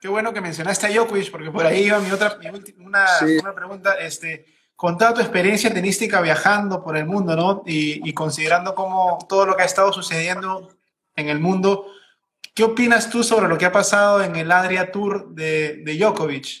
Qué 0.05 0.09
bueno 0.09 0.33
que 0.33 0.41
mencionaste 0.41 0.85
a 0.85 0.89
Djokovic, 0.91 1.31
porque 1.31 1.49
por 1.49 1.65
ahí 1.65 1.85
iba 1.85 1.97
mi 1.97 2.11
otra, 2.11 2.37
una, 2.77 3.07
una, 3.41 3.55
pregunta, 3.55 3.93
este, 3.95 4.45
con 4.75 4.99
toda 4.99 5.15
tu 5.15 5.21
experiencia 5.21 5.73
tenística 5.73 6.21
viajando 6.21 6.83
por 6.83 6.95
el 6.95 7.07
mundo, 7.07 7.35
¿no? 7.35 7.63
Y, 7.65 8.13
considerando 8.13 8.75
cómo 8.75 9.17
todo 9.27 9.47
lo 9.47 9.55
que 9.55 9.63
ha 9.63 9.65
estado 9.65 9.91
sucediendo 9.91 10.69
en 11.15 11.29
el 11.29 11.39
mundo, 11.39 11.87
¿qué 12.53 12.63
opinas 12.63 13.09
tú 13.09 13.23
sobre 13.23 13.47
lo 13.47 13.57
que 13.57 13.65
ha 13.65 13.71
pasado 13.71 14.21
en 14.21 14.35
el 14.35 14.51
Adria 14.51 14.91
Tour 14.91 15.33
de, 15.33 15.77
de 15.77 15.97
Djokovic? 15.97 16.59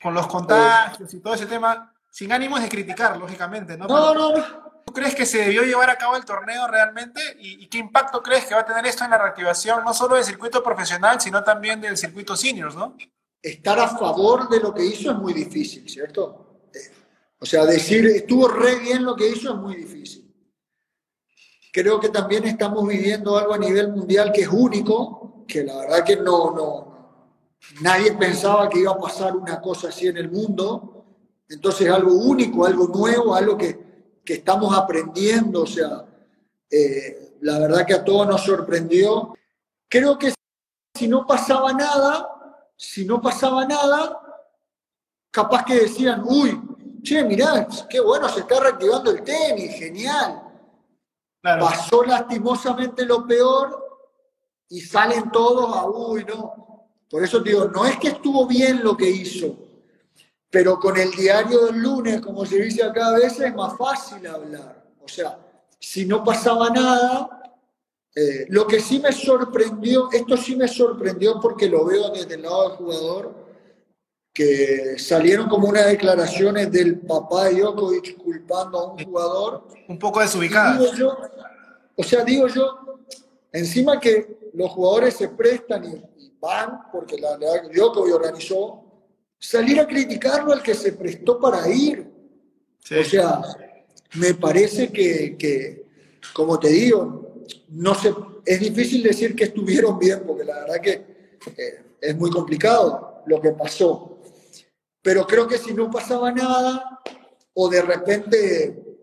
Con 0.00 0.14
los 0.14 0.28
contagios 0.28 1.12
y 1.14 1.20
todo 1.20 1.34
ese 1.34 1.46
tema, 1.46 1.93
sin 2.14 2.30
ánimos 2.30 2.62
de 2.62 2.68
criticar, 2.68 3.16
lógicamente, 3.16 3.76
¿no? 3.76 3.88
No, 3.88 4.14
no, 4.14 4.36
no. 4.36 4.44
¿Tú 4.86 4.92
crees 4.92 5.16
que 5.16 5.26
se 5.26 5.38
debió 5.38 5.64
llevar 5.64 5.90
a 5.90 5.96
cabo 5.96 6.14
el 6.14 6.24
torneo 6.24 6.68
realmente? 6.68 7.20
¿Y, 7.40 7.66
qué 7.66 7.78
impacto 7.78 8.22
crees 8.22 8.44
que 8.44 8.54
va 8.54 8.60
a 8.60 8.64
tener 8.64 8.86
esto 8.86 9.02
en 9.02 9.10
la 9.10 9.18
reactivación, 9.18 9.82
no 9.82 9.92
solo 9.92 10.14
del 10.14 10.22
circuito 10.22 10.62
profesional, 10.62 11.20
sino 11.20 11.42
también 11.42 11.80
del 11.80 11.96
circuito 11.96 12.36
seniors, 12.36 12.76
¿no? 12.76 12.96
Estar 13.42 13.80
a 13.80 13.88
favor 13.88 14.48
de 14.48 14.60
lo 14.60 14.72
que 14.72 14.84
hizo 14.84 15.10
es 15.10 15.16
muy 15.16 15.32
difícil, 15.32 15.90
¿cierto? 15.90 16.68
Eh, 16.72 16.92
o 17.40 17.44
sea, 17.44 17.64
decir 17.64 18.06
estuvo 18.06 18.46
re 18.46 18.76
bien 18.76 19.04
lo 19.04 19.16
que 19.16 19.30
hizo 19.30 19.52
es 19.52 19.56
muy 19.56 19.74
difícil. 19.74 20.32
Creo 21.72 21.98
que 21.98 22.10
también 22.10 22.44
estamos 22.44 22.86
viviendo 22.86 23.36
algo 23.36 23.54
a 23.54 23.58
nivel 23.58 23.88
mundial 23.88 24.30
que 24.30 24.42
es 24.42 24.48
único, 24.48 25.44
que 25.48 25.64
la 25.64 25.78
verdad 25.78 26.04
que 26.04 26.14
no, 26.14 26.52
no, 26.52 27.58
nadie 27.80 28.12
pensaba 28.12 28.68
que 28.68 28.78
iba 28.78 28.92
a 28.92 28.98
pasar 29.00 29.34
una 29.34 29.60
cosa 29.60 29.88
así 29.88 30.06
en 30.06 30.18
el 30.18 30.30
mundo. 30.30 30.93
Entonces, 31.48 31.88
algo 31.90 32.14
único, 32.14 32.64
algo 32.64 32.88
nuevo, 32.88 33.34
algo 33.34 33.56
que, 33.56 34.20
que 34.24 34.34
estamos 34.34 34.76
aprendiendo, 34.76 35.62
o 35.62 35.66
sea, 35.66 36.04
eh, 36.70 37.36
la 37.42 37.58
verdad 37.58 37.86
que 37.86 37.94
a 37.94 38.04
todos 38.04 38.26
nos 38.26 38.42
sorprendió. 38.42 39.34
Creo 39.88 40.18
que 40.18 40.32
si 40.94 41.06
no 41.08 41.26
pasaba 41.26 41.72
nada, 41.72 42.28
si 42.76 43.04
no 43.04 43.20
pasaba 43.20 43.66
nada, 43.66 44.20
capaz 45.30 45.64
que 45.64 45.74
decían, 45.80 46.22
uy, 46.24 46.60
che, 47.02 47.22
mirá, 47.24 47.66
qué 47.88 48.00
bueno, 48.00 48.28
se 48.28 48.40
está 48.40 48.60
reactivando 48.60 49.10
el 49.10 49.22
tenis, 49.22 49.74
genial. 49.74 50.42
Pasó 51.42 52.02
lastimosamente 52.04 53.04
lo 53.04 53.26
peor 53.26 53.84
y 54.70 54.80
salen 54.80 55.30
todos 55.30 55.76
a, 55.76 55.86
uy, 55.86 56.24
no. 56.24 56.88
Por 57.10 57.22
eso 57.22 57.40
digo, 57.40 57.66
no 57.66 57.84
es 57.84 57.98
que 57.98 58.08
estuvo 58.08 58.46
bien 58.46 58.82
lo 58.82 58.96
que 58.96 59.08
hizo, 59.08 59.54
pero 60.54 60.78
con 60.78 60.96
el 60.96 61.10
diario 61.10 61.66
del 61.66 61.80
lunes, 61.80 62.20
como 62.20 62.46
se 62.46 62.62
dice 62.62 62.84
acá 62.84 63.08
a 63.08 63.14
veces, 63.14 63.40
es 63.40 63.54
más 63.56 63.76
fácil 63.76 64.24
hablar. 64.24 64.84
O 65.04 65.08
sea, 65.08 65.36
si 65.80 66.06
no 66.06 66.22
pasaba 66.22 66.70
nada, 66.70 67.56
eh, 68.14 68.46
lo 68.50 68.64
que 68.64 68.78
sí 68.78 69.00
me 69.00 69.10
sorprendió, 69.10 70.08
esto 70.12 70.36
sí 70.36 70.54
me 70.54 70.68
sorprendió 70.68 71.40
porque 71.40 71.68
lo 71.68 71.84
veo 71.84 72.08
desde 72.10 72.34
el 72.36 72.42
lado 72.42 72.68
del 72.68 72.76
jugador, 72.76 73.34
que 74.32 74.96
salieron 74.96 75.48
como 75.48 75.66
unas 75.66 75.86
declaraciones 75.86 76.70
del 76.70 77.00
papá 77.00 77.46
de 77.46 77.60
Djokovic 77.60 78.16
culpando 78.16 78.78
a 78.78 78.92
un 78.92 79.04
jugador. 79.04 79.66
Un 79.88 79.98
poco 79.98 80.20
desubicadas. 80.20 80.88
o 81.96 82.02
sea, 82.04 82.22
digo 82.22 82.46
yo, 82.46 83.00
encima 83.50 83.98
que 83.98 84.50
los 84.52 84.70
jugadores 84.70 85.16
se 85.16 85.30
prestan 85.30 85.84
y, 85.84 86.32
van, 86.38 86.92
porque 86.92 87.18
la, 87.18 87.36
la 87.38 87.68
Djokovic 87.72 88.14
organizó, 88.14 88.83
salir 89.44 89.78
a 89.78 89.86
criticarlo 89.86 90.52
al 90.52 90.62
que 90.62 90.74
se 90.74 90.92
prestó 90.92 91.38
para 91.38 91.68
ir. 91.68 92.10
O 92.82 93.04
sea, 93.04 93.42
me 94.14 94.34
parece 94.34 94.90
que, 94.90 95.84
como 96.32 96.58
te 96.58 96.68
digo, 96.68 97.44
no 97.68 97.92
es 98.44 98.60
difícil 98.60 99.02
decir 99.02 99.34
que 99.34 99.44
estuvieron 99.44 99.98
bien, 99.98 100.22
porque 100.26 100.44
la 100.44 100.60
verdad 100.60 100.80
que 100.80 100.92
eh, 101.56 101.84
es 102.00 102.16
muy 102.16 102.30
complicado 102.30 103.22
lo 103.26 103.40
que 103.40 103.52
pasó. 103.52 104.18
Pero 105.02 105.26
creo 105.26 105.46
que 105.46 105.58
si 105.58 105.74
no 105.74 105.90
pasaba 105.90 106.32
nada, 106.32 107.00
o 107.52 107.68
de 107.68 107.82
repente, 107.82 108.98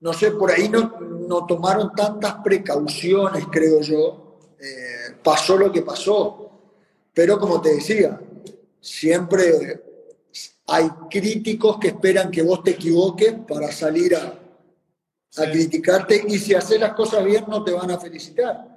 no 0.00 0.12
sé, 0.12 0.32
por 0.32 0.50
ahí 0.50 0.68
no, 0.68 1.00
no 1.00 1.46
tomaron 1.46 1.92
tantas 1.94 2.34
precauciones, 2.44 3.46
creo 3.50 3.80
yo, 3.80 4.38
eh, 4.60 5.16
pasó 5.22 5.56
lo 5.56 5.72
que 5.72 5.82
pasó. 5.82 6.50
Pero 7.14 7.38
como 7.38 7.60
te 7.60 7.74
decía, 7.74 8.20
siempre 8.82 9.80
hay 10.66 10.88
críticos 11.08 11.78
que 11.78 11.88
esperan 11.88 12.30
que 12.30 12.42
vos 12.42 12.62
te 12.62 12.72
equivoques 12.72 13.34
para 13.48 13.72
salir 13.72 14.14
a, 14.16 14.38
criticarte 15.50 16.24
y 16.28 16.38
si 16.38 16.54
haces 16.54 16.78
las 16.78 16.92
cosas 16.92 17.24
bien 17.24 17.44
no 17.48 17.64
te 17.64 17.72
van 17.72 17.90
a 17.90 17.98
felicitar. 17.98 18.68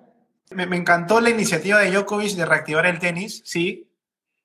Me, 0.52 0.64
encantó 0.78 1.20
la 1.20 1.30
iniciativa 1.30 1.80
de 1.80 1.92
Djokovic 1.92 2.36
de 2.36 2.46
reactivar 2.46 2.86
el 2.86 2.98
tenis, 2.98 3.42
sí, 3.44 3.90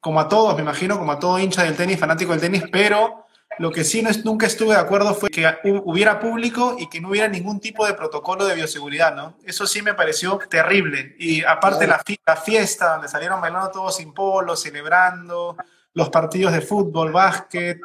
como 0.01 0.19
a 0.19 0.29
todos, 0.29 0.57
me 0.57 0.63
imagino, 0.63 0.99
como 0.99 1.13
a 1.13 1.21
todo 1.21 1.39
hincha 1.39 1.63
del 1.63 1.77
tenis, 1.77 2.01
fanático 2.01 2.33
del 2.33 2.41
tenis, 2.41 2.65
pero 2.73 3.20
lo 3.61 3.71
que 3.71 3.85
sí 3.85 4.01
no, 4.01 4.09
nunca 4.25 4.47
estuve 4.47 4.73
de 4.73 4.81
acuerdo 4.81 5.15
fue 5.15 5.29
que 5.29 5.47
hubiera 5.85 6.19
público 6.19 6.77
y 6.79 6.89
que 6.89 6.99
no 6.99 7.11
hubiera 7.11 7.29
ningún 7.29 7.61
tipo 7.61 7.85
de 7.85 7.93
protocolo 7.93 8.47
de 8.47 8.55
bioseguridad, 8.55 9.15
¿no? 9.15 9.37
Eso 9.45 9.67
sí 9.67 9.83
me 9.83 9.93
pareció 9.93 10.39
terrible. 10.49 11.15
Y 11.19 11.45
aparte 11.45 11.87
la, 11.87 12.03
fiesta, 12.37 12.93
donde 12.93 13.09
salieron 13.09 13.39
bailando 13.39 13.71
todos 13.71 13.97
sin 13.97 14.15
polo, 14.15 14.57
celebrando, 14.57 15.59
los 15.93 16.09
partidos 16.09 16.55
de 16.55 16.63
fútbol, 16.63 17.13
básquet, 17.13 17.79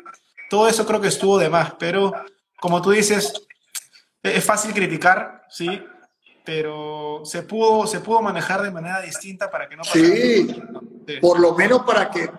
todo 0.50 0.70
eso 0.70 0.86
creo 0.86 1.02
que 1.02 1.10
estuvo 1.10 1.38
de 1.38 1.50
más. 1.50 1.74
Pero 1.78 2.14
como 2.58 2.82
tú 2.82 2.92
dices, 2.92 3.34
e-, 4.24 4.38
es 4.38 4.46
fácil 4.46 4.74
criticar, 4.74 5.46
sí, 5.50 5.86
pero 6.46 7.20
se 7.26 7.44
pudo, 7.44 7.86
se 7.86 8.00
pudo 8.00 8.22
manejar 8.22 8.62
de 8.62 8.72
manera 8.72 9.02
distinta 9.02 9.52
para 9.52 9.68
que 9.68 9.76
no 9.76 9.84
pasara. 9.84 10.06
Sí, 10.06 10.64
por 11.20 11.38
lo 11.38 11.54
menos 11.54 11.82
para 11.82 12.10
que, 12.10 12.32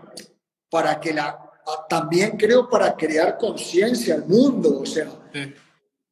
para 0.70 0.98
que 0.98 1.12
la 1.12 1.45
también 1.88 2.36
creo 2.36 2.68
para 2.68 2.94
crear 2.94 3.36
conciencia 3.38 4.14
al 4.14 4.26
mundo, 4.26 4.80
o 4.80 4.86
sea, 4.86 5.08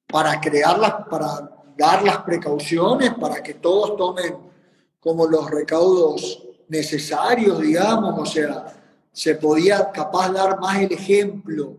para 0.07 0.41
crearlas, 0.41 1.07
para 1.09 1.51
dar 1.77 2.03
las 2.03 2.19
precauciones, 2.19 3.15
para 3.15 3.43
que 3.43 3.55
todos 3.55 3.97
tomen 3.97 4.37
como 5.01 5.27
los 5.27 5.51
recaudos 5.51 6.43
necesarios, 6.69 7.61
digamos, 7.61 8.19
o 8.19 8.27
sea, 8.27 8.67
se 9.13 9.35
podía 9.37 9.91
capaz 9.93 10.31
dar 10.31 10.59
más 10.59 10.79
el 10.81 10.93
ejemplo. 10.93 11.77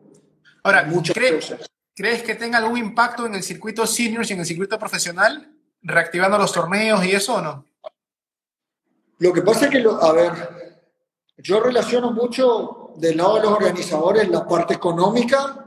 Ahora, 0.63 0.84
muchas 0.84 1.15
cosas. 1.15 1.69
¿crees 1.95 2.23
que 2.23 2.36
tenga 2.36 2.57
algún 2.57 2.78
impacto 2.78 3.26
en 3.26 3.36
el 3.36 3.43
circuito 3.43 3.88
seniors 3.88 4.30
y 4.30 4.34
en 4.34 4.41
el 4.41 4.45
circuito 4.45 4.78
profesional, 4.78 5.49
reactivando 5.82 6.38
los 6.38 6.51
torneos 6.51 7.03
y 7.05 7.11
eso 7.11 7.36
o 7.36 7.41
no? 7.41 7.65
Lo 9.19 9.32
que 9.32 9.41
pasa 9.41 9.65
es 9.65 9.71
que, 9.71 9.78
a 9.78 10.11
ver, 10.11 10.32
yo 11.38 11.61
relaciono 11.61 12.11
mucho 12.11 12.84
del 12.97 13.17
lado 13.17 13.35
de 13.35 13.41
los 13.41 13.51
organizadores 13.51 14.29
la 14.29 14.47
parte 14.47 14.75
económica 14.75 15.65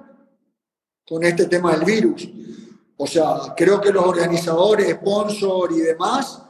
con 1.06 1.24
este 1.24 1.46
tema 1.46 1.72
del 1.72 1.84
virus. 1.84 2.28
O 2.96 3.06
sea, 3.06 3.54
creo 3.56 3.80
que 3.80 3.92
los 3.92 4.04
organizadores, 4.04 4.90
sponsor 4.94 5.72
y 5.72 5.80
demás 5.80 6.42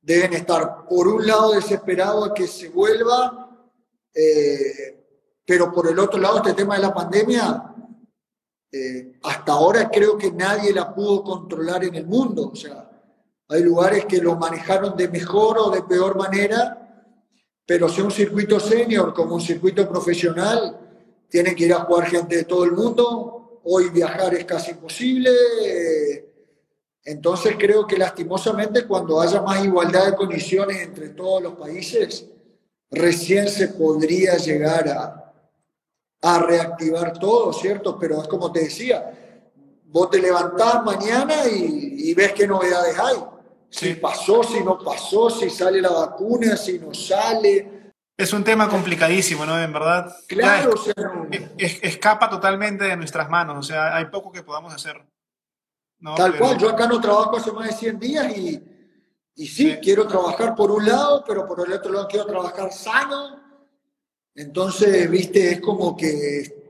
deben 0.00 0.32
estar, 0.32 0.86
por 0.88 1.06
un 1.06 1.26
lado, 1.26 1.52
desesperados 1.52 2.30
a 2.30 2.34
que 2.34 2.46
se 2.46 2.70
vuelva, 2.70 3.50
eh, 4.14 5.04
pero 5.46 5.72
por 5.72 5.88
el 5.88 5.98
otro 5.98 6.18
lado, 6.18 6.38
este 6.38 6.54
tema 6.54 6.76
de 6.76 6.82
la 6.82 6.94
pandemia, 6.94 7.74
eh, 8.72 9.18
hasta 9.22 9.52
ahora 9.52 9.90
creo 9.90 10.16
que 10.16 10.32
nadie 10.32 10.72
la 10.72 10.94
pudo 10.94 11.22
controlar 11.22 11.84
en 11.84 11.94
el 11.94 12.06
mundo. 12.06 12.50
O 12.52 12.56
sea, 12.56 12.90
hay 13.48 13.62
lugares 13.62 14.06
que 14.06 14.18
lo 14.18 14.36
manejaron 14.36 14.96
de 14.96 15.08
mejor 15.08 15.58
o 15.58 15.70
de 15.70 15.82
peor 15.82 16.16
manera 16.16 16.81
pero 17.64 17.88
si 17.88 18.00
un 18.00 18.10
circuito 18.10 18.58
senior 18.58 19.14
como 19.14 19.36
un 19.36 19.40
circuito 19.40 19.88
profesional, 19.88 20.78
tiene 21.28 21.54
que 21.54 21.64
ir 21.64 21.72
a 21.72 21.80
jugar 21.80 22.08
gente 22.08 22.36
de 22.36 22.44
todo 22.44 22.64
el 22.64 22.72
mundo. 22.72 23.60
Hoy 23.64 23.90
viajar 23.90 24.34
es 24.34 24.44
casi 24.44 24.72
imposible. 24.72 25.30
Entonces 27.04 27.56
creo 27.58 27.86
que 27.86 27.96
lastimosamente 27.96 28.86
cuando 28.86 29.20
haya 29.20 29.40
más 29.40 29.64
igualdad 29.64 30.06
de 30.06 30.16
condiciones 30.16 30.82
entre 30.82 31.10
todos 31.10 31.42
los 31.42 31.54
países, 31.54 32.26
recién 32.90 33.48
se 33.48 33.68
podría 33.68 34.36
llegar 34.36 34.88
a, 34.88 35.32
a 36.20 36.38
reactivar 36.40 37.18
todo, 37.18 37.52
¿cierto? 37.52 37.98
Pero 37.98 38.22
es 38.22 38.28
como 38.28 38.52
te 38.52 38.64
decía, 38.64 39.50
vos 39.86 40.10
te 40.10 40.20
levantás 40.20 40.84
mañana 40.84 41.46
y, 41.48 42.10
y 42.10 42.14
ves 42.14 42.32
qué 42.32 42.46
novedades 42.46 42.98
hay 42.98 43.31
si 43.72 43.94
pasó, 43.94 44.42
si 44.44 44.62
no 44.62 44.78
pasó, 44.78 45.30
si 45.30 45.48
sale 45.48 45.80
la 45.80 45.90
vacuna, 45.90 46.56
si 46.56 46.78
no 46.78 46.92
sale. 46.92 47.94
es 48.16 48.32
un 48.34 48.44
tema 48.44 48.68
complicadísimo, 48.68 49.46
¿no? 49.46 49.58
En 49.58 49.72
verdad. 49.72 50.14
Claro, 50.28 50.74
escapa 51.56 52.28
totalmente 52.28 52.84
de 52.84 52.96
nuestras 52.96 53.30
manos, 53.30 53.58
o 53.58 53.62
sea, 53.62 53.96
hay 53.96 54.04
poco 54.06 54.30
que 54.30 54.42
podamos 54.42 54.74
hacer. 54.74 55.02
Tal 56.16 56.36
cual, 56.36 56.58
yo 56.58 56.68
acá 56.68 56.86
no 56.86 57.00
trabajo 57.00 57.36
hace 57.36 57.50
más 57.52 57.68
de 57.68 57.72
100 57.72 57.98
días 57.98 58.36
y, 58.36 58.62
y 59.36 59.46
sí, 59.46 59.78
quiero 59.80 60.06
trabajar 60.06 60.54
por 60.54 60.70
un 60.70 60.86
lado, 60.86 61.24
pero 61.26 61.46
por 61.46 61.66
el 61.66 61.72
otro 61.72 61.92
lado 61.92 62.08
quiero 62.08 62.26
trabajar 62.26 62.72
sano. 62.72 63.40
Entonces, 64.34 65.08
viste, 65.10 65.52
es 65.52 65.60
como 65.60 65.96
que 65.96 66.61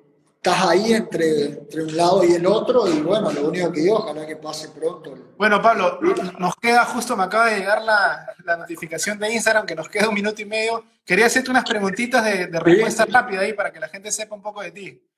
estás 0.45 0.67
ahí 0.67 0.93
entre, 0.93 1.45
entre 1.45 1.85
un 1.85 1.97
lado 1.97 2.25
y 2.25 2.33
el 2.33 2.45
otro 2.47 2.89
y 2.89 3.01
bueno, 3.01 3.31
lo 3.31 3.47
único 3.47 3.71
que 3.71 3.83
digo, 3.83 3.99
ojalá 3.99 4.27
que 4.27 4.35
pase 4.35 4.71
pronto. 4.71 5.15
Bueno, 5.39 5.63
Pablo, 5.63 6.01
nos 6.37 6.57
queda 6.57 6.85
justo, 6.85 7.17
me 7.17 7.23
acaba 7.23 7.47
de 7.47 7.61
llegar 7.61 7.81
la, 7.83 8.27
la 8.45 8.57
notificación 8.57 9.21
de 9.21 9.33
Instagram 9.33 9.65
que 9.65 9.77
nos 9.77 9.89
queda 9.89 10.09
un 10.09 10.15
minuto 10.17 10.43
y 10.43 10.47
medio. 10.47 10.85
Quería 11.05 11.27
hacerte 11.27 11.49
unas 11.49 11.65
preguntitas 11.65 12.25
de, 12.25 12.49
de 12.49 12.59
respuesta 12.59 13.05
rápida 13.05 13.43
ahí 13.43 13.53
para 13.53 13.73
que 13.73 13.79
la 13.79 13.89
gente 13.89 14.11
sepa 14.11 14.35
un 14.35 14.43
poco 14.43 14.63
de 14.63 14.73
ti. 14.73 15.09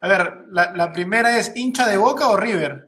A 0.00 0.08
ver, 0.08 0.44
la, 0.50 0.72
la 0.74 0.92
primera 0.92 1.38
es, 1.38 1.52
¿hincha 1.54 1.88
de 1.88 1.96
Boca 1.96 2.28
o 2.28 2.36
River? 2.36 2.84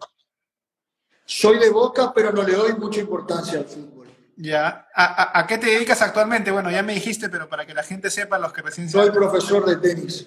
Soy 1.25 1.59
de 1.59 1.71
Boca, 1.71 2.13
pero 2.15 2.31
no 2.31 2.43
le 2.43 2.53
doy 2.53 2.75
mucha 2.75 3.01
importancia 3.01 3.59
al 3.59 3.65
fútbol. 3.65 4.07
Ya. 4.37 4.87
¿A, 4.95 5.39
a, 5.39 5.47
qué 5.47 5.57
te 5.57 5.69
dedicas 5.69 6.03
actualmente? 6.03 6.51
Bueno, 6.51 6.71
ya 6.71 6.83
me 6.83 6.93
dijiste, 6.93 7.31
pero 7.31 7.49
para 7.49 7.65
que 7.65 7.73
la 7.73 7.83
gente 7.83 8.11
sepa, 8.11 8.39
los 8.39 8.53
que 8.53 8.61
recién... 8.61 8.91
Soy 8.91 9.11
profesor 9.11 9.65
de 9.65 9.77
tenis. 9.77 10.27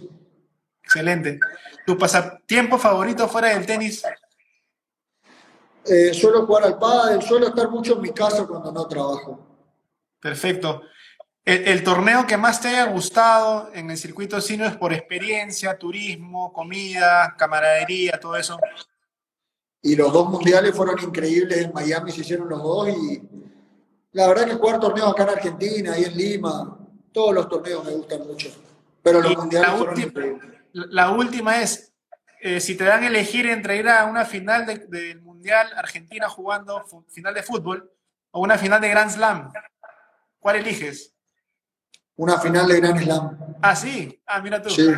Excelente. 0.89 1.39
¿Tu 1.85 1.95
pasatiempo 1.95 2.79
favorito 2.79 3.27
fuera 3.27 3.49
del 3.49 3.63
tenis? 3.63 4.01
Eh, 5.85 6.11
suelo 6.15 6.47
jugar 6.47 6.63
al 6.63 6.79
pádel, 6.79 7.21
suelo 7.21 7.49
estar 7.49 7.69
mucho 7.69 7.93
en 7.93 8.01
mi 8.01 8.09
casa 8.09 8.47
cuando 8.47 8.71
no 8.71 8.87
trabajo. 8.87 9.39
Perfecto. 10.19 10.81
El, 11.45 11.83
torneo 11.83 12.25
que 12.25 12.37
más 12.37 12.59
te 12.59 12.69
haya 12.69 12.85
gustado 12.85 13.69
en 13.73 13.89
el 13.89 13.97
circuito 13.97 14.41
sino 14.41 14.65
es 14.65 14.75
por 14.77 14.91
experiencia, 14.91 15.77
turismo, 15.77 16.51
comida, 16.51 17.35
camaradería, 17.37 18.19
todo 18.19 18.35
eso. 18.35 18.57
Y 19.83 19.95
los 19.95 20.11
dos 20.11 20.27
mundiales 20.27 20.75
fueron 20.75 20.99
increíbles. 20.99 21.65
En 21.65 21.71
Miami 21.71 22.11
se 22.11 22.21
hicieron 22.21 22.49
los 22.49 22.63
dos 22.63 22.89
y 22.89 23.21
la 24.13 24.27
verdad 24.27 24.45
que 24.45 24.55
jugar 24.55 24.79
torneos 24.79 25.11
acá 25.11 25.23
en 25.23 25.29
Argentina 25.29 25.99
y 25.99 26.03
en 26.05 26.17
Lima, 26.17 26.79
todos 27.11 27.33
los 27.35 27.47
torneos 27.47 27.85
me 27.85 27.91
gustan 27.91 28.25
mucho. 28.25 28.49
Pero 29.03 29.21
los 29.21 29.37
mundiales 29.37 29.69
fueron 29.71 30.01
increíbles 30.01 30.59
la 30.74 31.11
última 31.11 31.61
es, 31.61 31.93
eh, 32.41 32.59
si 32.59 32.76
te 32.76 32.84
dan 32.84 33.03
a 33.03 33.07
elegir 33.07 33.45
entre 33.47 33.78
ir 33.78 33.89
a 33.89 34.05
una 34.05 34.26
final 34.26 34.65
del 34.65 35.22
Mundial 35.22 35.70
Argentina 35.76 36.30
jugando 36.30 36.84
final 37.09 37.34
de 37.34 37.43
fútbol 37.43 37.91
o 38.32 38.41
una 38.41 38.57
final 38.57 38.80
de 38.82 38.89
Grand 38.89 39.11
Slam, 39.11 39.51
¿cuál 40.39 40.57
eliges? 40.57 41.13
Una 42.15 42.38
final 42.39 42.67
de 42.67 42.80
Grand 42.80 43.01
Slam. 43.01 43.38
Ah, 43.61 43.76
sí. 43.76 44.22
Ah, 44.26 44.41
mira 44.41 44.61
tú. 44.61 44.70
Sí. 44.70 44.89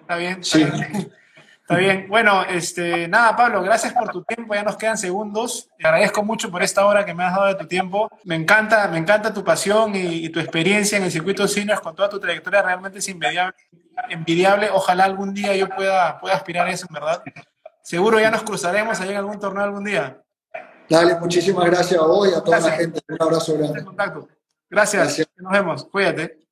Está 0.00 0.16
bien. 0.16 0.42
sí. 0.42 0.64
Está 1.64 1.76
bien. 1.76 2.06
Bueno, 2.10 2.44
este, 2.44 3.08
nada, 3.08 3.34
Pablo, 3.34 3.62
gracias 3.62 3.94
por 3.94 4.10
tu 4.10 4.22
tiempo. 4.22 4.54
Ya 4.54 4.62
nos 4.62 4.76
quedan 4.76 4.98
segundos. 4.98 5.70
Te 5.78 5.86
agradezco 5.86 6.22
mucho 6.22 6.50
por 6.50 6.62
esta 6.62 6.84
hora 6.84 7.06
que 7.06 7.14
me 7.14 7.24
has 7.24 7.34
dado 7.34 7.46
de 7.46 7.54
tu 7.54 7.66
tiempo. 7.66 8.10
Me 8.24 8.34
encanta, 8.34 8.86
me 8.88 8.98
encanta 8.98 9.32
tu 9.32 9.42
pasión 9.42 9.92
y, 9.94 10.28
tu 10.28 10.40
experiencia 10.40 10.98
en 10.98 11.04
el 11.04 11.10
circuito 11.10 11.48
seniors 11.48 11.80
con 11.80 11.94
toda 11.94 12.10
tu 12.10 12.20
trayectoria. 12.20 12.60
Realmente 12.60 12.98
es 12.98 13.08
envidiable. 13.08 13.56
Envidiable. 14.08 14.70
Ojalá 14.72 15.04
algún 15.04 15.34
día 15.34 15.54
yo 15.56 15.68
pueda, 15.68 16.18
pueda 16.20 16.34
aspirar 16.34 16.66
a 16.66 16.70
eso, 16.70 16.86
en 16.88 16.94
verdad. 16.94 17.22
Seguro 17.82 18.18
ya 18.18 18.30
nos 18.30 18.42
cruzaremos 18.42 19.00
ahí 19.00 19.10
en 19.10 19.16
algún 19.16 19.38
torneo 19.38 19.64
algún 19.64 19.84
día. 19.84 20.20
Dale, 20.88 21.16
muchísimas 21.16 21.64
gracias 21.66 22.00
a 22.00 22.04
vos 22.04 22.28
y 22.28 22.34
a 22.34 22.42
toda 22.42 22.60
la 22.60 22.70
gente. 22.72 23.00
Un 23.08 23.22
abrazo 23.22 23.56
grande. 23.56 23.84
Gracias. 24.70 25.02
gracias. 25.02 25.28
Nos 25.36 25.52
vemos. 25.52 25.84
Cuídate. 25.84 26.43